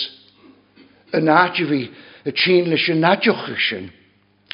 yn 1.13 1.29
adju 1.29 1.67
fi 1.69 1.81
y 2.23 2.31
tîn 2.31 2.69
leis 2.71 2.87
yn 2.89 3.01
nadioch 3.03 3.47
sin, 3.67 3.89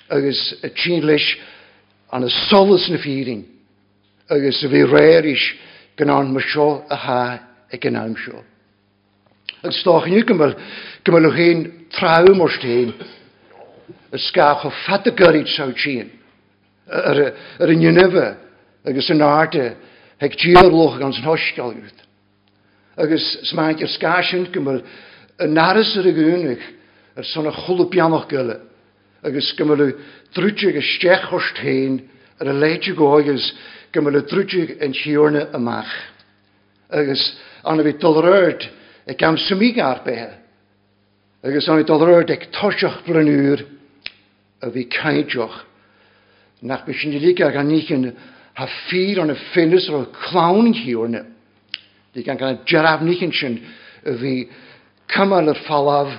agus 0.10 0.40
y 0.64 0.70
tîn 0.74 1.06
leis 1.06 1.26
an 2.12 2.26
y 2.26 2.32
solus 2.50 2.90
na 2.90 2.98
ffyrin, 2.98 3.44
agus 4.30 4.64
y 4.64 4.70
fi 4.72 4.84
rhaid 4.86 5.28
is 5.30 5.44
gynnau'n 5.98 6.32
mysio 6.34 6.70
y 6.90 6.98
ha 7.06 7.22
e 7.70 7.78
gynnau'n 7.78 8.16
sio. 8.24 8.42
Ac 9.62 9.76
stoch 9.76 10.08
yn 10.08 10.18
yw 10.18 10.26
gymryd, 10.26 10.58
gymryd 11.06 11.30
o 11.30 11.34
hyn 11.36 11.64
traw 11.94 12.30
o'r 12.32 12.56
stein, 12.58 12.94
y 14.10 14.22
sgach 14.26 14.66
o 14.66 14.74
ffad 14.86 15.12
y 15.12 15.14
gyrryd 15.20 15.52
saw 15.54 15.70
tîn, 15.78 16.10
yr 16.90 17.76
un 17.76 17.88
ynyfa, 17.92 18.28
agos 18.90 19.12
yn 19.14 19.22
arde, 19.22 19.68
heg 20.20 20.38
diol 20.42 20.74
loch 20.74 20.98
gan 20.98 21.14
sy'n 21.14 21.28
hosgol 21.30 21.78
ywyd. 21.78 22.06
Agus 23.00 23.26
smaint 23.52 23.86
i'r 23.86 23.94
sgasyn 23.94 24.50
gymryd, 24.56 24.82
y 25.40 25.48
naras 25.54 25.94
yr 26.00 26.10
y 26.10 26.16
gwnnwch, 26.18 26.68
ar 27.20 27.26
sanna 27.28 27.52
cholapianoch 27.52 28.30
gyle, 28.32 28.56
agus 29.28 29.52
gymryd 29.60 29.98
drwtig 30.36 30.78
y 30.80 30.84
stech 30.96 31.28
o'r 31.36 31.44
stein 31.52 31.98
ar 32.40 32.48
y 32.48 32.56
leidio 32.56 32.96
goegus 32.96 33.50
gymryd 33.92 34.30
drwtig 34.32 34.78
yn 34.80 34.96
siwrna 34.96 35.50
ymach. 35.58 35.92
Agus 36.96 37.24
anna 37.68 37.84
fi 37.84 37.98
dolryd 38.00 38.64
e 39.04 39.16
gam 39.20 39.36
symig 39.50 39.82
ar 39.84 40.00
behe. 40.06 40.30
Agus 41.44 41.68
anna 41.68 41.84
fi 41.84 41.90
dolryd 41.90 42.32
ag 42.32 42.48
tosioch 42.56 43.02
brynwyr 43.04 43.66
a 44.64 44.72
fi 44.72 44.86
caidioch. 44.88 45.60
Nach 46.64 46.88
bys 46.88 47.04
yn 47.04 47.18
ddilig 47.18 47.44
ag 47.44 47.60
anichin 47.60 48.14
ha 48.56 48.70
ffyr 48.86 49.20
o'n 49.26 49.36
y 49.36 49.38
ffynus 49.50 49.92
o'r 49.92 50.08
clawn 50.16 50.72
yn 50.72 50.80
hiwrna. 50.86 51.26
Di 52.16 52.24
gan 52.24 52.40
gan 52.40 52.64
jaraf 52.64 53.04
nichin 53.04 53.36
sy'n 53.36 53.60
a 54.08 54.16
fi 54.24 54.34
cymal 55.12 55.52
yr 55.52 55.64
falaf 55.68 56.16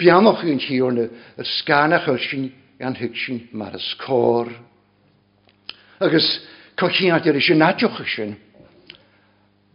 bianoch 0.00 0.42
yw'n 0.46 0.60
hiwrnu 0.62 1.06
yr 1.38 1.48
sganach 1.58 2.08
o'r 2.10 2.20
sy'n 2.22 2.48
gan 2.80 2.96
hyg 2.98 3.14
sy'n 3.18 3.44
mar 3.58 3.76
ysgor. 3.78 4.50
Agus 6.02 6.28
cochi'n 6.78 7.14
adio 7.14 7.34
eisiau 7.36 7.58
nadioch 7.58 8.00
ysyn. 8.02 8.34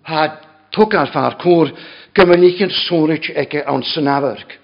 Ha 0.08 0.28
tog 0.76 0.95
ar 0.95 1.12
ffa'r 1.13 1.38
cwr 1.41 1.73
gymynig 2.17 2.63
yn 2.65 2.73
sôrig 2.84 3.30
ag 3.36 3.56
awn 3.63 3.86
synafarg. 3.88 4.58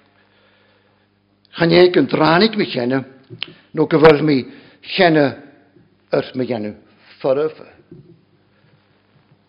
Chanieg 1.54 1.96
yn 2.00 2.08
dranig 2.10 2.56
mi 2.58 2.66
chenne, 2.66 3.04
no 3.72 3.86
gyfyr 3.86 4.22
mi 4.26 4.40
chenne 4.96 5.26
yr 6.12 6.32
mi 6.34 6.48
chenne 6.50 6.74
ffyrf. 7.20 7.60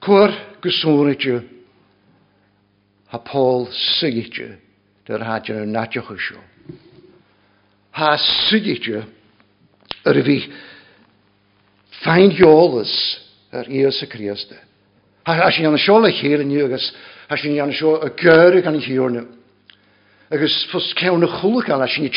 Cwr 0.05 0.35
gysôrig 0.61 1.25
ha 3.09 3.19
Paul 3.25 3.67
sigid 3.73 4.37
dy'r 5.05 5.25
hadjan 5.25 5.65
yn 5.65 5.73
nadioch 5.75 6.09
ysio. 6.15 6.41
Ha 7.95 8.15
sydidja 8.19 9.03
yr 10.09 10.21
fi 10.25 10.37
fain 12.03 12.33
iolus 12.35 12.93
yr 13.55 13.69
ios 13.81 14.01
y 14.03 14.09
criasta. 14.11 14.57
E. 14.57 14.63
Ha 15.25 15.49
sy'n 15.53 15.65
iawn 15.65 15.81
siola 15.81 16.11
chyr 16.13 16.43
yn 16.43 16.53
yw 16.53 16.67
agos 16.67 16.89
ha 17.29 17.37
sy'n 17.39 17.55
iawn 17.55 17.73
sio 17.73 17.95
y 18.05 18.11
gyrru 18.19 18.61
gan 18.65 18.77
i 18.77 18.83
hiwr 18.83 19.13
nhw. 19.13 19.25
Agos 20.33 20.57
ffos 20.69 20.91
cewn 20.99 21.25
y 21.25 21.29
chwlwg 21.37 21.71
ala 21.73 21.87
sy'n 21.89 22.09
i 22.09 22.11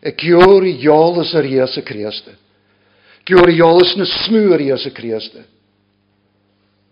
y 0.00 0.12
gyr 0.16 0.66
i 0.66 0.76
jolus 0.80 1.34
yr 1.36 1.46
ios 1.46 1.76
y 1.76 1.82
criasta. 1.86 2.32
E. 2.32 2.38
Gyr 3.28 3.52
i 3.52 3.58
jolus 3.58 3.96
na 3.98 4.06
smwyr 4.08 4.62
ios 4.64 4.86
y 4.86 4.94
criasta. 4.96 5.42
E 5.42 5.59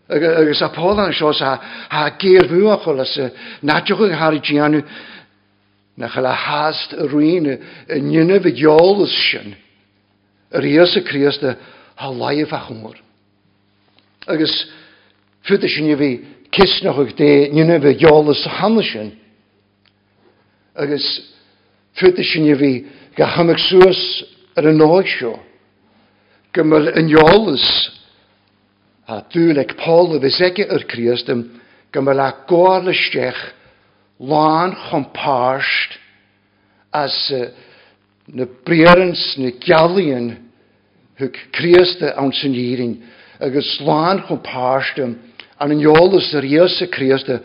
agus 0.08 0.62
a 0.62 0.68
póla 0.70 1.06
an 1.06 1.12
seos 1.12 1.40
ha 1.40 2.10
géirmú 2.18 2.72
a 2.72 2.78
chola 2.82 3.04
sa 3.04 3.28
náteocha 3.62 4.16
Harí 4.16 4.40
Gianú 4.40 4.82
na 5.96 6.08
chael 6.08 6.26
a 6.26 6.32
chaile 6.32 6.36
háast 6.36 6.92
a 6.94 7.06
roiine 7.06 7.58
nnne 7.88 8.40
bh 8.40 8.54
geolalas 8.56 9.12
sin 9.30 9.54
a 10.50 10.60
réas 10.60 10.96
a 10.96 11.00
chríasta 11.02 11.56
há 11.96 12.08
laimh 12.08 12.52
a 12.52 12.60
chumór. 12.66 12.96
Agus 14.26 14.72
ffyd 15.44 15.60
futa 15.60 15.68
sin 15.68 15.96
bhí 15.96 16.24
kisnach 16.50 17.14
dé 17.16 17.50
nnne 17.52 17.78
bh 17.78 17.98
geolalas 18.00 18.46
a 18.46 18.48
hanne 18.48 18.82
sin. 18.82 19.12
Agus 20.74 21.04
futa 22.00 22.24
sin 22.24 22.48
bhí 22.56 22.86
go 23.14 23.24
haach 23.24 23.60
suasas 23.68 24.24
ar 24.56 24.68
an 24.68 24.78
náid 24.78 25.06
seo. 25.18 25.36
Gymil 26.54 26.96
an 26.96 27.08
geolalas 27.12 27.90
a 29.08 29.24
dúleg 29.32 29.72
Paul 29.80 30.16
a 30.16 30.20
bheitseige 30.20 30.66
ar 30.68 30.84
Christum 30.84 31.60
go 31.92 32.02
me 32.02 32.12
le 32.12 32.28
gálisteach 32.46 33.40
lán 34.20 34.74
chompáist 34.76 35.96
as 36.92 37.16
uh, 37.32 37.48
na 38.28 38.44
brierens 38.66 39.38
na 39.38 39.48
gealaíon 39.64 40.36
thug 41.16 41.32
Christa 41.56 42.12
an 42.20 42.32
sanníring 42.32 43.00
agus 43.40 43.80
lán 43.80 44.20
chompástum 44.28 45.16
an 45.58 45.72
an 45.72 45.80
jólas 45.80 46.34
a 46.34 46.44
réasa 46.44 46.86
Christa 46.92 47.40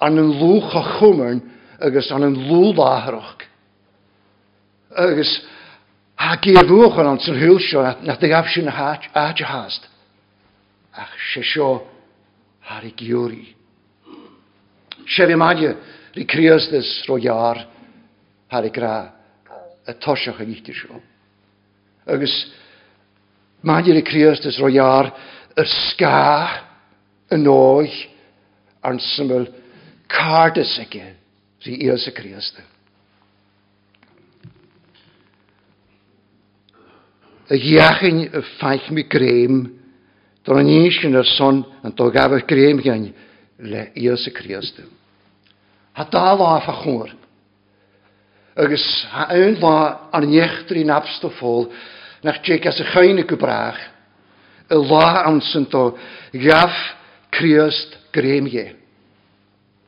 an 0.00 0.18
an 0.18 0.32
lúcha 0.38 1.00
chumern 1.00 1.42
agus 1.80 2.12
an 2.12 2.22
an 2.22 2.36
lúláthroch. 2.46 3.42
Agus 4.94 5.42
ha 6.14 6.36
géirúchan 6.36 7.10
an 7.10 7.18
san 7.18 7.34
húlseo 7.34 7.82
na 8.06 8.14
d 8.14 8.28
gab 8.28 8.46
sin 8.46 8.66
na 8.66 8.70
háte 8.70 9.42
háast 9.42 9.97
ach 10.92 11.14
se 11.32 11.42
seo 11.42 11.86
har 12.68 12.84
i 12.84 12.92
giwri. 12.96 13.54
Se 15.08 15.26
fi 15.26 15.36
madio 15.36 15.74
ri 16.14 16.24
criosdys 16.24 17.04
ro 17.08 17.18
iar 17.18 17.64
har 18.48 18.64
i 18.64 18.70
gra 18.70 18.94
y 19.88 19.94
tosiach 20.00 20.40
ag 20.40 20.48
eithti 20.48 20.74
sio. 20.76 21.00
Agus 22.06 22.34
madio 23.62 23.94
ri 23.94 24.02
criosdys 24.02 24.60
ro 24.60 24.68
iar 24.68 25.12
yr 25.58 25.68
sga 25.68 26.16
yn 27.34 27.48
o'i 27.48 27.92
a'n 28.84 29.00
syml 29.00 29.48
cardus 30.08 30.78
ege 30.84 31.14
ri 31.64 31.78
ios 31.88 32.06
y 32.08 32.14
criosdys. 32.16 32.74
Y 37.48 37.56
iachyn 37.78 38.26
y 38.28 38.40
ffaith 38.58 38.90
mi 38.92 39.06
grem 39.08 39.62
Tá 40.48 40.56
an 40.56 40.64
níiscin 40.64 41.12
ar 41.12 41.26
son 41.36 41.60
en 41.84 41.92
tó 41.92 42.06
gabh 42.08 42.32
gréimgein 42.48 43.12
le 43.60 43.92
os 44.08 44.26
a 44.26 44.30
Het 44.32 44.80
Tá 45.92 46.04
dá 46.10 46.32
láfa 46.32 46.72
chóir. 46.72 47.12
Agus 48.56 49.06
ha 49.12 49.26
ann 49.28 49.60
lá 49.60 50.08
an 50.10 50.24
nechttarí 50.24 50.84
napsta 50.84 51.28
fól 51.28 51.68
nach 52.24 52.40
té 52.40 52.56
as 52.64 52.80
a 52.80 52.84
chaine 52.84 53.26
go 53.26 53.36
braach, 53.36 53.76
i 54.70 54.74
lá 54.74 55.26
an 55.26 55.40
santó 55.40 55.98
gaf 56.32 56.96
Christ 57.30 57.98
gréimge. 58.10 58.74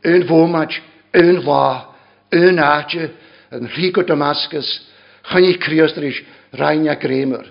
Un 0.05 0.27
bhómaid, 0.29 0.77
un 1.15 1.41
lá, 1.41 1.89
un 2.33 2.59
áte 2.59 3.11
an 3.51 3.67
rí 3.67 3.93
go 3.93 4.03
Damascus, 4.03 4.69
chaní 5.25 5.57
Christ 5.57 5.97
éis 5.97 6.23
reinine 6.53 6.95
grémer. 7.01 7.49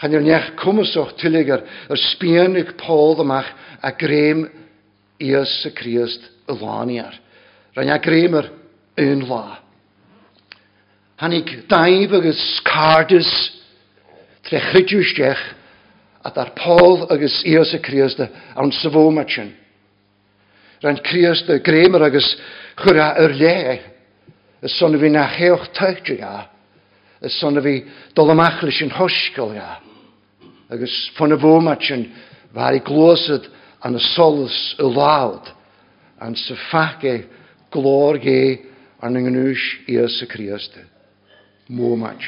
Han 0.00 0.16
yr 0.16 0.24
neach 0.24 0.52
cwmwsoch 0.60 1.12
tyligar 1.20 1.64
yr 1.92 2.00
sbianig 2.00 2.72
pôl 2.80 3.18
ymach 3.20 3.48
a 3.84 3.92
grym 3.92 4.46
ias 5.20 5.52
y 5.68 5.72
Criost 5.76 6.24
y 6.48 6.56
laniar. 6.56 7.18
Rhaid 7.76 7.92
a 7.92 7.98
grym 8.00 8.38
yr 8.40 8.48
un 9.04 9.26
la. 9.28 9.60
Han 11.20 11.36
ik 11.36 11.52
daib 11.68 12.14
agos 12.16 12.40
cardus 12.64 13.28
trechrydiwys 14.48 15.12
dech 15.18 15.42
a 16.24 16.32
dar 16.32 16.54
pôl 16.56 17.04
agos 17.12 17.42
ias 17.44 17.74
y 17.76 17.80
criast 17.84 18.20
awn 18.56 18.72
syfomachin. 18.72 19.52
Rhaid 20.80 21.02
criast 21.04 21.52
y 21.52 21.60
grym 21.64 21.96
yr 21.98 22.06
agos 22.08 22.28
chwra 22.80 23.12
yr 23.20 23.36
le 23.36 23.56
y 24.64 24.72
son 24.78 24.96
fi 25.00 25.12
na 25.12 25.26
cheoch 25.36 25.68
tygdri 25.76 26.18
a, 26.24 26.48
y 27.20 27.28
son 27.36 27.60
fi 27.64 27.78
dolamachlys 28.16 28.80
yn 28.84 28.92
hosgol 28.96 29.56
a 29.60 29.70
agus 30.70 31.10
fan 31.16 31.32
a 31.32 31.36
bhmat 31.36 31.82
sin 31.82 32.08
bhar 32.54 32.74
i 32.74 32.80
glóad 32.80 33.48
an 33.82 33.96
y 33.96 34.02
solus 34.14 34.58
y 34.78 34.86
lawd 34.86 35.52
an 36.20 36.36
sa 36.36 36.54
faige 36.70 37.26
glor 37.72 38.18
ge 38.18 38.66
ar 39.00 39.10
na 39.10 39.20
gnúis 39.20 39.62
í 39.88 39.96
sa 40.18 40.26
chríasta. 40.26 40.84
Mómat. 41.70 42.20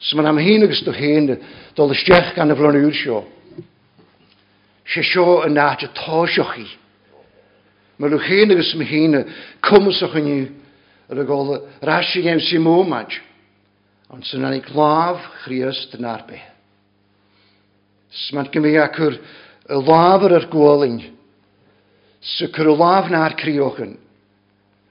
Sa 0.00 0.16
man 0.16 0.26
am 0.26 0.38
hyn 0.38 0.62
agus 0.62 0.84
do 0.84 0.92
hyn, 0.92 1.38
dul 1.74 1.92
isteach 1.92 2.34
gan 2.36 2.50
y 2.50 2.54
flonwyr 2.54 2.94
sio. 2.94 3.22
bhlanúr 3.22 3.24
seo. 3.24 3.38
sé 4.88 5.02
seo 5.02 5.42
a 5.42 5.48
náte 5.48 5.88
táiseochaí. 5.92 6.66
Mar 7.98 8.10
lu 8.10 8.18
chéine 8.18 8.52
agus 8.52 8.74
me 8.74 8.84
híine 8.84 9.26
cumasach 9.60 10.14
aniu 10.16 10.48
ar 11.10 11.18
a 11.18 11.24
gála 11.24 11.60
raisi 11.82 12.22
gém 12.22 12.40
sí 12.40 12.58
mómaid 12.58 13.12
an 14.10 14.22
san 14.22 14.44
annig 14.44 14.68
láh 14.72 15.20
chríos 15.44 15.90
den 15.92 16.04
arbethe. 16.04 16.57
Smad 18.08 18.50
gymi 18.52 18.74
ac 18.80 18.96
yr 19.04 19.18
y 19.68 19.80
lafr 19.84 20.34
ar 20.38 20.46
gwolyn. 20.52 21.00
Sycr 22.36 22.70
y 22.72 22.76
laf 22.76 23.10
na'r 23.12 23.36
criochyn. 23.38 23.96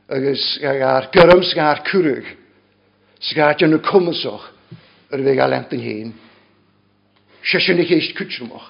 Agus 0.08 0.44
a'r 0.64 1.10
gyrym 1.16 1.44
ar 1.64 1.84
cwrwg. 1.88 2.30
Sga'r 3.28 3.58
dyn 3.58 3.74
nhw 3.74 3.82
cwmysoch 3.88 4.46
yr 5.12 5.24
fe 5.26 5.36
gael 5.40 5.56
emtyn 5.58 5.82
hyn. 5.82 6.14
Sesyn 7.48 7.82
i'ch 7.82 7.96
eist 7.96 8.16
cwtrwmoch. 8.18 8.70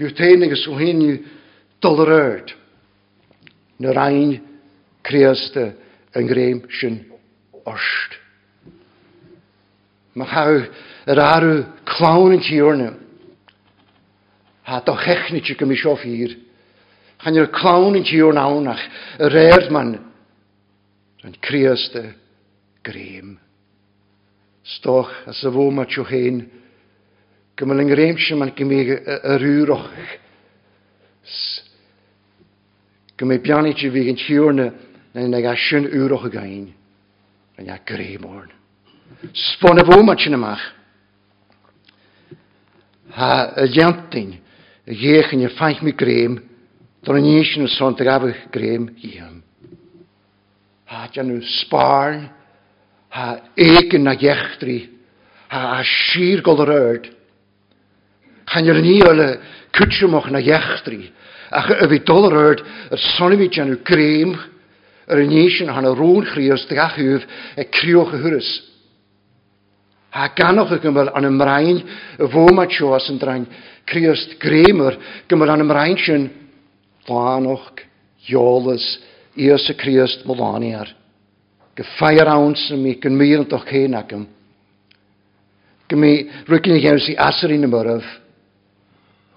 Yw 0.00 0.14
tein 0.16 0.46
agos 0.46 0.66
o 0.70 0.76
hyn 0.78 1.02
yw 1.04 1.18
dolar 1.82 2.12
erd. 2.14 2.54
Nyr 3.80 3.98
ein 4.06 4.36
creasta 5.04 5.72
yng 6.14 6.28
Ngreim 6.28 6.62
sy'n 6.78 7.00
orst. 7.64 8.16
Mae 10.14 10.30
hawdd 10.30 10.70
yr 11.10 11.20
arw 11.22 11.54
clawn 11.88 12.36
yn 12.36 12.44
tiwrna. 12.44 12.90
Ha, 14.68 14.80
do 14.86 14.94
chechni 15.00 15.42
i 15.42 15.56
gymys 15.58 15.84
o 15.88 15.96
ffyr. 15.98 16.36
Chan 17.20 17.36
yr 17.36 17.50
clawn 17.52 17.98
yn 17.98 18.06
tiwrna 18.06 18.46
awnach, 18.48 18.82
yr 19.20 19.36
erd 19.42 19.70
man, 19.74 19.96
yn 21.26 21.36
criaste 21.42 22.04
grym. 22.86 23.34
Stoch 24.76 25.10
a 25.26 25.34
sefo 25.36 25.66
ma 25.74 25.84
tiw 25.88 26.06
hyn, 26.08 26.44
gymryd 27.58 27.82
yng 27.84 27.90
Ngreimsio 27.90 28.38
ma'n 28.40 28.54
gymig 28.56 28.94
yr 28.94 29.44
ywroch. 29.50 29.90
Gymryd 33.20 33.44
biannu 33.44 33.74
ti 33.76 33.90
fi 33.92 34.06
gyn 34.06 34.20
tiwrna, 34.20 34.70
na'n 35.12 35.32
nag 35.34 35.48
asyn 35.50 35.90
ywroch 35.90 36.28
y 36.30 36.34
gain. 36.38 36.66
Yn 37.60 37.68
ia 37.68 37.80
grym 37.84 38.24
orn. 38.30 38.52
Sbon 39.34 39.82
y 39.82 39.84
fo 39.84 39.98
ma 40.06 40.14
ti'n 40.16 40.38
ymach 40.38 40.62
ha 43.16 43.52
y 43.64 43.68
jantin 43.74 44.34
y 44.86 44.96
gech 44.96 45.34
yn 45.34 45.46
y 45.46 45.50
ffaith 45.54 45.82
mi 45.86 45.92
grym, 45.96 46.38
dron 47.04 47.20
yn 47.20 47.30
eisiau 47.38 47.62
nhw 47.62 47.72
son 47.74 47.96
dy 47.96 48.06
gafych 48.06 48.42
grym 48.54 48.88
iam. 49.06 49.40
Ha 50.90 51.06
dyn 51.14 51.30
nhw 51.30 51.40
sbarn, 51.60 52.26
ha 53.14 53.26
egin 53.54 54.06
na 54.06 54.16
gechdri, 54.18 54.82
ha 55.50 55.78
a 55.78 55.80
sir 55.86 56.42
gol 56.46 56.62
yr 56.66 56.74
erd. 56.74 57.10
Chan 58.50 58.70
yr 58.70 58.80
ni 58.82 58.98
o'r 59.06 59.22
cwtsiomoch 59.76 60.30
na 60.34 60.42
gechdri, 60.42 61.04
ach 61.50 61.70
y 61.76 61.90
fi 61.92 62.00
dol 62.06 62.30
yr 62.30 62.38
erd, 62.40 62.64
yr 62.90 63.04
son 63.14 63.36
i 63.36 63.40
fi 63.40 63.50
dyn 63.56 63.70
nhw 63.70 63.82
grym, 63.86 64.34
yr 65.10 65.22
yn 65.24 65.36
eisiau 65.44 65.68
nhw 65.68 65.76
han 65.78 65.90
y 65.90 65.94
rŵn 65.98 66.26
chrios 66.32 66.66
dy 66.70 66.78
yw 66.78 67.22
e 67.58 67.68
criwch 67.74 68.16
y 68.18 68.24
hwrys. 68.24 68.50
Ha 70.10 70.30
ganoch 70.34 70.72
y 70.74 70.80
gymryd 70.82 71.12
an 71.14 71.28
ymraen 71.28 71.82
y 72.18 72.28
fo 72.32 72.46
ma 72.54 72.66
tios 72.70 73.06
yn 73.12 73.20
draen 73.22 73.46
criost 73.86 74.38
gremer 74.42 74.98
gymryd 75.30 75.54
an 75.54 75.64
ymraen 75.64 75.98
sy'n 76.02 76.26
llanoch 77.06 77.84
iolus 78.30 78.86
ios 79.38 79.68
y 79.70 79.76
criost 79.78 80.26
molaniar. 80.26 80.90
Geffair 81.78 82.28
awns 82.28 82.66
yn 82.74 82.82
mi 82.82 82.96
gynmyr 83.00 83.44
yn 83.44 83.48
doch 83.50 83.68
hyn 83.70 83.94
ac 83.96 84.16
ym. 84.16 84.26
Gymi 85.90 86.12
rygyn 86.50 86.76
i 86.76 86.82
gewn 86.82 87.00
si 87.02 87.14
asyr 87.18 87.54
un 87.54 87.66
ymwyrf, 87.66 88.10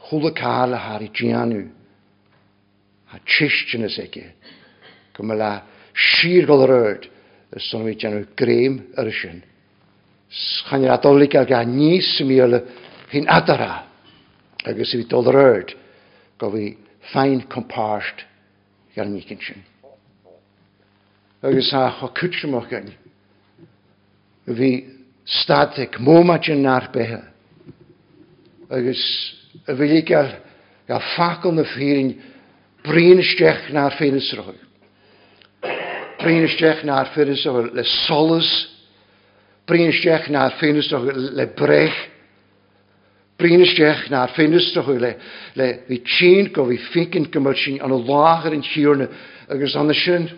Chwl 0.04 0.28
y 0.30 0.34
cael 0.38 0.76
a 0.76 0.80
har 0.84 1.02
i 1.02 1.08
gianw. 1.16 1.64
A 3.14 3.20
tisht 3.26 3.72
yn 3.78 3.88
ysegu. 3.88 4.26
Gymryd 5.16 5.42
a 5.42 5.54
sir 5.94 6.46
gol 6.50 6.66
yr 6.68 6.76
yrd. 6.76 7.08
Ys 7.54 7.70
o'n 7.78 7.86
mi 7.88 7.96
gianw 7.98 8.26
grem 8.38 8.82
yr 9.00 9.10
ysyn. 9.10 9.42
Chan 10.34 10.82
i'r 10.82 10.96
adolyg 10.96 11.36
ag 11.38 11.52
a 11.54 11.62
nis 11.68 12.16
mi 12.26 12.40
o'r 12.42 12.58
hyn 13.12 13.28
adara. 13.30 13.84
Agus 14.66 14.94
i 14.96 15.02
fi 15.02 15.08
dod 15.10 15.30
yr 15.30 15.38
erd. 15.38 15.76
Go 16.42 16.50
fi 16.54 16.72
fain 17.12 17.44
compart 17.52 18.26
gan 18.96 19.14
ni 19.14 19.22
cynsyn. 19.28 19.62
Agus 21.44 21.74
a 21.76 21.86
cho 22.00 22.10
cwtsym 22.18 22.58
o'ch 22.58 22.70
gan. 22.72 22.90
Fi 24.48 24.72
stadig 25.24 26.00
mômat 26.02 26.50
yn 26.52 26.66
ar 26.68 26.90
behe. 26.94 27.22
Agus 28.74 29.04
y 29.68 29.78
fi 29.78 30.02
gael 30.08 30.34
gael 30.88 31.08
ffacol 31.14 31.56
na 31.56 31.64
ffyrin 31.68 32.16
brin 32.84 33.22
ysdech 33.22 33.70
na'r 33.76 33.96
ffyrin 34.00 34.20
ysrwyr. 34.20 34.60
Brin 36.20 36.48
ysdech 36.48 36.84
na'r 36.88 37.14
ffyrin 37.14 37.38
ysrwyr 37.38 37.70
le 37.78 37.86
solus 38.08 38.52
Brínsteach 39.68 40.30
na 40.30 40.50
féinisteach 40.60 41.06
le 41.34 41.46
brech. 41.56 41.98
Brínsteach 43.40 44.10
na 44.10 44.28
féinisteach 44.28 44.88
le 44.88 45.16
le 45.56 45.68
fi 45.88 46.00
tîn 46.04 46.52
go 46.54 46.68
bhí 46.68 46.78
ficin 46.92 47.30
gomal 47.32 47.56
sin 47.56 47.82
an 47.82 47.92
yn 47.92 48.54
an 48.54 48.62
tíorne 48.62 49.08
agus 49.50 49.76
anna 49.76 49.94
sy'n 49.94 50.30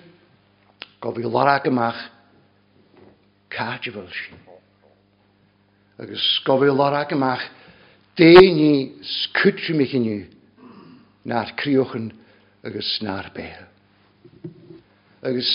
go 1.01 1.11
fi 1.11 1.23
larag 1.23 1.67
ymach 1.67 2.01
cadw 3.49 3.91
fel 3.91 4.09
sy'n. 4.09 4.45
Agos 5.97 6.41
go 6.43 6.57
bhí 6.59 6.67
lara 6.75 7.05
amach 7.07 7.43
déní 8.19 8.99
scuúmiciniu 8.99 10.25
ná'r 11.23 11.55
críochan 11.55 12.11
agus 12.63 12.99
ná'r 13.01 13.31
béal. 13.31 13.63
Agus 15.23 15.47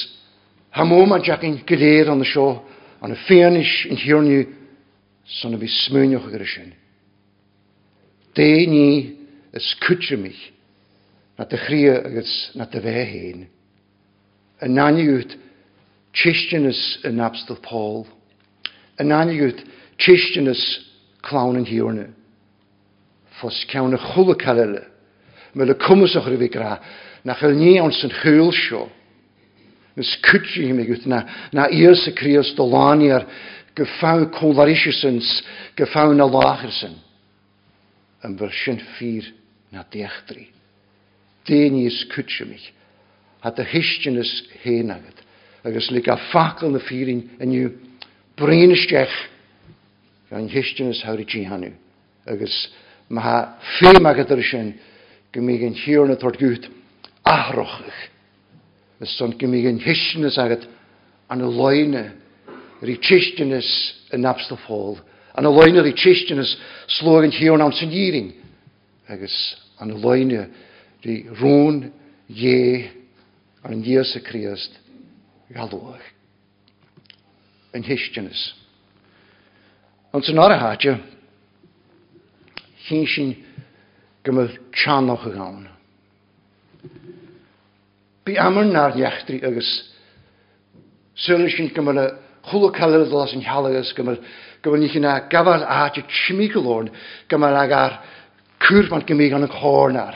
hamó 0.73 1.05
a 1.13 1.21
Jackin 1.21 1.61
gléir 1.67 2.09
an 2.09 2.19
na 2.19 2.25
seo 2.25 2.65
an 3.01 3.17
féanis 3.27 3.87
in 3.89 3.97
hiorniu 3.97 4.47
son 5.25 5.55
a 5.55 5.59
bhí 5.59 5.69
smúneoch 5.69 6.29
a 6.29 6.45
sin. 6.47 6.73
Dé 8.35 8.67
ní 8.67 9.17
is 9.53 9.75
kutse 9.81 10.17
mich 10.17 10.53
na 11.39 11.45
de 11.45 11.57
chrie 11.57 11.91
agus 11.91 12.51
na 12.55 12.67
de 12.67 12.81
bheit 12.81 13.09
héin. 13.09 13.47
A 14.61 14.69
naniuút 14.69 15.37
tiistenis 16.13 16.99
in 17.05 17.21
Abstal 17.21 17.57
Paul, 17.63 18.07
a 18.99 19.03
naniuút 19.03 19.65
tiistenis 19.99 20.61
clown 21.23 21.57
an 21.57 21.65
hiorne, 21.65 22.11
fos 23.41 23.65
ceanna 23.69 23.97
chula 23.97 24.35
callile, 24.35 24.85
me 25.55 25.65
le 25.65 25.75
cummasach 25.75 26.27
ra 26.27 26.37
bhí 26.37 26.51
gra, 26.53 26.81
nach 27.25 27.41
chuil 27.41 27.57
ní 27.57 27.79
an 27.81 27.93
san 27.93 28.11
chuúil 28.11 28.53
seo, 28.53 28.91
Ys 29.99 30.13
cwtsi 30.23 30.69
hi 30.69 30.75
megwyd 30.77 31.07
na, 31.11 31.25
na 31.57 31.67
ios 31.75 32.07
y 32.07 32.15
crios 32.15 32.53
dolani 32.59 33.11
ar 33.15 33.27
gyffaw 33.79 34.29
colarisysens, 34.37 35.29
gyffaw 35.79 36.15
na 36.15 36.29
lachersyn. 36.31 36.95
Yn 38.27 38.37
fyrsyn 38.39 38.81
ffyr 38.95 39.31
na 39.75 39.85
deachdri. 39.91 40.49
Dyn 41.49 41.79
i 41.81 41.87
ys 41.89 42.05
cwtsi 42.13 42.47
mich. 42.49 42.69
A 43.43 43.51
dy 43.55 43.65
hystion 43.73 44.21
ys 44.21 44.33
hen 44.65 44.93
agad. 44.93 45.25
Agos 45.65 45.91
lig 45.93 46.09
a 46.09 46.17
ffacl 46.31 46.71
na 46.73 46.81
ffyrin 46.85 47.25
yn 47.41 47.57
yw 47.57 47.73
brin 48.41 48.73
ysdech 48.75 49.17
gan 50.31 50.49
hystion 50.53 50.93
ys 50.93 51.03
hawr 51.05 51.21
i 51.21 51.27
ti 51.29 51.43
hanw. 51.49 51.73
Agos 52.31 52.57
mae 53.11 53.25
ha 53.25 53.37
ffim 53.77 54.07
agad 54.07 54.31
yr 54.31 54.45
ysyn 54.45 54.75
gymig 55.35 55.65
yn 55.67 55.77
hiwr 55.83 56.09
na 56.11 56.17
tord 56.21 56.39
gwyt 56.41 56.69
ahrochych. 57.27 58.01
son 59.07 59.33
gymig 59.39 59.65
hisnes 59.81 60.35
zeggen 60.35 60.67
an 61.29 61.39
de 61.39 61.47
loine 61.47 62.13
rí 62.83 62.97
tiistenis 62.99 63.95
in 64.13 64.21
Napstafól. 64.21 64.99
An 65.35 65.47
y 65.47 65.53
loine 65.53 65.83
rí 65.83 65.93
tiistenis 65.95 66.57
en 67.01 67.31
hiún 67.31 67.63
an 67.63 67.73
saníring 67.73 68.35
agus 69.09 69.57
an 69.79 69.89
de 69.89 69.95
loine 69.95 70.49
rí 71.05 71.27
rún 71.41 71.93
dhé 72.29 72.91
an 73.63 73.83
díos 73.83 74.17
a 74.17 74.21
Christ 74.21 74.79
galúach. 75.55 76.03
An 77.73 77.83
hiistenis. 77.83 78.55
An 80.13 80.23
san 80.23 80.37
haatje, 80.37 80.99
hí 82.89 83.07
sin 83.07 83.37
go 84.25 84.33
mh 84.33 84.59
teanach 84.75 85.25
nog 85.25 85.35
gaan. 85.35 85.80
Bí 88.25 88.37
amar 88.39 88.65
nar 88.65 88.97
neachtrií 88.97 89.45
agus 89.45 89.89
Sulis 91.17 91.57
sin 91.57 91.71
go 91.75 91.83
mar 91.83 92.19
chula 92.51 92.73
calad 92.73 93.09
las 93.09 93.33
an 93.33 93.43
chalagus 93.43 93.93
go 93.95 94.05
go 94.63 94.77
ní 94.77 94.89
chinna 94.89 95.29
gabhar 95.29 95.65
áte 95.65 96.03
tíimi 96.09 96.49
golóin 96.53 96.91
go 97.29 97.39
mar 97.39 97.55
agar 97.55 98.01
cúrman 98.61 99.07
go 99.07 99.15
mí 99.15 99.33
an 99.33 99.49
chónar. 99.49 100.15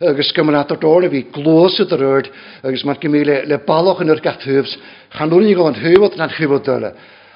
agus 0.00 0.32
go 0.32 0.44
man 0.44 0.64
dóna 0.66 1.08
bhí 1.08 1.30
glósa 1.32 1.84
a 1.90 1.96
rud 1.96 2.30
agus 2.64 2.84
mar 2.84 2.96
go 3.00 3.08
mí 3.08 3.24
le, 3.24 3.44
le 3.46 3.58
ballach 3.58 4.00
an 4.00 4.10
ar 4.10 4.20
gathúbs 4.20 4.76
chaúí 5.12 5.54
go 5.54 5.66
an 5.66 5.74
thuúhat 5.74 6.16
na 6.16 6.28
chubh 6.28 6.62
dole, 6.64 6.92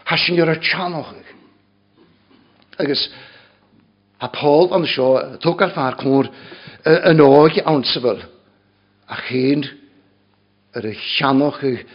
Tá 0.06 0.16
sin 0.16 0.40
ar 0.40 0.50
a 0.50 0.56
teanoch. 0.56 1.14
Agus 2.78 3.08
a 4.20 4.28
Paul 4.28 4.72
an 4.72 4.86
seo 4.86 5.38
tugar 5.38 5.74
far 5.74 5.96
cúr 5.96 6.30
an 6.84 7.18
áige 7.18 7.62
ansabal 7.64 8.35
a 9.06 9.16
chéad 9.26 9.68
ar 10.76 10.86
y 10.86 10.94
llanachig 10.94 11.86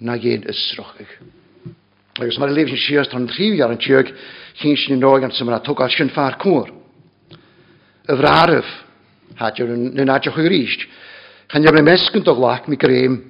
na 0.00 0.16
géad 0.20 0.46
ysrochig. 0.50 1.10
Agus 2.18 2.38
mae'r 2.38 2.54
lef 2.54 2.70
sy'n 2.72 2.82
sias 2.82 3.10
tan 3.10 3.28
trífi 3.30 3.62
ar 3.62 3.74
yn 3.74 3.80
tiog 3.82 4.10
chi'n 4.58 4.76
sy'n 4.78 4.98
yn 4.98 5.06
ogan 5.06 5.32
sy'n 5.34 5.48
mynd 5.48 5.58
a 5.58 5.64
togal 5.66 5.90
sy'n 5.92 6.12
ffa'r 6.14 6.38
cwr. 6.42 6.72
Y 8.08 8.16
fraraf, 8.18 8.70
hadio 9.38 9.68
yn 9.74 10.10
adioch 10.10 10.38
o'i 10.38 10.50
rysd, 10.50 10.86
chan 11.48 11.64
iawn 11.64 11.80
ymesgyn 11.82 12.24
do 12.26 12.34
glac 12.36 12.68
mi 12.68 12.78
greim 12.80 13.20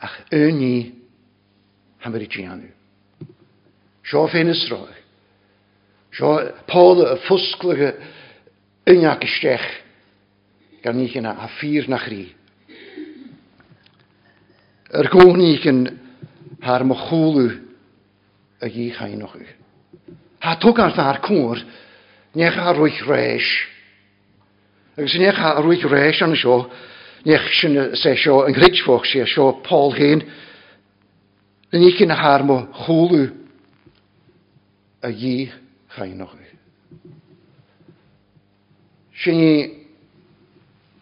ach 0.00 0.16
yn 0.34 0.62
i 0.64 0.74
hamar 2.04 2.24
i 2.24 2.28
gianw. 2.30 2.68
Sio 4.06 4.26
ffein 4.28 4.50
ysroch. 4.50 4.96
Sio 6.16 6.32
Paul 6.66 7.04
y 7.04 7.14
ffwsglyg 7.26 7.84
yn 8.90 9.06
ag 9.06 9.22
ystech 9.26 9.66
gan 10.82 11.00
ich 11.00 11.16
yna 11.16 11.36
a 11.36 11.48
ffyr 11.58 11.88
na 11.88 11.98
chri. 12.00 12.28
Yr 14.90 15.08
gohn 15.12 15.42
ich 15.44 15.66
yn 15.68 15.84
har 16.64 16.84
mo 16.84 16.96
y 18.60 18.68
gi 18.68 18.90
chain 18.96 19.22
o'ch. 19.24 19.40
Ha 20.40 20.56
tog 20.60 20.78
ar 20.80 20.92
dda'r 20.96 21.20
cwr, 21.24 21.60
nech 22.36 22.58
ar 22.58 22.76
rwych 22.76 23.00
reis. 23.08 23.48
Ac 24.96 25.08
sy'n 25.08 25.24
nech 25.24 25.40
ar 25.40 25.62
rwych 25.64 25.84
reis 25.88 26.20
an 26.24 26.36
y 26.36 26.40
sio, 26.40 26.58
nech 27.24 27.48
sy'n 27.60 27.96
se 28.00 28.14
sio 28.20 28.42
yn 28.48 28.56
grych 28.56 28.82
ffwch 28.84 29.08
sy'n 29.08 29.28
sio 29.30 29.50
Paul 29.64 29.94
hyn, 29.96 30.24
yn 31.72 31.86
ich 31.86 32.00
yn 32.04 32.12
har 32.12 32.44
mo 32.44 32.62
chwlw 32.84 33.26
y 35.08 35.12
gi 35.16 35.36
chain 35.96 36.24
o'ch. 36.24 36.38
Sy'n 39.20 39.79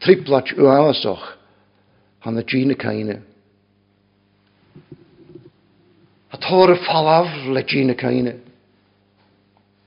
triplach 0.01 0.55
u 0.57 0.69
awasoch 0.71 1.25
han 2.21 2.39
y 2.39 2.45
dîn 2.45 2.75
y 2.75 2.77
caine. 2.77 3.21
A 6.31 6.37
tor 6.37 6.71
y 6.75 6.79
falaf 6.85 7.31
le 7.47 7.63
dîn 7.63 7.91
y 7.91 7.97
caine. 7.97 8.35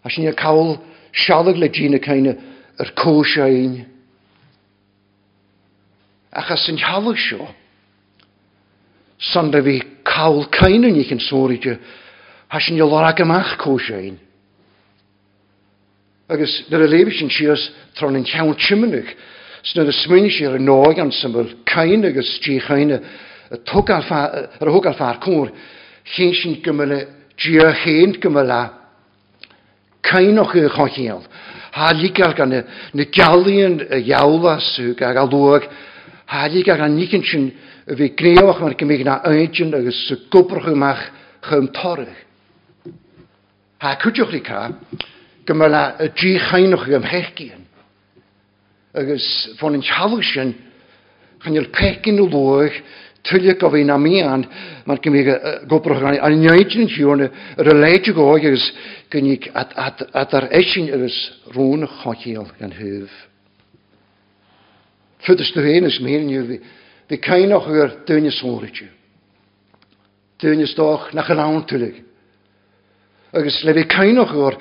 A 0.04 0.10
sy'n 0.10 0.28
i'r 0.30 0.38
cawl 0.40 0.78
sialag 1.14 1.60
le 1.60 1.70
dîn 1.70 1.98
y 1.98 2.02
caine 2.02 2.36
yr 2.82 2.94
cwys 2.98 3.38
a 3.38 3.48
un. 3.52 3.76
Achos 6.32 6.70
yn 6.72 6.80
halag 6.80 7.20
sio, 7.20 7.50
sanda 9.20 9.62
fi 9.64 9.82
cawl 10.08 10.48
caine 10.50 10.92
ni 10.92 11.04
chi'n 11.06 11.22
sori 11.22 11.60
dy, 11.60 11.76
a 12.50 12.60
sy'n 12.60 12.80
i'r 12.80 12.90
lorag 12.90 13.22
am 13.22 13.36
ach 13.36 13.60
un. 13.68 14.18
Agus 16.32 16.64
dyna 16.72 16.88
lebys 16.88 17.20
yn 17.22 17.30
sias 17.30 17.70
tron 18.00 18.16
yn 18.16 18.24
llawn 18.24 18.56
chymynig, 18.56 19.12
Sy'n 19.62 19.84
oedd 19.84 19.92
y 19.92 19.94
smwyn 19.94 20.30
sy'n 20.34 20.56
yr 20.56 20.64
nog 20.64 21.00
am 21.02 21.12
syml, 21.14 21.52
cain 21.70 22.06
agos 22.08 22.32
tri 22.42 22.58
chain, 22.66 22.96
yr 22.98 23.62
hwg 23.70 23.92
ar 23.94 24.96
ffa'r 24.98 25.20
cwr, 25.22 25.52
chyn 26.16 26.34
sy'n 26.34 26.56
gymryd 26.66 27.12
drio 27.38 27.68
chyn 27.84 28.16
gymryd 28.24 28.54
a 28.56 28.62
cain 30.08 30.42
o'ch 30.42 30.56
i'ch 30.58 30.78
hochiel. 30.80 31.22
Ha 31.78 31.92
ligar 31.94 32.34
gan 32.36 32.58
y 32.58 33.06
galion 33.14 33.78
y 33.86 34.02
iawlas 34.10 34.74
yw 34.82 34.96
gael 34.98 35.22
alwag, 35.22 35.70
ha 36.32 36.48
ligar 36.50 36.82
gan 36.82 36.98
nicyn 36.98 37.24
sy'n 37.30 37.48
fi 37.98 38.10
gneoch 38.18 38.64
mae'r 38.64 38.78
gymig 38.80 39.06
na 39.06 39.20
eidyn 39.30 39.78
agos 39.78 40.04
y 40.16 40.20
gwbrwch 40.34 40.72
ymach 40.74 41.06
chym 41.48 41.70
torrych. 41.78 42.18
Ha 43.82 43.94
cwdiwch 44.02 44.34
ni 44.34 44.42
ca, 44.46 44.70
gymryd 45.46 46.02
y 46.02 46.14
dri 46.18 46.38
chain 46.50 46.74
o'ch 46.78 46.90
ymhech 46.98 47.46
agus 48.98 49.26
fon 49.60 49.78
yn 49.78 49.86
sialw 49.86 50.20
sy'n 50.26 50.52
chan 51.42 51.58
i'r 51.58 51.70
pecyn 51.74 52.20
o 52.22 52.28
lwch 52.28 52.82
tylio 53.28 53.56
gofyn 53.62 53.92
am 53.94 54.06
i 54.10 54.20
an 54.26 54.44
mae'n 54.88 55.02
gymig 55.04 55.30
gobrwch 55.70 56.02
gan 56.04 56.18
a'n 56.20 56.38
nioed 56.42 56.76
yn 56.76 56.90
siŵr 56.92 57.24
yr 57.24 57.72
yleid 57.76 58.10
y 58.10 58.16
agus 58.16 58.36
agos 58.36 58.68
gynnig 59.14 59.48
adar 59.56 60.50
eisyn 60.58 60.92
agos 60.92 61.18
rŵn 61.56 61.88
chochiol 62.02 62.50
gan 62.60 62.74
hyf. 62.76 63.12
Fydys 65.22 65.54
dy 65.54 65.66
hyn 65.68 65.88
ys 65.88 66.02
mi'n 66.02 66.30
yw 66.34 66.46
ddi 66.50 67.22
cain 67.22 67.54
o'ch 67.54 67.70
agor 67.70 67.98
dyn 68.10 68.28
y 68.28 68.34
sôrid 68.34 68.84
yw. 68.84 68.92
Dyn 70.42 70.66
y 70.66 70.70
stoch 70.70 71.12
nach 71.14 71.30
yn 71.30 71.44
awn 71.44 71.64
tylig. 71.70 72.02
Agos 73.32 73.64
le 73.64 73.76
fi 73.78 73.88
cain 73.88 74.20
o'ch 74.20 74.34
agor 74.34 74.58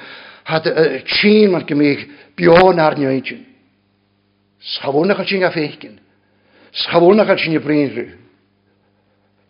had 0.50 0.68
y 0.68 1.00
tîn 1.08 1.54
mae'n 1.54 1.66
gymig 1.66 2.04
bion 2.36 2.78
ar 2.78 2.98
nioed. 3.00 3.49
Schawoon 4.60 5.14
gaat 5.14 5.28
je 5.28 5.50
feiken. 5.50 5.98
Schawoon 6.70 7.24
gaat 7.24 7.40
je 7.40 7.60
brengen. 7.60 8.18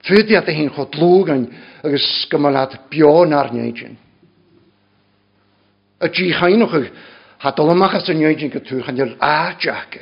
Fydi 0.01 0.37
at 0.37 0.49
hyn 0.49 0.57
hi'n 0.57 0.73
chodlwgan 0.73 1.43
agos 1.85 2.07
gymalad 2.33 2.77
bion 2.93 3.35
ar 3.37 3.51
nioedyn. 3.53 3.99
Y 6.01 6.09
di 6.17 6.31
chainwch 6.33 6.77
ag 6.79 6.87
hadol 7.45 7.75
ymachas 7.75 8.09
y 8.09 8.17
nioedyn 8.17 8.53
gytwch 8.55 8.89
yn 8.89 9.03
yr 9.05 9.13
a 9.21 9.33
adiag 9.51 9.99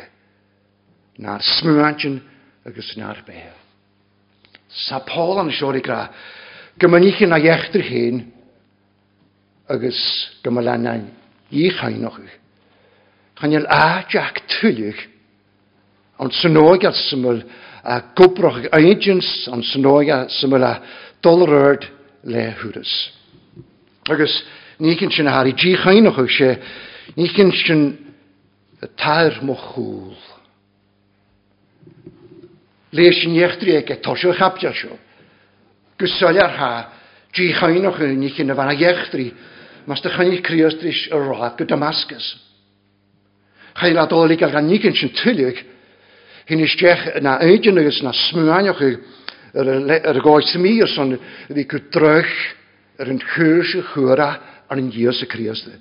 na'r 1.24 1.42
smwantyn 1.42 2.20
agos 2.68 2.92
na'r 3.00 3.24
beha. 3.26 3.54
Sa 4.86 5.02
Paul 5.02 5.42
yn 5.42 5.50
siori 5.56 5.82
gra 5.82 6.04
gymanich 6.78 7.24
yn 7.26 7.34
a 7.34 7.40
iechdrych 7.42 7.90
hyn 7.90 8.22
agos 9.74 9.98
gymalad 10.46 10.84
na'n 10.84 11.08
i 11.50 11.72
chainwch 11.74 12.22
ag 12.22 12.30
Chanel 13.40 13.66
a 13.70 14.04
jack 14.10 14.42
tulig. 14.48 14.98
Ond 16.18 16.34
synog 16.34 16.84
at 16.84 16.96
syml 17.06 17.44
a 17.86 18.00
gwbroch 18.18 18.64
agents 18.74 19.46
ond 19.52 19.64
synog 19.64 20.10
at 20.10 20.32
syml 20.34 20.64
a 20.66 20.72
dolryd 21.22 21.86
le 22.26 22.48
hwrys. 22.58 22.94
Agus 24.10 24.34
ni 24.82 24.96
cyn 24.98 25.12
sy'n 25.14 25.30
hari 25.30 25.54
gi 25.54 25.76
chain 25.78 26.10
o'ch 26.10 26.18
eisiau, 26.24 26.56
ni 27.16 27.28
cyn 27.30 27.52
sy'n 27.54 27.84
tair 28.98 29.38
mo 29.46 29.54
chwl. 29.54 30.16
Le 32.98 33.06
sy'n 33.14 33.38
iechdri 33.38 33.76
ag 33.78 33.94
e 33.94 34.00
tosio 34.02 34.34
chapdio 34.34 34.74
sio. 34.74 34.98
Gysol 35.98 36.42
ar 36.42 36.58
ha, 36.58 36.72
gi 37.34 37.52
chain 37.60 37.86
o'ch 37.86 38.02
ni 38.18 38.34
cyn 38.34 38.50
y 38.50 38.58
fan 38.58 38.74
a 38.74 38.74
iechdri, 38.74 39.30
mas 39.86 40.02
dy 40.02 40.14
chain 40.16 40.34
i 40.34 40.42
criostris 40.42 41.06
y 41.06 41.22
roedd 41.22 41.58
gyda 41.62 41.78
masgas. 41.78 42.34
Damascus 42.34 42.47
heiladolig 43.82 44.42
ar 44.42 44.52
gan 44.52 44.68
nícinn 44.68 44.96
sin 44.96 45.14
tuileach, 45.14 45.64
Hyn 46.48 46.64
is 46.64 46.72
deach 46.80 47.20
na 47.20 47.36
éidir 47.44 47.76
agus 47.76 48.00
na 48.00 48.12
smúaineach 48.16 48.80
ar 49.52 50.16
a 50.16 50.20
gáid 50.24 50.54
mir 50.56 50.88
son 50.88 51.18
bhí 51.52 51.64
chu 51.68 51.78
drech 51.92 52.32
ar 52.98 53.10
yn 53.12 53.20
chwrs 53.20 53.74
y 53.76 53.82
chwra 53.90 54.30
ar 54.64 54.78
yn 54.80 54.88
an 54.88 54.92
díos 54.94 55.20
a 55.20 55.28
chríasta. 55.28 55.76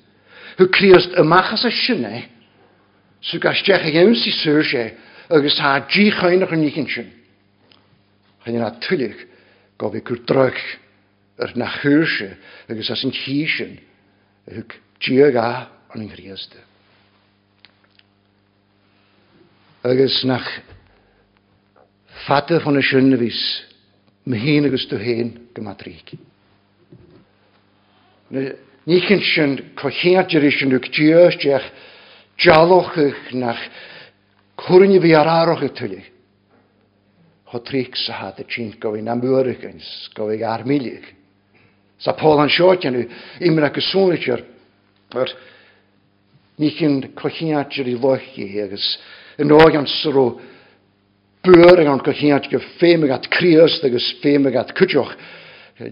Thu 0.60 0.68
chríast 0.68 1.16
amachchas 1.16 1.64
a 1.64 1.72
sinné, 1.72 2.28
sú 3.22 3.40
gasteach 3.40 3.88
a 3.88 3.92
ghéimsí 3.96 4.32
suúr 4.44 4.68
sé 4.68 4.92
agus 5.30 5.56
há 5.60 5.88
dí 5.88 6.12
chainach 6.12 6.52
yn 6.52 6.68
nícinn 6.68 6.92
sin. 6.92 7.10
Chaine 8.44 8.60
yna 8.60 8.76
tuileach 8.84 9.24
go 9.80 9.88
bhí 9.88 10.04
gur 10.04 10.20
drech 10.28 10.60
ar 11.40 11.56
na 11.56 11.72
chuúse 11.80 12.36
agus 12.68 12.92
as 12.92 13.04
an 13.08 13.16
tíisisin, 13.16 13.80
thug 14.52 14.76
tíag 15.00 15.40
á 15.40 15.72
an 15.96 16.04
an 16.04 16.12
chríasta. 16.12 16.60
agus 19.88 20.24
nach 20.24 20.48
fatte 22.26 22.60
fan 22.60 22.80
y 22.80 22.84
siwne 22.84 23.18
fys, 23.20 23.42
my 24.28 24.40
hyn 24.40 24.68
agus 24.68 24.88
dw 24.90 25.00
hen 25.00 25.30
gyma 25.56 25.76
drig. 25.80 26.16
Ni 28.88 29.00
chyn 29.06 29.22
sy'n 29.24 29.54
cochiad 29.80 30.34
yr 30.36 30.48
eisiau 30.50 30.72
nhw'n 30.72 30.90
dios 30.92 31.38
diach 31.40 31.68
jalwch 32.44 32.98
ych 33.06 33.30
nach 33.40 33.62
cwrn 34.60 34.96
i 34.98 35.02
fi 35.04 35.14
ar 35.16 35.30
arwch 35.32 35.64
y 35.70 35.72
tylig. 35.78 36.10
Ho 37.54 37.62
trig 37.64 37.96
sa 37.96 38.18
had 38.26 38.42
y 38.44 38.48
chyn 38.52 38.74
gofyn 38.82 39.08
am 39.08 39.24
yw'r 39.24 39.54
gynns, 39.62 39.88
gofyn 40.18 40.44
ar 40.44 40.66
milig. 40.68 41.06
Sa 42.04 42.12
Paul 42.18 42.44
an 42.44 42.52
siot 42.52 42.84
yn 42.90 43.06
imra 43.48 43.72
gyswn 43.74 44.18
eisiau, 44.18 44.44
ni 46.60 46.74
chyn 46.76 47.00
cochiad 47.16 47.72
yr 47.80 47.94
i 47.94 47.96
lochi 47.96 48.50
agus 48.66 48.98
yn 49.38 49.52
ágan 49.54 49.88
soró 50.02 50.40
buúr 51.44 51.80
an 51.80 52.02
cochéant 52.02 52.50
go 52.50 52.60
féime 52.80 53.10
at 53.14 53.30
críos 53.30 53.80
agus 53.84 54.16
féime 54.22 54.56
at 54.56 54.74
cuteoch. 54.74 55.14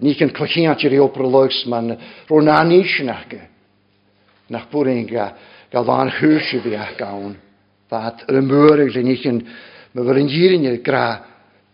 Ní 0.01 0.15
an 0.21 0.33
cochéant 0.33 0.83
ar 0.83 0.99
opra 0.99 1.27
legus 1.27 1.65
man 1.67 1.97
rónáníisinacha 2.27 3.47
nach 4.49 4.69
buing 4.71 5.07
gal 5.07 5.85
bháin 5.85 6.11
thuúse 6.11 6.61
bhí 6.63 6.75
a 6.75 6.89
gáin. 6.97 7.35
Bheit 7.89 8.25
ar 8.27 8.35
an 8.35 8.47
múra 8.47 8.85
le 8.85 9.03
níchan 9.03 9.45
me 9.93 10.01
bhar 10.01 10.17
an 10.17 10.27
díirine 10.27 10.83
gra 10.83 11.25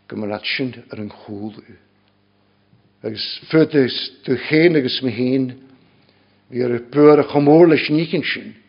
go 0.08 0.16
mar 0.18 0.34
at 0.34 0.46
sin 0.46 0.74
ar 0.92 1.00
an 1.00 1.10
chúú. 1.10 1.54
Agus 3.04 3.40
futas 3.50 4.12
tú 4.24 4.38
chéan 4.38 4.76
agus 4.76 5.02
me 5.02 5.12
héin, 5.12 5.56
hí 6.52 6.64
ar 6.64 6.80
buúr 6.92 7.20
a 7.20 7.24
chomór 7.24 7.68
leis 7.68 7.90
nícin 7.90 8.24
sin. 8.24 8.61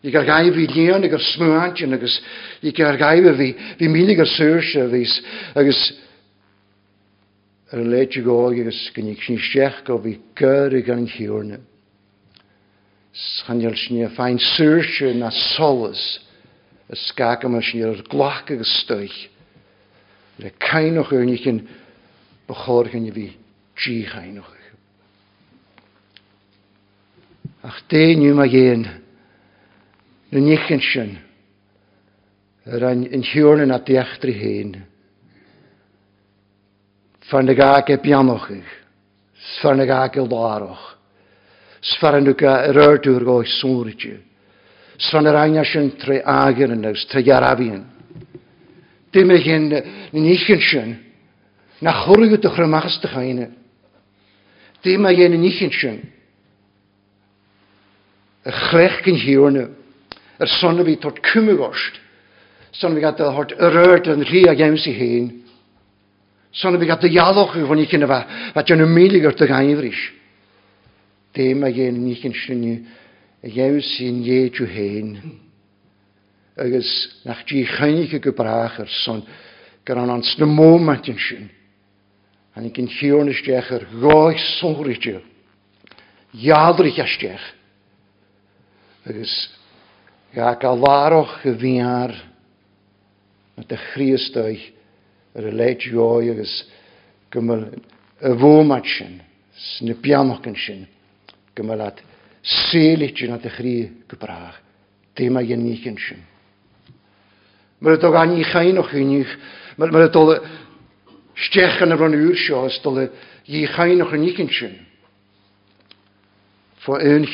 Ik 0.00 0.14
er 0.14 0.24
gaif 0.24 0.56
i 0.56 0.66
leon, 0.66 1.04
ik 1.04 1.12
er 1.12 1.20
smuantje, 1.20 1.86
agus, 1.92 2.22
ik 2.60 2.78
er 2.78 2.96
gaif 2.98 3.36
vi, 3.36 3.56
vi 3.78 3.88
miliger 3.88 4.26
seursje, 4.26 4.88
vis, 4.88 5.22
agus, 5.54 5.94
er 7.70 7.84
i 8.00 8.22
goog, 8.22 8.56
agus, 8.58 8.90
gynnig 8.94 9.20
sni 9.22 9.36
siech, 9.38 9.82
go 9.84 9.98
vi 10.00 10.18
gyrig 10.34 10.88
an 10.88 11.04
hiwrne. 11.06 11.60
Schanjel 13.12 13.76
sni 13.76 14.04
a 14.04 14.10
fain 14.16 14.38
seursje 14.38 15.12
na 15.14 15.30
solus, 15.30 16.20
y 16.88 16.96
sgag 16.96 17.44
yma 17.44 17.60
sy'n 17.60 17.84
i'r 17.84 18.00
er 18.00 18.08
glach 18.08 18.48
agus 18.48 18.72
stuich. 18.80 19.28
Le 20.40 20.50
kain 20.58 20.96
och 20.98 21.12
er 21.12 21.26
nich 21.28 21.44
in 21.46 21.66
bechorgen 22.48 23.12
vi, 23.12 23.36
gi 23.76 24.06
chain 24.08 24.38
och. 24.38 24.56
Ach, 27.62 27.82
de 27.88 28.16
nu 28.16 28.32
ma 28.34 28.46
gehen, 28.46 28.88
na 30.30 30.38
níchan 30.38 30.80
sin 30.80 31.18
ar 32.66 32.84
an 32.84 33.22
siúrna 33.22 33.66
na 33.66 33.78
deachtri 33.78 34.32
héin. 34.32 34.76
Farna 37.30 37.54
gaag 37.54 37.90
e 37.90 37.96
bianochig, 37.96 38.64
sfarna 39.56 39.86
gaag 39.86 40.16
e 40.16 40.20
lároch, 40.20 40.96
sfarna 41.80 42.32
ga 42.32 42.68
ar 42.68 42.78
ardúr 42.78 43.24
goi 43.24 43.46
súrige, 43.46 44.20
sfarna 44.98 45.32
rhaina 45.32 45.64
sin 45.64 45.90
tre 45.98 46.22
agen 46.22 46.76
yn 46.76 46.90
ys, 46.90 47.06
tre 47.06 47.22
jarabien. 47.22 47.84
Dim 49.12 49.30
eich 49.30 49.48
yn 49.50 49.70
níchan 50.12 50.62
sin, 50.62 50.94
na 51.80 51.94
chwrwyd 52.04 52.38
ydych 52.38 52.58
rymachas 52.58 53.00
dych 53.02 53.16
aine. 53.18 53.50
Dim 54.84 55.06
eich 55.06 55.26
yn 55.26 55.38
níchan 55.40 55.74
sin, 55.74 56.00
y 58.46 58.50
chrech 58.50 59.02
gyn 59.06 59.18
hiwrna, 59.18 59.68
Er 60.40 60.48
sonne 60.48 60.84
vi 60.84 60.96
tort 60.96 61.20
kummegorst. 61.20 62.00
Sonne 62.72 62.96
vi 62.96 63.02
gatt 63.04 63.20
hort 63.20 63.52
rørt 63.52 64.08
en 64.08 64.24
ria 64.24 64.54
gems 64.56 64.86
i 64.88 64.94
hen. 64.96 65.28
Sonne 66.52 66.80
vi 66.80 66.88
gatt 66.88 67.04
jaloch 67.12 67.58
hon 67.68 67.82
ikke 67.82 68.00
neva 68.00 68.24
at 68.54 68.70
jo 68.70 68.86
milliger 68.86 69.36
te 69.36 69.46
gaivrish. 69.46 70.12
Det 71.34 71.54
ma 71.56 71.70
gen 71.70 72.00
nikken 72.06 72.32
shinni 72.32 72.86
gems 73.42 74.00
in 74.00 74.24
je 74.24 74.50
ju 74.50 74.66
hen. 74.66 75.40
Agus 76.56 77.20
nach 77.24 77.44
ji 77.46 77.66
chynike 77.66 78.20
gebracher 78.20 78.88
son 78.88 79.22
gran 79.84 80.10
ans 80.10 80.36
de 80.36 80.46
momenten 80.46 81.18
shin. 81.18 81.50
Han 82.54 82.64
ik 82.64 82.78
in 82.78 82.88
chione 82.88 83.32
stecher 83.32 83.86
goich 84.00 84.40
sonrige. 84.58 85.20
Jadrich 86.32 86.98
stecher. 87.06 87.54
Agus 89.04 89.59
Ja, 90.32 90.54
ik 90.54 90.64
al 90.64 90.78
waarog 90.78 91.40
geweer 91.40 92.24
met 93.54 93.68
de 93.68 93.76
Christus 93.76 94.72
religieus 95.32 96.68
kummel 97.28 97.68
een 98.18 98.38
womatchen, 98.38 99.20
snepianokenchen, 99.52 100.88
kummel 101.52 101.80
at 101.80 102.02
seelitje 102.40 103.28
na 103.28 103.38
te 103.38 103.48
grie 103.48 104.02
gepraag, 104.06 104.62
tema 105.12 105.40
je 105.40 105.56
niekenchen. 105.56 106.26
Maar 107.78 107.92
dit 107.92 108.04
ook 108.04 108.14
aan 108.14 108.44
geen 108.44 108.74
nog 108.74 108.88
genoeg, 108.88 109.36
maar 109.76 109.90
maar 109.90 110.10
dit 110.10 110.40
stechen 111.34 111.98
van 111.98 112.12
uur 112.12 112.64
is 112.64 112.80
al 112.82 113.08
jy 113.42 113.66
geen 113.66 113.96
nog 113.96 114.12
niekenchen. 114.12 114.86
Voor 116.74 117.00
een 117.00 117.26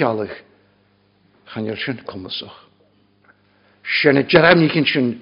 gaan 1.44 1.64
jy 1.64 1.76
sin. 1.76 2.65
Sian 3.86 4.18
y 4.18 4.26
jaram 4.26 4.58
ni 4.58 4.68
cyn 4.72 4.86
sian 4.88 5.12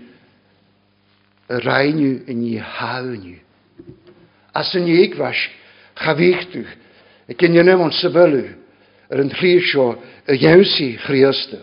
y 1.52 1.60
rhainiw 1.60 2.24
yn 2.32 2.44
ei 2.46 2.60
hawniw. 2.62 3.38
As 4.56 4.72
yn 4.78 4.88
ei 4.88 5.10
gwas, 5.12 5.40
chafichtwch, 6.00 6.70
y 7.28 7.36
gynnynaf 7.40 7.82
o'n 7.84 7.94
sefylw, 7.98 8.44
yr 9.12 9.22
yn 9.24 9.32
rhyr 9.36 9.64
sio 9.68 9.88
y 10.30 10.38
iawsi 10.38 10.94
chriastw. 11.04 11.60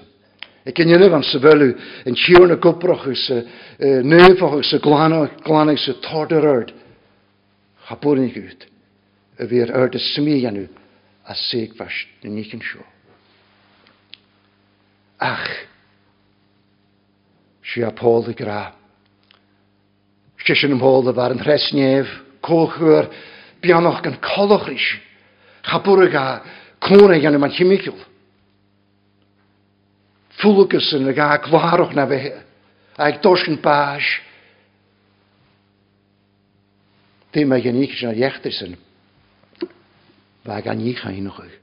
Y 0.68 0.74
gynnynaf 0.78 1.16
o'n 1.18 1.26
sefylw, 1.26 1.72
yn 2.06 2.20
siwn 2.22 2.54
y 2.54 2.60
gwbrochwch, 2.62 3.26
y 3.82 3.95
nefochwch, 4.06 4.76
y 4.78 4.82
glanach, 4.86 5.88
y 5.89 5.97
tordyr 6.06 6.49
yrd. 6.52 6.76
Chabwr 7.88 8.22
ni 8.22 8.30
gwyd, 8.36 8.70
y 9.41 9.49
fi'r 9.49 9.74
yrd 9.82 9.97
y 9.97 10.04
smi 10.12 10.38
anw, 10.47 10.68
a 11.26 11.38
seg 11.38 11.74
fas, 11.80 12.04
yn 12.22 12.38
ei 12.38 12.45
cyn 12.52 12.62
sio. 12.66 12.86
Ach, 15.22 15.49
si 17.72 17.84
a 17.84 17.91
pôl 17.95 18.28
y 18.28 18.36
gra. 18.36 18.74
Sysyn 20.43 20.76
ym 20.76 20.82
hôl 20.84 21.07
y 21.07 21.13
far 21.15 21.32
yn 21.36 21.43
hresnef, 21.43 22.09
cochwyr, 22.43 23.07
bianoch 23.63 24.01
gan 24.03 24.17
coloch 24.24 24.67
rys, 24.67 24.88
chabwrwg 25.67 26.17
a 26.17 26.26
cwnau 26.84 27.22
gan 27.22 27.38
yma'n 27.38 27.53
chymigol. 27.55 27.99
Fwlwgys 30.41 30.89
yn 30.97 31.11
y 31.11 31.15
ga 31.15 31.36
glwarwch 31.45 31.93
na 31.95 32.07
fe, 32.09 32.19
ag 32.97 33.22
dos 33.24 33.45
yn 33.47 33.61
bas. 33.63 34.03
Dim 37.32 37.47
mae 37.47 37.63
gen 37.63 37.80
i 37.80 37.88
gysyn 37.88 38.11
ar 38.11 38.19
iechdys 38.19 38.63
yn, 38.65 38.76
fa 40.43 40.59
gan 40.65 40.82
i 40.82 40.95
chain 40.97 41.30
o'ch. 41.30 41.53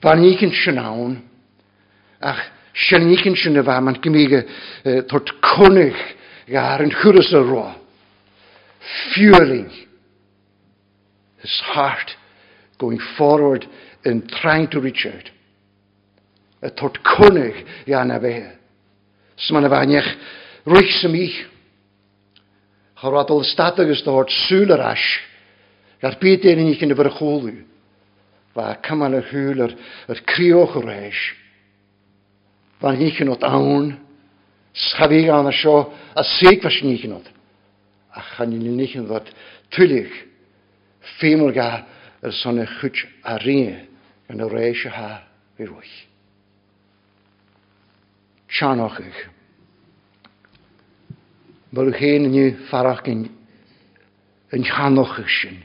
Fan 0.00 0.24
i 0.24 0.32
gyn 0.38 0.54
sy'n 0.54 0.80
ach 0.80 2.40
Sianícin 2.74 3.36
sin 3.36 3.58
a 3.58 3.62
bheit 3.62 3.82
man 3.82 3.98
gomige 4.02 4.44
tuairt 5.10 5.32
conig 5.42 5.96
gar 6.46 6.82
an 6.82 6.90
churas 6.90 7.32
a 7.34 7.42
rá. 7.42 7.74
Fueling 9.14 9.70
his 11.42 11.60
heart 11.72 12.16
going 12.78 13.00
forward 13.16 13.66
in 14.04 14.26
trying 14.40 14.68
to 14.68 14.80
reach 14.80 15.06
out. 15.06 15.30
A 16.62 16.70
tuairt 16.70 17.02
conig 17.02 17.64
gan 17.86 18.10
a 18.10 18.20
bheit. 18.20 18.56
Sman 19.36 19.64
a 19.64 19.68
bhainech 19.68 20.16
ruich 20.66 21.00
sem 21.00 21.14
ich. 21.14 21.46
Chorwadol 23.00 23.44
stadagus 23.44 24.04
da 24.04 24.12
hort 24.12 24.30
súlar 24.46 24.92
as. 24.92 25.02
Gar 26.00 26.16
byd 26.20 26.46
ein 26.46 26.62
yn 26.62 26.72
ich 26.72 26.82
yn 26.84 26.94
y 26.94 26.96
byrchwlw. 26.96 27.50
Fa 28.54 28.76
cymal 28.84 29.18
y 29.18 29.22
hwyl 29.30 29.66
yr 29.66 30.22
crioch 30.28 30.78
yr 30.80 30.90
eich. 30.94 31.22
Fan 32.80 32.96
hichinot 32.96 33.42
awn. 33.44 33.98
Schafi 34.72 35.24
gan 35.26 35.46
a 35.46 35.52
sio 35.52 35.92
a 36.16 36.22
seig 36.24 36.62
fas 36.62 36.80
nichinot. 36.82 37.26
A 38.14 38.20
chan 38.34 38.52
i'n 38.52 38.76
nichinot 38.76 39.28
tylig, 39.70 40.10
Fimol 41.18 41.52
ga 41.56 41.86
yr 42.22 42.32
son 42.36 42.60
e 42.60 42.66
chwt 42.68 43.06
a 43.24 43.38
rin, 43.40 43.86
gan 44.28 44.44
y 44.44 44.48
reis 44.50 44.84
ha 44.92 45.22
fi 45.56 45.66
rwy. 45.68 45.88
Sianoch 48.50 49.00
eich. 49.00 49.20
Fel 51.70 51.90
yw 51.92 51.96
hyn 51.96 52.28
yn 52.28 52.36
yw 52.36 52.54
ffarach 52.68 53.06
yn 53.08 53.28
yn 54.50 54.66
chanoch 54.66 55.18
ich 55.22 55.34
sy'n. 55.38 55.58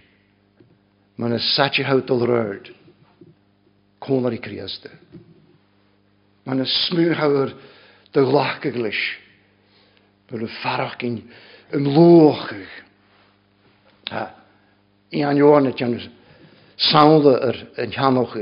Mae'n 1.18 1.38
y 1.38 1.42
sati 1.42 1.86
hawt 1.88 2.12
o'r 2.14 2.28
ryd. 2.30 2.74
Cwnar 4.06 4.36
i 4.36 4.42
criasdau. 4.44 4.94
E. 4.94 5.35
Mae'n 6.46 6.62
y 6.62 6.68
smwhawr 6.70 7.54
dy 8.14 8.24
glach 8.30 8.66
y 8.68 8.72
glis. 8.76 9.02
Mae'n 10.30 10.46
y 10.46 10.50
ffarach 10.60 10.98
gyn 11.02 11.20
ymlwch. 11.74 12.52
A 14.14 14.28
i 15.16 15.24
anioan 15.26 15.70
ydy 15.70 15.86
yn 15.86 15.96
sawnda 16.92 17.36
yr 17.50 17.62
yn 17.82 17.96
hanwch. 17.98 18.36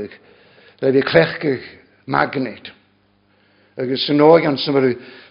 Le 0.82 0.92
fi 0.92 1.04
clechgych 1.08 1.68
magnet. 2.10 2.72
Agus 3.80 4.04
yn 4.12 4.22
ogan 4.22 4.58
sy'n 4.60 4.76
fawr 4.76 4.90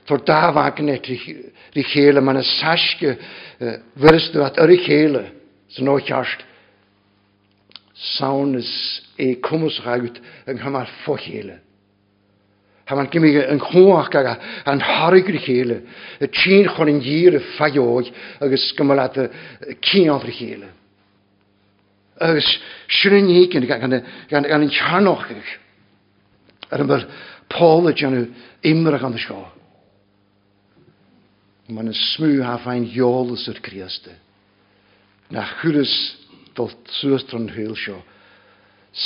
tor 0.09 0.24
da 0.28 0.51
magnet 0.55 1.07
rhi 1.07 1.86
chele. 1.91 2.24
Mae'n 2.24 2.41
y 2.41 2.47
sasge 2.55 3.13
fyrstw 4.01 4.43
at 4.47 4.57
yr 4.63 4.74
i 4.74 4.80
chele. 4.82 5.28
Sy'n 5.74 5.91
o 5.93 5.99
chast. 6.01 6.41
Sawn 8.17 8.57
is 8.57 8.71
e 9.21 9.36
cwmwys 9.45 9.78
ag 9.86 10.09
yng 10.09 10.57
Nghymar 10.57 10.89
ffochele. 11.03 11.59
Ha 12.84 12.95
man 12.95 13.07
gimi 13.07 13.31
yn 13.39 13.61
chwach 13.63 14.11
ag 14.19 14.27
an 14.67 14.81
harigri 14.84 15.39
chéle, 15.39 15.79
y 16.19 16.27
tîn 16.27 16.67
chwn 16.67 16.91
yn 16.91 17.03
gyr 17.03 17.38
y 17.38 17.41
ffaiog 17.53 18.09
agos 18.43 18.65
gymalat 18.75 19.19
y 19.23 19.27
cynafri 19.88 20.36
chéle. 20.36 20.71
Agos 22.19 22.49
sy'n 22.99 23.31
hegyn 23.31 23.67
gan 23.69 23.95
yn 23.95 24.73
charnoch 24.75 25.29
ag. 25.31 25.53
Ar 26.73 26.84
yma'r 26.84 27.07
Paul 27.53 27.88
ydy 27.91 28.07
anw 28.07 28.25
imrach 28.67 29.05
an 29.07 29.15
y 29.15 29.21
sio. 29.23 29.39
Mae'n 31.71 31.95
smw 31.95 32.43
ha 32.43 32.57
fain 32.65 32.84
iolus 32.91 33.47
yr 33.47 33.63
criaste. 33.63 34.11
Na 35.31 35.45
chwrys 35.61 35.93
dol 36.57 36.73
trwystron 36.99 37.47
hwyl 37.55 37.77
sio. 37.79 38.01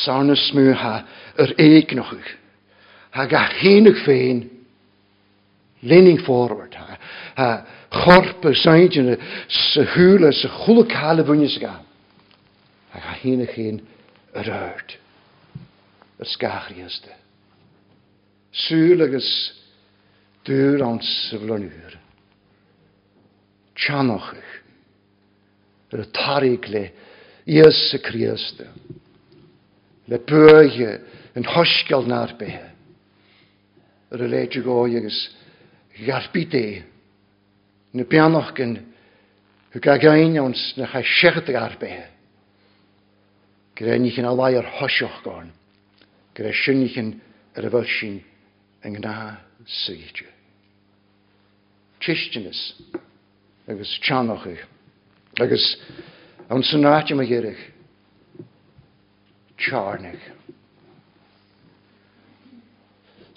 Sarnes 0.02 0.50
smw 0.50 0.74
ha 0.82 0.96
yr 1.46 1.54
eig 1.62 1.94
noch 1.94 2.16
ag. 2.18 2.26
Han 3.10 3.30
gav 3.30 3.52
hennig 3.62 3.98
fen. 4.06 4.50
Leaning 5.82 6.20
forward. 6.22 6.76
Ha 7.36 7.66
gorpe 7.92 8.54
seintjene 8.56 9.18
se 9.48 9.86
hule 9.96 10.32
se 10.34 10.50
hulkale 10.66 11.24
bunjes 11.24 11.58
ga. 11.62 11.78
Han 12.90 13.02
gav 13.02 13.22
hennig 13.22 13.54
hen 13.56 13.82
rørt. 14.34 14.98
Het 16.18 16.28
skagrieste. 16.28 17.14
Zuurliges 18.52 19.30
deur 20.44 20.84
ans 20.84 21.34
vlanuren. 21.38 22.02
Tjanochig. 23.78 24.62
Het 25.90 26.14
tarikle 26.14 26.92
Jezus 27.44 28.02
Christus. 28.02 28.68
Le 30.06 30.20
peuge 30.20 31.02
en 31.34 31.46
hoskel 31.46 32.06
naar 32.06 32.34
bij 32.38 32.77
ar 34.12 34.24
y 34.24 34.30
leidr 34.32 34.64
gó 34.64 34.86
agus 34.86 35.18
garbi 36.06 36.46
dé. 36.46 36.84
Na 37.94 38.04
bianoch 38.04 38.54
gan 38.56 38.78
hw 39.74 39.82
ga 39.84 39.98
gain 39.98 40.38
ons 40.40 40.62
na 40.78 40.88
chai 40.88 41.04
siarad 41.04 41.50
ag 41.50 41.60
arbethe. 41.60 42.06
Gyda 43.78 43.98
ni 44.00 44.12
chi'n 44.12 44.26
alai 44.26 44.56
ar 44.58 44.70
hosioch 44.80 45.22
gorn. 45.24 45.52
Gyda 46.36 46.54
sy'n 46.54 46.82
ni 46.82 46.90
chi'n 46.94 47.14
ar 47.58 47.68
y 47.68 47.74
fel 47.74 47.88
sy'n 47.98 48.18
yng 48.88 48.98
Nghymru 49.02 49.38
sydd. 49.68 50.24
Christianus 52.00 52.62
agus 53.68 54.00
tianoch 54.06 54.48
ych. 54.48 54.64
Agus 55.42 55.66
awn 56.50 56.64
sy'n 56.64 56.86
rhaid 56.86 57.12
yma 57.12 57.28
gyrich. 57.28 57.64
Tiarnach 59.58 60.37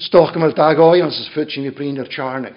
stoch 0.01 0.33
gymryd 0.33 0.57
dag 0.57 0.81
oi 0.81 1.03
ans 1.05 1.19
ys 1.21 1.29
ffyd 1.35 1.53
sy'n 1.53 1.69
i 1.69 1.73
brin 1.77 2.01
ar 2.01 2.09
charnig. 2.09 2.57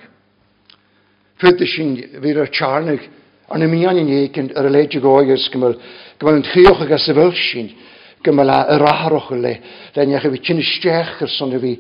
Ffyd 1.41 1.63
sy'n 1.67 1.95
fyr 2.23 2.39
ar 2.39 2.51
charnig, 2.55 3.03
ar 3.51 3.59
na 3.59 3.67
mian 3.67 3.99
yn 3.99 4.11
eicyn 4.15 4.51
ar 4.55 4.69
y 4.69 4.71
ledig 4.71 5.03
oi 5.03 5.33
ys 5.35 5.49
gymryd 5.51 5.81
yn 6.23 6.45
chioch 6.53 6.83
ag 6.85 6.93
as 6.95 7.07
y 7.11 7.15
fel 7.17 7.33
sy'n 7.35 7.71
gymryd 8.23 8.51
a 8.53 8.77
raharwch 8.79 9.33
y 9.35 9.39
le. 9.43 9.55
Le'n 9.95 10.13
iach 10.15 10.27
efi 10.29 10.39
cyn 10.47 10.61
ysdech 10.63 11.17
ar 11.25 11.31
son 11.31 11.55
efi 11.57 11.73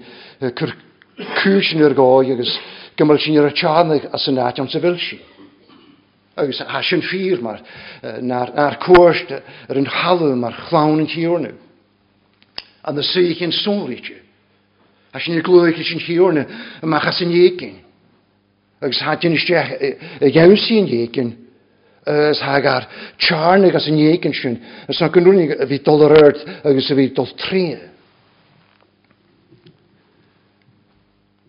cwrs 0.43 1.69
yn 1.77 1.85
yr 1.87 1.95
goi 1.95 2.33
agos 2.33 2.51
gymryd 2.99 3.23
sy'n 3.23 3.39
ar 3.39 3.55
charnig 3.55 4.09
as 4.11 4.27
y 4.27 4.35
nat 4.35 4.59
ans 4.59 4.75
y 4.75 4.81
fel 4.83 4.99
sy'n. 4.99 5.21
Agus 6.43 6.59
a 6.65 6.81
sy'n 6.83 7.05
ffyr 7.07 7.39
mar, 7.45 7.61
na'r 8.19 8.79
cwrs 8.83 9.23
ar 9.31 9.79
yn 9.79 9.87
halw 9.87 10.33
mar 10.35 10.59
chlawn 10.67 11.05
yn 11.05 11.07
tiwr 11.07 11.39
nhw. 11.45 11.55
A 12.83 12.91
na 12.91 13.05
sy'n 13.07 13.55
sôn 13.63 13.87
rydych. 13.87 14.22
A 15.13 15.21
sy'n 15.21 15.37
i'r 15.37 15.45
glwyr 15.45 15.73
chi 15.75 15.85
sy'n 15.85 16.01
hiwrna, 16.01 16.43
y 16.81 16.89
mach 16.89 17.05
as 17.11 17.21
yn 17.21 17.33
iegin. 17.33 17.77
Agus 18.81 19.01
hadyn 19.05 19.37
ysdech, 19.37 19.73
iawn 20.25 20.55
sy'n 20.57 20.89
iegin, 20.89 21.31
ys 22.09 22.41
hagar 22.43 22.87
charn 23.21 23.67
agus 23.67 23.87
yn 23.91 23.99
iegin 24.01 24.33
sy'n, 24.35 24.57
ys 24.89 24.99
na 24.99 25.11
gynrwyn 25.13 25.53
fi 25.69 25.79
dol 25.85 26.07
yr 26.09 26.17
erd 26.17 26.41
agus 26.65 26.89
fi 26.89 27.07
dol 27.13 27.29
tri. 27.39 27.63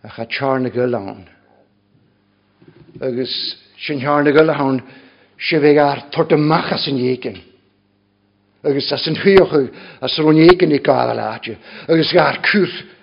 A 0.05 0.13
cha 0.13 0.29
charn 0.29 0.69
ag 0.69 0.77
ylawn. 0.77 1.25
Agus 3.01 3.33
sy'n 3.81 4.05
charn 4.05 4.29
ag 4.29 4.39
ylawn, 4.45 4.83
sy'n 5.41 5.65
fe 5.65 5.75
gair 5.81 6.05
tort 6.13 6.37
y 6.37 6.39
mach 6.39 6.71
as 6.77 6.87
yn 6.93 7.01
iegin 7.01 7.41
agus 8.65 8.91
as 8.97 9.05
yn 9.11 9.19
hwyoch 9.21 9.53
as 10.01 10.15
yr 10.19 10.29
o'n 10.31 10.41
egin 10.41 10.73
i 10.73 10.81
gael 10.81 11.19
adio, 11.21 11.57
agus 11.85 12.13
gair 12.17 12.39
cwrt 12.47 12.94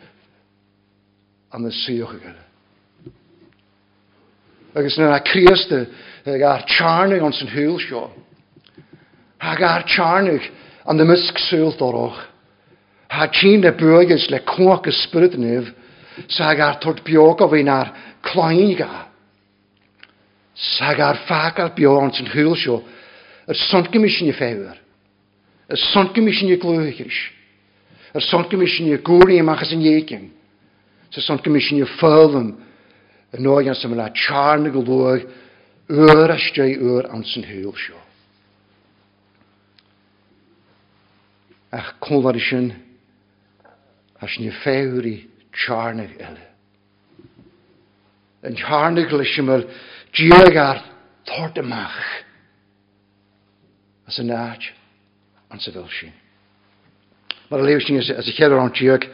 an 1.51 1.67
y 1.67 1.71
sioch 1.75 2.13
ag 2.15 2.25
yna. 2.31 2.45
Agus 4.75 4.97
yna 4.97 5.19
creaste 5.27 5.83
ag 6.25 6.43
ar 6.47 6.65
charnig 6.69 7.23
ons 7.23 7.41
yn 7.43 7.51
hwyl 7.51 7.77
sio. 7.83 8.05
Ag 9.41 9.63
ar 9.67 9.85
charnig 9.89 10.47
an 10.87 11.01
y 11.01 11.07
mysg 11.09 11.39
sŵl 11.49 11.75
doroch. 11.79 12.19
Ha 13.11 13.27
tîn 13.35 13.67
y 13.67 13.73
bwygys 13.75 14.29
le 14.31 14.39
cwach 14.47 14.87
y 14.87 14.95
spyrd 14.95 15.35
nef 15.41 15.73
sag 16.31 16.59
ar 16.63 16.79
tord 16.79 17.03
biog 17.03 17.43
o 17.43 17.49
fi'n 17.51 17.71
ar 17.71 17.91
cloen 18.23 18.75
ga. 18.79 19.07
Sag 20.55 20.99
ar 21.03 21.19
ffag 21.25 21.59
ar 21.59 21.75
biog 21.75 22.07
ons 22.07 22.23
yn 22.23 22.31
hwyl 22.31 22.55
sio. 22.55 22.79
Yr 23.51 23.57
sunt 23.67 23.91
gymysyn 23.91 24.31
i 24.31 24.35
ffewyr. 24.35 24.77
Yr 25.71 25.79
sunt 25.91 26.15
gymysyn 26.15 26.51
i 26.53 26.59
glwychyrys. 26.61 27.19
Yr 28.15 28.23
sunt 28.23 28.51
gymysyn 28.51 28.91
i 28.91 28.99
gwrni 29.03 29.41
ymachas 29.41 29.73
yn 29.75 29.83
iegym 29.83 30.29
sa 31.11 31.21
son 31.21 31.41
commissioner 31.43 31.89
fyrlen 31.99 32.53
yn 33.35 33.47
oed 33.47 33.67
yn 33.67 33.77
sy'n 33.77 33.91
mynd 33.91 34.03
a 34.03 34.11
charn 34.15 34.67
y 34.67 34.71
golwg 34.75 35.25
yr 35.91 36.33
ysdau 36.37 36.71
yr 36.71 37.09
am 37.11 37.23
sy'n 37.27 37.47
hyl. 37.47 37.73
Ach 41.75 41.93
cwnlar 42.03 42.39
sy'n 42.39 42.71
as 44.21 44.37
ni 44.39 44.51
fewr 44.63 45.07
i 45.07 45.15
charnig 45.65 46.15
ele. 46.19 46.47
Yn 48.47 48.57
charnig 48.59 49.11
lysio 49.11 49.45
mae'r 49.47 49.67
diog 50.15 50.59
ar 50.59 50.83
as 54.11 54.19
yn 54.19 54.31
aad 54.35 54.63
an 55.51 55.59
sy'n 55.59 55.75
fel 55.75 55.91
sy'n. 55.99 56.15
Mae'r 57.51 57.67
lew 57.67 57.83
sy'n 57.83 57.99
as 57.99 58.11
a 58.11 58.35
cheddar 58.35 58.59
o'n 58.59 58.73
diog 58.75 59.07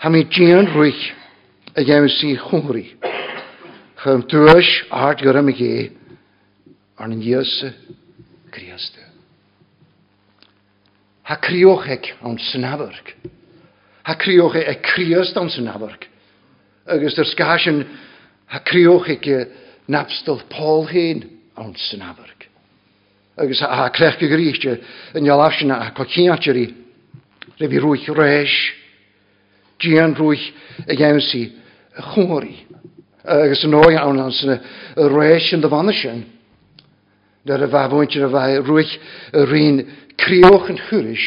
Ha 0.00 0.08
mi 0.08 0.24
dîan 0.24 0.66
rwych 0.66 1.12
a 1.76 1.82
gem 1.84 2.08
si 2.08 2.32
chwri. 2.36 2.96
Chym 4.00 4.22
tuas 4.22 4.68
art 4.90 5.20
gyrra 5.20 5.42
mi 5.42 5.52
ge 5.52 5.92
arn 6.96 7.12
yn 7.12 7.20
iasa 7.20 7.74
criasta. 8.48 9.04
Ha 11.28 11.36
crioch 11.36 11.84
ec 11.92 12.14
awn 12.24 12.40
synafarg. 12.40 13.12
Ha 14.08 14.16
crioch 14.16 14.56
e, 14.56 14.64
e 14.72 14.74
criast 14.80 15.36
awn 15.36 15.52
synafarg. 15.52 16.08
Agus 16.88 17.20
dyr 17.20 17.28
sgasyn 17.34 17.84
ha 18.48 18.64
crioch 18.64 19.04
ec 19.12 19.28
e, 19.28 19.44
napstyl 19.92 20.40
Paul 20.48 20.88
hyn 20.88 21.26
awn 21.60 21.76
synafarg. 21.76 22.48
Agus 23.36 23.60
ha 23.60 23.92
crech 23.92 24.16
gygrich 24.16 24.64
e, 24.64 24.80
yn 25.12 25.28
ialafsyn 25.28 25.76
a 25.76 25.92
cociatri 25.92 26.70
refi 27.60 27.84
rwych 27.84 28.08
rhaes. 28.16 28.79
Gian 29.80 30.14
rwy'ch 30.18 30.46
y 30.86 30.96
gewnsi 30.98 31.44
y 31.50 32.04
chwri. 32.12 32.54
Agus 33.24 33.64
yn 33.66 33.76
o'i 33.76 33.96
awn 34.00 34.20
ans 34.20 34.40
yn 34.44 34.54
y 34.54 35.08
reis 35.12 35.50
yn 35.56 35.64
dyfan 35.64 35.92
sy'n. 35.96 36.22
Dyr 37.48 37.64
y 37.64 37.70
fafwynt 37.72 38.16
yn 38.18 38.26
y 38.26 38.32
fai 38.32 38.48
rwy'ch 38.60 38.96
y 39.32 39.44
un 39.60 39.84
criwch 40.20 40.72
yn 40.72 40.80
chwrys. 40.88 41.26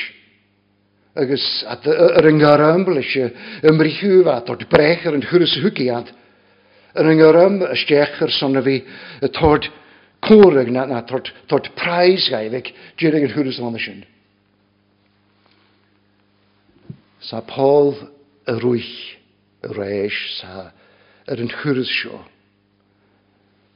Agus 1.17 1.45
yr 1.85 2.29
yngar 2.31 2.61
ymbl 2.71 2.97
ysio 3.01 3.29
ymrychw 3.69 4.23
fat 4.25 4.49
o'r 4.49 4.65
brech 4.69 5.05
yn 5.11 5.25
chwrys 5.29 5.57
y 5.59 5.65
hwgiad. 5.65 6.09
Yr 6.97 7.09
yngar 7.09 7.37
ym 7.43 7.59
ysdech 7.73 8.19
yr 8.25 8.33
son 8.33 8.57
fi 8.65 8.79
y 9.21 9.29
tord 9.33 9.69
cwrwg 10.23 10.71
na, 10.71 10.85
na 10.89 11.01
tord, 11.05 11.29
tord 11.49 11.69
praes 11.77 12.29
gaifig 12.31 12.71
dyr 13.01 13.17
yn 13.19 13.29
chwrys 13.33 13.59
yn 13.61 13.79
sy'n. 13.81 14.01
Sa 17.23 17.41
Paul 17.47 17.93
y 18.47 18.55
rwych 18.59 18.93
y 19.63 19.73
reis 19.77 20.19
sa 20.39 20.69
yr 21.31 21.43
yn 21.43 21.51
chwrs 21.51 21.91
sio. 22.01 22.19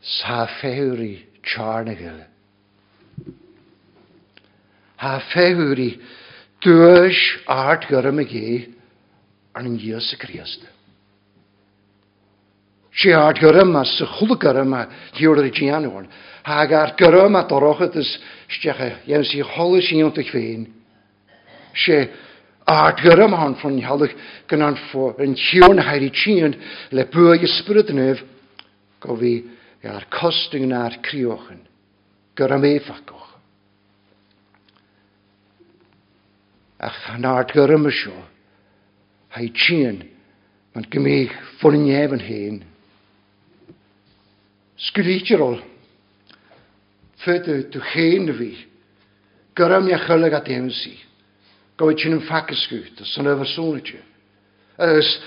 Sa 0.01 0.45
ffewri 0.57 1.27
charnagel. 1.47 2.23
Ha 4.97 5.13
ffewri 5.31 5.91
dwys 6.63 7.19
art 7.47 7.87
gyrym 7.89 8.23
y 8.23 8.27
gi 8.27 8.49
ar 9.55 9.67
yn 9.67 9.77
gios 9.79 10.09
y 10.13 10.19
Christ. 10.21 10.65
Si 12.97 13.13
art 13.13 13.39
gyrym 13.41 13.75
a 13.77 13.83
sy 13.85 14.07
chwlw 14.17 14.39
gyrym 14.41 14.73
a 14.73 14.87
diwr 15.17 15.43
y 15.45 15.51
gian 15.53 15.85
o'n. 15.85 16.07
Hag 16.47 16.73
art 16.73 16.97
gyrym 16.99 17.37
a 17.37 17.43
dorochyd 17.47 17.95
ys 18.01 18.15
stiach 18.57 18.81
a 18.81 18.87
e, 18.87 18.95
iawn 19.11 19.25
si 19.27 19.43
holys 19.45 19.91
i'n 19.93 20.01
yw'n 20.01 20.15
dy 20.15 20.25
chfein. 20.25 20.65
Si 21.77 21.99
A 22.67 22.91
gyrym 22.99 23.31
han 23.31 23.55
ffron 23.55 23.77
halwch 23.79 24.15
gynan 24.51 24.75
ffo 24.89 25.13
yn 25.23 25.37
sion 25.39 25.79
hairi 25.79 26.09
chi'n 26.11 26.57
le 26.91 27.05
bwy 27.13 27.39
ysbryd 27.47 27.93
nef 27.95 28.19
go 28.99 29.15
fi 29.21 29.37
ar 29.87 30.03
costing 30.11 30.67
na'r 30.67 30.97
criochen. 31.05 31.61
Gyrym 32.35 32.67
efagwch. 32.67 33.31
A 36.83 36.91
chanard 36.91 37.55
gyrym 37.55 37.87
y 37.87 37.95
sio. 37.95 38.19
Hai 39.31 39.47
chi'n 39.47 40.03
ma'n 40.75 40.91
gymig 40.91 41.31
ffwn 41.61 41.79
yn 41.79 41.89
ef 42.03 42.19
yn 42.19 42.27
hen. 42.27 42.61
Sgwydditir 44.89 45.41
ol. 45.41 45.61
Fydd 47.23 47.47
dy 47.71 47.87
chyn 47.93 48.27
fi. 48.37 48.53
Gyrym 49.55 49.87
iachylog 49.95 50.35
at 50.35 50.51
emsi 50.51 50.97
go 51.77 51.91
sin 51.97 52.13
an 52.13 52.21
facascút 52.21 53.01
a 53.01 53.05
san 53.05 53.25
översúnaide. 53.25 54.01
Ys, 54.77 55.19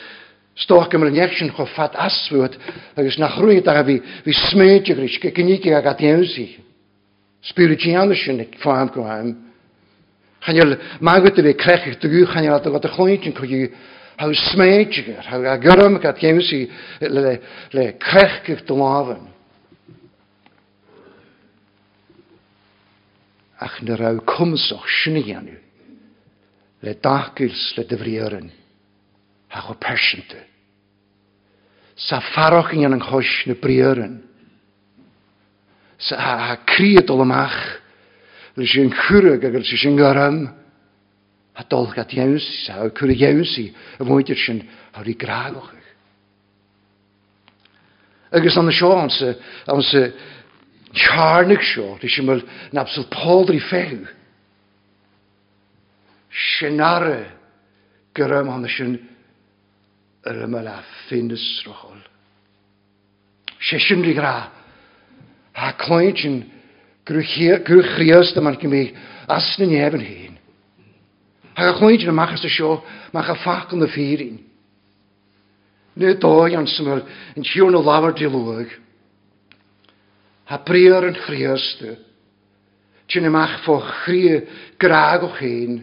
Stoch 0.58 0.90
gymryd 0.92 1.14
ymlaen 1.14 1.30
iechsyn 1.30 1.52
chw 1.54 1.64
ffad 1.70 1.94
asfwyd, 1.96 2.56
agos 2.98 3.16
na 3.20 3.30
chrwyd 3.32 3.68
ag 3.70 3.78
a 3.80 3.84
fi, 3.86 3.94
fi 4.26 4.34
smeidio 4.50 4.96
gris, 4.98 5.16
ge 5.22 5.30
gynigi 5.32 5.72
ag 5.72 5.86
adiawsi. 5.88 6.48
Spiritual 7.48 8.12
sy'n 8.18 8.42
ffam 8.58 8.90
gwaim. 8.92 9.30
Chanyl, 10.44 10.76
magwyd 11.00 11.40
i 11.40 11.46
fi 11.46 11.54
crechig 11.62 11.96
dygw, 12.02 12.26
chanyl 12.32 12.58
adeg 12.58 12.76
o'r 12.76 12.92
chwyd 12.96 13.30
yn 13.30 13.36
cwygu, 13.38 13.70
hau 14.20 14.36
smeidio 14.50 15.06
gyr, 15.06 15.24
hau 15.30 15.40
a 15.48 15.56
gyrwm 15.62 15.96
ag 16.00 16.10
adiawsi, 16.12 16.60
le, 17.08 17.38
le 17.72 17.86
crechig 18.02 18.66
dylafyn. 18.68 19.30
Ach 23.64 23.80
na 23.86 23.96
raw 23.96 24.20
cwmsoch 24.28 24.88
sy'n 25.00 25.22
i 25.22 25.26
anu 25.36 25.56
le 26.82 26.94
dachgils 26.94 27.74
le 27.76 27.84
dyfriorin, 27.84 28.48
a 29.50 29.70
o 29.70 29.74
persyntu. 29.74 30.38
Sa 31.96 32.20
farwch 32.32 32.72
yn 32.76 32.88
yng 32.88 33.02
nghoes 33.02 33.32
na 33.48 33.56
briorin. 33.60 34.20
Sa 36.00 36.16
ha, 36.16 36.32
ha 36.48 36.56
criad 36.64 37.10
o 37.12 37.18
lamach, 37.20 37.58
le 38.56 38.64
sy'n 38.64 38.92
chwrwg 38.94 39.44
ag 39.44 39.58
sy'n 39.68 39.98
gyrym, 40.00 40.40
a 41.60 41.66
dolch 41.68 41.98
at 42.00 42.14
iawnsi, 42.16 42.64
sa 42.64 42.80
a 42.80 42.88
cwrwg 42.88 43.26
iawnsi, 43.26 43.66
a 44.00 44.08
mwyd 44.08 44.32
i'r 44.32 44.40
sy'n 44.40 44.64
hawr 44.96 45.12
i 45.12 45.16
graagwch. 45.20 45.76
Agus 48.30 48.56
an 48.56 48.70
seo 48.70 48.94
an 48.94 49.10
se, 49.10 49.34
an 49.68 49.82
se, 49.82 50.04
Charnig 50.90 51.62
seo, 51.62 51.94
dwi 52.00 52.08
sy'n 52.10 52.26
mynd 52.26 52.48
nabsol 52.74 53.06
poldri 53.12 53.60
few 53.62 54.08
sinare 56.30 57.20
gyrra 58.14 58.40
am 58.40 58.52
honna 58.54 58.68
sin 58.70 58.96
yr 60.26 60.42
yma 60.46 60.62
la 60.62 60.78
ffynus 61.06 61.44
rochol. 61.66 62.00
Sesion 63.60 64.04
rhi 64.04 64.14
gra. 64.16 64.34
A 65.54 65.72
cloent 65.76 66.24
yn 66.24 66.42
grwch 67.06 67.96
rios 67.98 68.32
dyma'n 68.36 68.58
gymig 68.60 68.94
asna 69.30 69.66
ni 69.66 69.80
efo'n 69.80 70.04
hyn. 70.04 70.36
A 71.56 71.72
cloent 71.76 72.04
yn 72.04 72.12
ymach 72.12 72.36
as 72.36 72.44
y 72.46 72.52
sio, 72.52 72.78
mach 73.12 73.28
a 73.32 73.36
ffac 73.42 73.74
yn 73.74 73.84
y 73.84 73.90
ffyrin. 73.90 74.38
Nid 76.00 76.20
doi 76.22 76.54
an 76.56 76.68
syml 76.70 77.02
yn 77.36 77.46
siwn 77.46 77.76
o 77.76 77.82
lawr 77.84 78.14
di 78.16 78.28
lwg. 78.30 78.70
A 80.50 80.58
briar 80.66 81.08
yn 81.08 81.18
chrios 81.26 81.66
dy. 81.80 81.96
Ti'n 83.10 83.26
ymach 83.26 83.60
ffo 83.64 83.80
chri 84.04 84.38
graag 84.80 85.26
o'ch 85.26 85.40
hyn. 85.42 85.80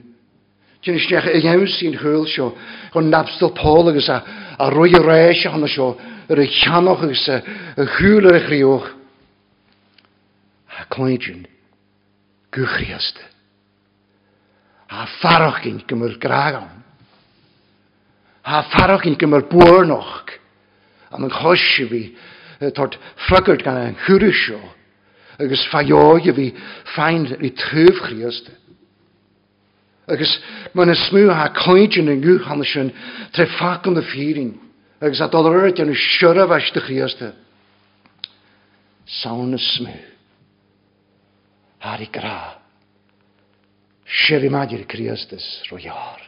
Dyn 0.85 0.97
eisiau 0.99 1.31
ei 1.31 1.41
iawn 1.41 1.65
sy'n 1.71 1.97
hwyl 2.01 2.27
sio, 2.29 2.51
o'n 2.97 3.09
nabstyl 3.11 3.53
pôl 3.57 3.89
agos 3.91 4.09
a, 4.13 4.19
a 4.61 4.69
rwy 4.73 4.93
y 4.93 5.01
reis 5.01 5.45
o 5.47 5.53
hwnnw 5.53 5.69
sio, 5.71 5.87
yr 6.29 6.43
eich 6.43 6.59
chanwch 6.61 7.05
agos 7.07 7.25
a, 7.33 7.39
y 7.77 7.87
hwyl 7.97 8.29
yr 8.29 8.37
eich 8.37 8.51
riwch. 8.53 8.91
A 10.77 10.85
clwydion, 10.93 11.47
gwchriast. 12.53 13.17
A 14.93 15.07
ffarwch 15.17 15.63
gyn 15.65 15.81
gymryd 15.89 16.19
graag 16.21 16.61
awn. 16.61 16.83
A 18.47 18.61
ffarwch 18.69 19.03
gyn 19.07 19.17
gymryd 19.19 19.49
bwyr 19.51 19.87
noch. 19.89 20.29
A 21.11 21.17
mae'n 21.17 21.33
chosio 21.33 21.89
fi, 21.89 22.03
tord 22.77 22.95
ffrygwyd 23.25 23.65
gan 23.65 23.81
e'n 23.81 23.99
hwyrwysio. 24.05 24.61
Agos 25.41 25.65
ffaioi 25.71 26.33
fi 26.37 26.47
ffain 26.93 27.27
i 27.41 27.51
trwyf 27.57 27.99
chriast. 28.05 28.47
Agos 28.47 28.66
agus 30.07 30.39
man 30.73 30.89
is 30.89 31.09
smu 31.09 31.29
ha 31.29 31.49
cointin 31.53 32.09
an 32.09 32.21
gúhanne 32.21 32.65
sin 32.65 32.93
tre 33.33 33.45
facan 33.59 33.93
na 33.93 34.01
fíring, 34.01 34.55
agus 35.01 35.21
a 35.21 35.27
doirt 35.27 35.79
an 35.79 35.93
siúra 35.93 36.47
bheiste 36.47 36.79
chiaasta. 36.79 37.33
Sána 39.07 39.57
smú. 39.57 39.95
Harí 41.79 42.07
grá. 42.11 42.59
Siir 44.05 44.49
maidir 44.49 44.87
Christus 44.87 45.63
roiar. 45.71 46.21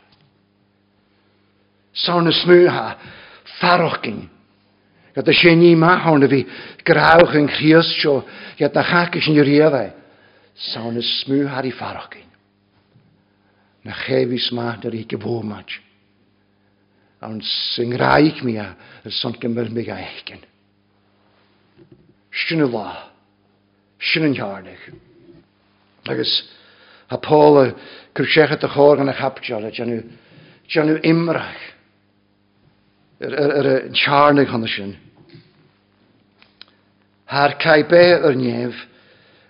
Sána 1.94 2.32
smú 2.32 2.68
ha 2.68 2.98
farrochking. 3.60 4.30
Dat 5.16 5.28
a 5.28 5.34
sé 5.34 5.56
ní 5.56 5.76
máthna 5.76 6.28
bhí 6.28 6.46
grách 6.84 7.36
an 7.36 7.48
chias 7.48 7.88
seo, 8.02 8.24
iad 8.60 8.76
na 8.76 8.84
chacha 8.84 9.22
sin 9.22 9.40
réadheith, 9.40 9.96
Sána 10.56 11.02
smú 11.02 11.48
haí. 11.48 12.29
na 13.84 13.94
chéhís 13.94 14.52
mátar 14.52 14.96
í 14.96 15.06
go 15.08 15.18
bhómaid. 15.18 15.70
An 17.22 17.42
sin 17.42 17.96
ráich 17.98 18.44
mí 18.44 18.58
ar 18.58 18.76
san 19.10 19.34
go 19.40 19.50
mil 19.50 19.70
mé 19.72 19.84
écin. 19.84 20.44
Sinna 22.32 22.68
bhá, 22.68 23.10
sin 24.00 24.26
an 24.26 24.36
tearnach. 24.36 24.94
Agus 26.08 26.44
ha 27.10 27.18
Paula 27.18 27.74
chu 28.16 28.24
sécha 28.24 28.56
a 28.56 28.68
chógan 28.68 29.06
na 29.06 29.14
chapteala 29.14 29.72
deanú 29.72 30.04
deanú 30.68 31.00
imreach 31.04 31.64
ar 33.22 33.68
an 33.68 33.94
tearnach 33.94 34.50
hanna 34.50 34.68
sin. 34.68 34.98
Haar 37.26 37.58
caipé 37.60 38.24
ar 38.24 38.36
néamh, 38.36 38.76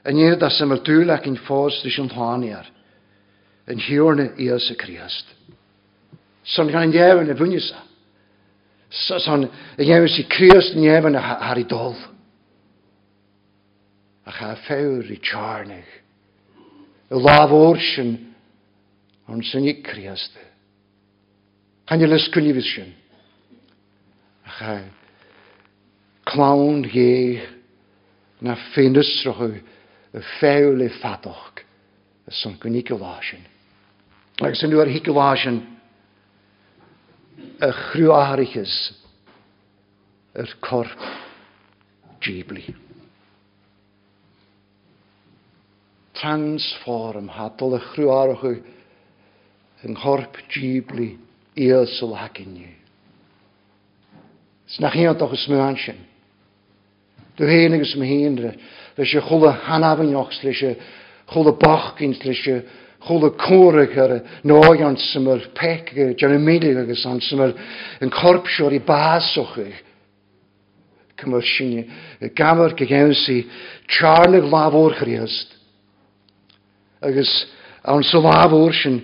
a 0.04 0.12
níad 0.12 0.44
a 0.44 0.50
sem 0.50 0.68
mar 0.68 0.80
túlaach 0.80 1.28
in 1.28 1.38
fós 1.38 1.84
leis 1.84 2.00
an 2.00 2.10
tháinear. 2.10 2.66
yn 3.70 3.80
hiwrne 3.80 4.32
Iesu 4.42 4.76
Krist. 4.80 5.30
Son 6.44 6.72
gan 6.74 6.94
jefn 6.94 7.30
y 7.30 7.36
fwnysa. 7.38 7.84
Son 8.90 9.46
y 9.78 9.86
jefn 9.86 10.10
si 10.10 10.26
Krist 10.30 10.78
yn 10.78 10.88
jefn 10.88 11.18
ar 11.20 11.62
i 11.62 11.66
dol. 11.70 11.98
A 14.26 14.34
cha 14.34 14.56
ffewr 14.66 15.12
i 15.14 15.20
charnig. 15.22 15.90
Y 17.10 17.22
laf 17.22 17.54
orsyn 17.54 18.16
ond 19.30 19.46
sy'n 19.46 19.70
i 19.70 19.76
i. 19.86 20.46
A 24.46 24.58
cha 24.58 24.74
clawn 26.30 26.84
ie 26.90 27.42
na 28.46 28.56
ffeindystrwch 28.70 29.62
y 30.18 30.26
ffewl 30.38 30.86
i 30.86 30.90
ffadoch. 30.98 31.64
Son 32.30 32.58
gwnig. 32.62 32.92
Ag 34.40 34.56
sy'n 34.56 34.72
dwi'n 34.72 34.92
hiculasian 34.94 35.58
'n 37.60 37.74
gruariges 37.92 38.76
yr 40.40 40.54
korp 40.64 41.02
jibli. 42.24 42.64
Transform 46.16 47.28
hadol 47.36 47.76
y 47.80 47.82
gruarige 47.92 48.54
en 49.84 50.00
korp 50.00 50.40
jibli 50.56 51.12
i 51.60 51.72
ysl 51.76 52.16
ac 52.16 52.40
i'n 52.40 52.56
doch 55.20 55.36
ysmwyn 55.36 55.80
sy'n. 55.84 56.00
Dwi'n 57.36 57.56
hyn 57.56 57.76
ag 57.76 57.84
ysmwyn 57.84 58.14
hyn. 58.14 58.40
Rys 58.96 59.20
y 59.20 59.22
chola 63.00 63.32
cwrach 63.40 63.96
ar 63.98 64.16
y 64.18 64.20
nog 64.48 64.82
an 64.84 64.98
symr 65.00 65.46
pec 65.56 65.94
jeremelig 66.20 66.78
agus 66.82 67.06
an 67.08 67.22
symr 67.24 67.54
yn 68.04 68.12
corpsio'r 68.12 68.76
i 68.76 68.82
basoch 68.84 69.56
eich. 69.62 69.86
Cymru 71.20 71.42
sy'n 71.44 72.32
gamar 72.36 72.76
gygewn 72.80 73.16
si 73.16 73.42
charnig 73.92 74.48
laf 74.52 74.76
o'r 74.76 74.96
chriast. 75.00 75.56
Agus 77.04 77.32
an 77.84 78.04
sy'n 78.04 78.24
laf 78.24 78.56
o'r 78.56 78.76
sy'n 78.76 79.02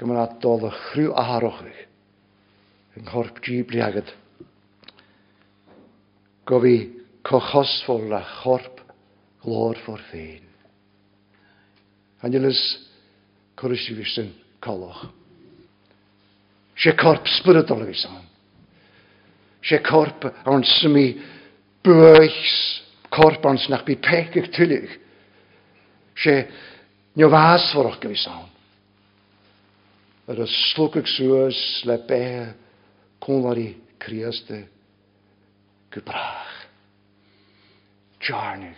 gymryd 0.00 0.24
adol 0.24 0.68
y 0.68 0.72
chrw 0.88 1.12
aharoch 1.16 1.62
eich. 1.64 1.82
Yn 2.96 3.08
corp 3.08 3.40
gibli 3.44 3.82
agad. 3.84 4.08
Gofi 6.48 6.76
cochosfol 7.26 8.12
a 8.16 8.24
chorp 8.40 8.80
glor 9.44 9.76
for 9.84 10.00
fein. 10.10 10.46
Hanylys 12.22 12.60
Corysivisen 13.56 14.34
coloch. 14.60 15.06
Se 16.76 16.92
korp 16.92 17.28
spiritual 17.28 17.86
visan. 17.86 18.20
Se 19.64 19.78
corp 19.82 20.24
ans 20.44 20.72
som 20.80 20.96
i 20.96 21.08
bøys, 21.84 22.50
korp 23.10 23.46
ans 23.48 23.68
nach 23.72 23.84
bi 23.86 23.96
pekig 23.96 24.50
tyllig. 24.52 24.98
Se 26.16 26.36
nio 27.16 27.30
vas 27.32 27.70
for 27.72 27.88
ok. 27.88 28.06
Er 30.28 30.40
a 30.42 30.46
slukig 30.46 31.08
suas 31.08 31.84
le 31.86 31.98
be 32.08 32.54
konlari 33.22 33.76
krieste 33.98 34.66
gebrach. 35.90 36.66
Jarnig. 38.20 38.76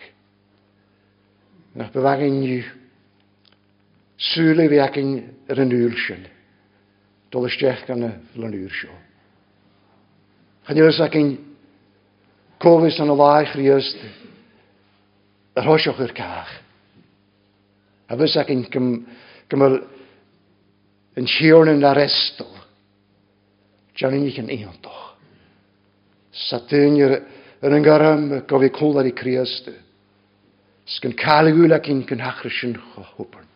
Nach 1.74 1.90
bewagin 1.90 2.40
nich 2.40 2.77
Sŵl 4.18 4.64
i 4.64 4.68
fi 4.70 4.80
ac 4.82 4.96
yn 4.98 5.12
yr 5.50 5.60
yn 5.62 5.74
ŵr 5.74 5.94
sy'n. 6.02 6.24
Dol 7.30 7.46
ysdech 7.46 7.84
gan 7.86 8.06
y 8.06 8.10
flan 8.34 8.56
ŵr 8.58 8.72
sio. 8.74 8.94
Chyn 10.66 10.80
ywys 10.82 10.98
ac 11.04 11.14
yn 11.20 11.34
gofys 12.60 12.98
yn 13.00 13.12
y 13.12 13.16
laich 13.18 13.54
rhywst 13.54 14.02
yr 15.58 15.68
hosioch 15.68 16.02
i'r 16.02 16.14
cach. 16.16 16.50
A 18.08 18.16
fys 18.18 18.36
ac 18.40 18.50
yn 18.52 18.64
gymryd 18.72 19.82
yn 21.18 21.28
siwrn 21.30 21.72
yn 21.72 21.86
arestol. 21.86 22.50
Jan 23.98 24.14
yn 24.14 24.26
eich 24.28 24.38
yn 24.42 24.50
eontoch. 24.54 25.04
Satyn 26.48 26.98
yn 26.98 27.74
yn 27.74 27.86
gyrym 27.86 28.26
gofi 28.50 28.70
cwlad 28.74 29.08
i 29.10 29.14
criast. 29.18 29.70
Sgyn 30.88 31.16
cael 31.18 31.50
yw'r 31.52 31.78
ac 31.78 31.90
yn 31.92 32.04
gynhachrysyn 32.08 32.76
yn. 32.96 33.47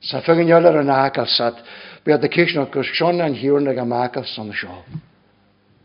Sa 0.00 0.22
fyginiolar 0.24 0.78
yn 0.80 0.88
agal 0.88 1.26
agalsat, 1.26 1.58
bydd 2.06 2.24
y 2.24 2.30
cysyn 2.32 2.62
o'r 2.62 2.92
sion 2.96 3.20
yn 3.20 3.36
hiwr 3.36 3.60
nag 3.60 3.78
am 3.82 3.92
agal 3.92 4.24
son 4.24 4.52
y 4.52 4.56
sio. 4.56 4.78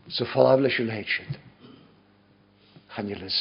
Sa 0.08 0.24
ffalafle 0.24 0.70
sy'n 0.72 0.88
leidsid. 0.88 1.36
Chanilys. 2.96 3.40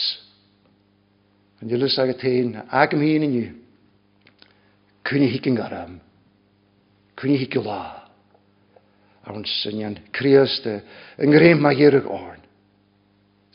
Chanilys 1.62 1.96
ag 2.02 2.12
y 2.12 2.18
tein, 2.20 2.58
ag 2.68 2.96
ym 2.98 3.06
hyn 3.06 3.28
yn 3.28 3.38
yw. 3.40 3.54
Cwni 5.08 5.30
hic 5.32 5.48
yn 5.48 5.56
garam. 5.56 6.00
Cwni 7.16 7.38
hic 7.40 7.56
i 7.56 7.64
la. 7.64 7.84
A 9.24 9.32
hwn 9.32 9.48
syniad 9.48 10.02
crios 10.14 10.58
dy, 10.66 10.76
yng 11.22 11.32
Nghrym 11.32 11.64
mae 11.64 11.78
hir 11.78 11.96
ag 12.02 12.10
orn. 12.12 12.42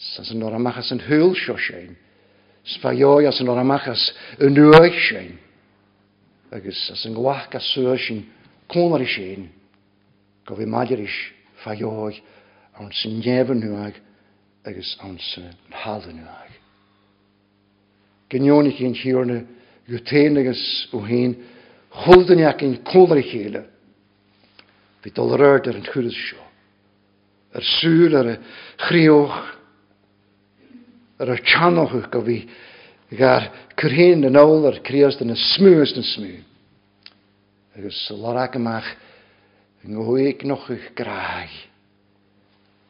Sa'n 0.00 0.30
sy'n 0.30 0.46
o'r 0.46 0.56
amachas 0.56 0.88
yn 0.94 1.04
hwyl 1.04 1.36
sio 1.36 1.58
sy'n. 1.60 1.92
Sfaio 2.78 3.18
as 3.28 3.42
yn 3.42 3.52
o'r 3.52 3.60
amachas 3.60 4.08
yn 4.40 4.56
nwyll 4.56 4.96
sy'n 5.10 5.34
agus 6.52 6.90
as 6.92 7.04
an 7.06 7.14
gwaach 7.14 7.54
a 7.54 7.60
suú 7.60 7.96
sin 7.98 8.26
cónar 8.68 9.02
is 9.02 9.14
sin 9.14 9.50
go 10.46 10.56
bhí 10.56 10.66
maidiris 10.66 11.14
faáid 11.62 12.22
an 12.78 12.90
san 12.92 13.20
nnéhan 13.20 13.60
nuag 13.62 13.94
agus 14.64 14.96
an 15.02 15.18
san 15.18 15.54
háan 15.70 16.16
nuag. 16.16 16.50
Gneonnig 18.30 18.78
hén 18.78 18.94
tíorne 18.94 19.46
go 19.88 19.98
téan 19.98 20.38
agus 20.38 20.88
ó 20.92 20.98
hén 21.06 21.36
chuldaneach 21.90 22.62
in 22.62 22.82
cónar 22.82 23.22
chéile. 23.22 23.66
Bhí 25.02 25.10
dul 25.14 25.36
réir 25.38 25.66
ar 25.66 25.76
an 25.76 25.86
chuúdas 25.86 26.14
seo. 26.14 26.42
Ar 27.54 27.62
súil 27.62 28.14
ar 28.16 28.26
a 28.26 28.36
chríoch 28.86 29.38
ar 31.20 31.30
a 31.30 31.36
teanochu 31.36 32.10
go 32.10 32.22
bhí 32.22 32.48
Gaar 33.10 33.50
krein 33.74 34.20
den 34.20 34.36
ouder, 34.36 34.80
kreast 34.80 35.20
en 35.20 35.36
smuust 35.36 35.96
en 35.96 36.02
smu. 36.02 36.34
Dus 37.74 38.10
larak 38.14 38.58
maar, 38.58 38.96
gooi 39.82 40.26
ik 40.26 40.42
nog 40.42 40.68
een 40.68 40.80
kraag. 40.94 41.50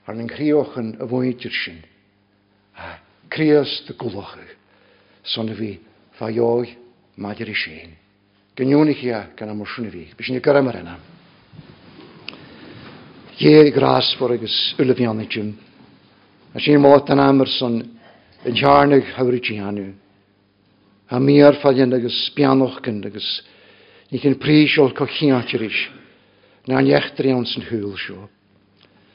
Aan 0.05 0.18
een 0.18 0.27
krioch 0.27 0.77
een 0.77 0.99
woentjesje. 0.99 1.73
Ah, 2.75 2.93
kreast 3.29 3.87
de 3.87 3.95
kuloche. 3.95 4.45
Zonne 5.23 5.55
wie 5.55 5.81
van 6.11 6.33
jou, 6.33 6.68
maar 7.14 7.39
je 7.39 7.45
is 7.45 7.66
een. 7.66 7.97
Genjonig 8.55 9.01
ja, 9.01 9.29
kan 9.35 9.49
hem 9.49 9.66
schoenen 9.66 9.93
wie. 9.93 10.12
Misschien 10.16 10.35
je 10.35 10.41
karamar 10.41 10.75
en 10.75 10.87
hem. 10.87 10.99
Jee 13.35 13.73
graas 13.73 14.16
voor 14.16 14.33
ik 14.33 14.41
is 14.41 14.75
ulviannetje. 14.77 15.53
Als 16.53 16.64
je 16.64 16.73
een 16.73 16.81
maat 16.81 17.11
aan 17.11 17.21
amers 17.21 17.61
een 17.61 17.99
jaarnig 18.45 19.14
houritje 19.14 19.62
aan 19.62 19.77
u. 19.77 19.95
a 21.11 21.19
mi 21.19 21.41
ar 21.43 21.59
fadin 21.59 21.93
agus 21.93 22.15
spianochgan 22.31 23.05
agus 23.05 23.43
ni 24.11 24.19
cyn 24.19 24.39
príisiol 24.39 24.95
cochiátir 24.95 25.63
is 25.67 25.79
na 26.67 26.79
an 26.79 26.87
echtri 26.87 27.33
an 27.35 27.47
san 27.47 27.67
húil 27.67 27.97
seo. 27.99 28.29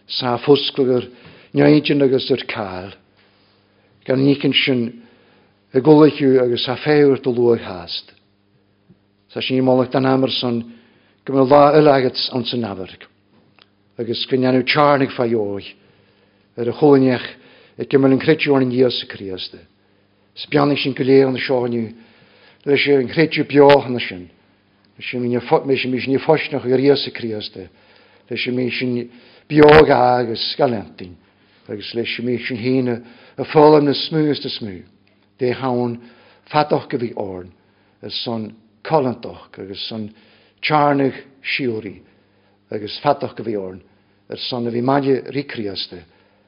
Sa 0.08 0.38
fusglugur 0.38 1.08
neidin 1.54 2.04
agus 2.04 2.30
yr 2.32 2.44
cael 2.52 2.92
gan 4.06 4.20
ni 4.20 4.36
cyn 4.36 4.54
sy'n 4.54 4.82
y 5.76 5.82
gwlychiw 5.84 6.42
agus 6.44 6.68
a 6.68 6.76
ffewr 6.76 7.22
dy 7.24 7.32
lwag 7.32 7.64
hast. 7.64 8.12
Sa 9.32 9.40
sy'n 9.40 9.64
molach 9.64 9.92
dan 9.92 10.06
Amerson 10.06 10.62
gymryd 11.26 11.52
la 11.52 11.64
ylagat 11.80 12.20
an 12.36 12.44
san 12.46 12.68
afarg 12.68 13.08
agus 13.98 14.26
gynnanw 14.28 14.66
charnig 14.68 15.16
fai 15.16 15.32
o'i 15.32 15.72
yr 16.60 16.72
y 16.72 16.76
chwlynech 16.76 17.30
y 17.80 17.88
gymryd 17.88 18.18
yn 18.18 18.22
credio 18.24 18.60
yn 18.60 18.76
Iesu 18.76 19.08
Cristo. 19.08 19.64
E. 19.64 19.75
spiannig 20.36 20.80
sin 20.80 20.94
goléir 20.94 21.28
an 21.28 21.38
seáinniu, 21.38 21.94
leis 22.66 22.84
sé 22.84 22.96
an 22.96 23.08
chréitiú 23.08 23.46
beáhanna 23.48 24.00
sin, 24.00 24.30
sé 25.00 25.18
mé 25.20 25.78
sem 25.78 25.92
mís 25.92 26.08
ní 26.08 26.18
fosnach 26.20 26.64
go 26.64 26.76
réasa 26.76 27.12
kríaste, 27.12 27.70
leis 28.30 28.44
sé 28.44 28.52
mé 28.52 28.70
sin 28.72 29.10
beága 29.48 30.20
agus 30.20 30.56
galantin, 30.58 31.16
agus 31.68 31.94
leis 31.94 32.10
sé 32.16 32.24
mé 32.24 32.38
sin 32.46 32.58
híine 32.58 33.04
a 33.38 33.44
fálam 33.46 33.86
na 33.86 33.94
smúste 33.94 34.50
smú, 34.50 34.84
dé 35.40 35.52
hán 35.52 36.00
fatach 36.52 36.90
go 36.90 36.98
bhí 36.98 37.14
áin 37.16 37.52
as 38.02 38.14
san 38.24 38.56
callintach 38.84 39.58
agus 39.58 39.88
san 39.88 40.14
tearnach 40.62 41.16
siúí 41.44 42.02
agus 42.72 43.00
fatach 43.00 43.36
go 43.36 43.44
bhí 43.44 43.56
áin 43.56 43.82
ar 44.30 44.38
sanna 44.38 44.72
bhí 44.72 44.82
maide 44.82 45.32
ricríaste 45.32 46.04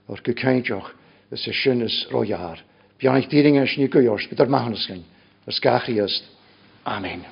or 0.08 0.20
go 0.24 0.34
céinteach 0.34 0.92
is 1.32 1.44
sé 1.44 1.54
sinnas 1.54 2.08
roihear. 2.12 2.60
Bianich 2.98 3.30
dýring 3.30 3.60
e 3.60 3.62
yn 3.62 3.70
snig 3.70 3.92
go 3.94 4.02
jors, 4.02 4.26
bydd 4.30 4.42
ar 4.42 4.50
mahanus 4.50 4.88
gyn. 4.90 5.04
Yr 5.48 5.90
i 5.94 6.00
yst. 6.02 6.32
Amen. 6.88 7.26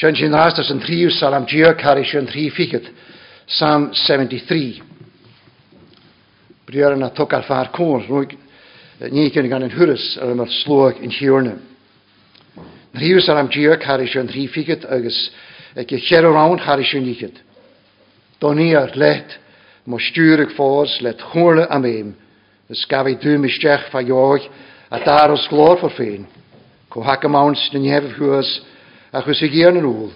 Sian 0.00 0.16
sy'n 0.16 0.32
rastas 0.32 0.70
yn 0.72 0.80
triw 0.80 1.10
salam 1.12 1.44
dîo 1.44 1.74
cari 1.76 2.06
sy'n 2.08 2.28
tri 2.30 2.48
fichet. 2.50 2.86
Psalm 3.50 3.90
73. 3.92 4.80
Briar 6.64 6.94
yna 6.96 7.10
tog 7.12 7.34
ar 7.34 7.44
ffa'r 7.44 7.68
cwr. 7.74 8.32
Ni 9.12 9.26
gyn 9.34 9.50
gan 9.50 9.66
yn 9.66 9.74
hwrys 9.74 10.14
ar 10.22 10.32
yma'r 10.32 10.48
slwag 10.62 11.02
yn 11.04 11.12
hiwrna. 11.12 11.52
Rhiw 12.96 13.20
salam 13.26 13.50
dîo 13.52 13.76
cari 13.82 14.08
sy'n 14.08 14.30
tri 14.30 14.46
fichet 14.48 14.88
agos 14.88 15.20
gychero 15.90 16.32
rawn 16.32 16.58
cari 16.64 16.86
sy'n 16.88 17.04
nichet. 17.04 17.36
Doni 18.40 18.72
ar 18.74 18.96
let 18.96 19.36
mo 19.86 19.98
stúrig 19.98 20.52
fós 20.56 21.00
le 21.00 21.14
chóla 21.14 21.66
am 21.70 21.84
éim, 21.84 22.14
is 22.68 22.84
gafi 22.88 23.16
dŵm 23.16 23.46
isteach 23.48 23.90
fa 23.90 24.02
joog 24.04 24.44
a 24.90 24.98
dar 25.04 25.32
os 25.32 25.46
glór 25.48 25.78
for 25.80 25.90
féin. 25.90 26.26
Co 26.90 27.02
hac 27.02 27.24
am 27.24 27.34
awns 27.34 27.70
na 27.72 27.80
nefh 27.80 28.16
hwys 28.18 28.50
a 29.12 29.22
chus 29.22 29.42
i 29.42 29.48
géan 29.48 29.78
yn 29.80 29.88
úl, 29.88 30.10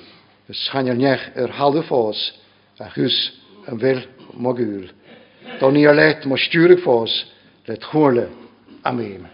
is 0.49 0.69
chanel 0.71 0.99
nech 0.99 1.31
ar 1.37 1.51
halw 1.59 1.83
fós 1.89 2.33
a 2.81 2.91
chus 2.95 3.17
yn 3.71 3.81
fel 3.81 4.03
mogŵl. 4.37 4.91
Don 5.61 5.77
i 5.77 5.87
ar 5.87 5.95
let 5.95 6.27
mo 6.27 6.37
stúrig 6.37 6.83
fós 6.85 7.25
le 7.67 7.77
chóla 7.91 8.29
am 8.85 9.01
éim. 9.01 9.34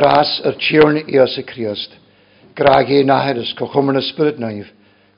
gras 0.00 0.38
yr 0.48 0.56
tíorn 0.56 1.02
i 1.12 1.18
os 1.20 1.36
y 1.36 1.44
criost. 1.44 1.92
Graag 2.56 2.90
is 2.90 3.52
go 3.54 3.66
chumar 3.68 3.94
na 3.94 4.00
ysbryd 4.00 4.38
naif, 4.40 4.66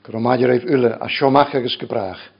go 0.03 0.11
romáidir 0.13 0.49
raibh 0.49 0.67
ule 0.67 0.91
a 0.99 1.07
siomach 1.07 1.55
agus 1.55 1.77
go 1.77 1.87
brach. 1.87 2.32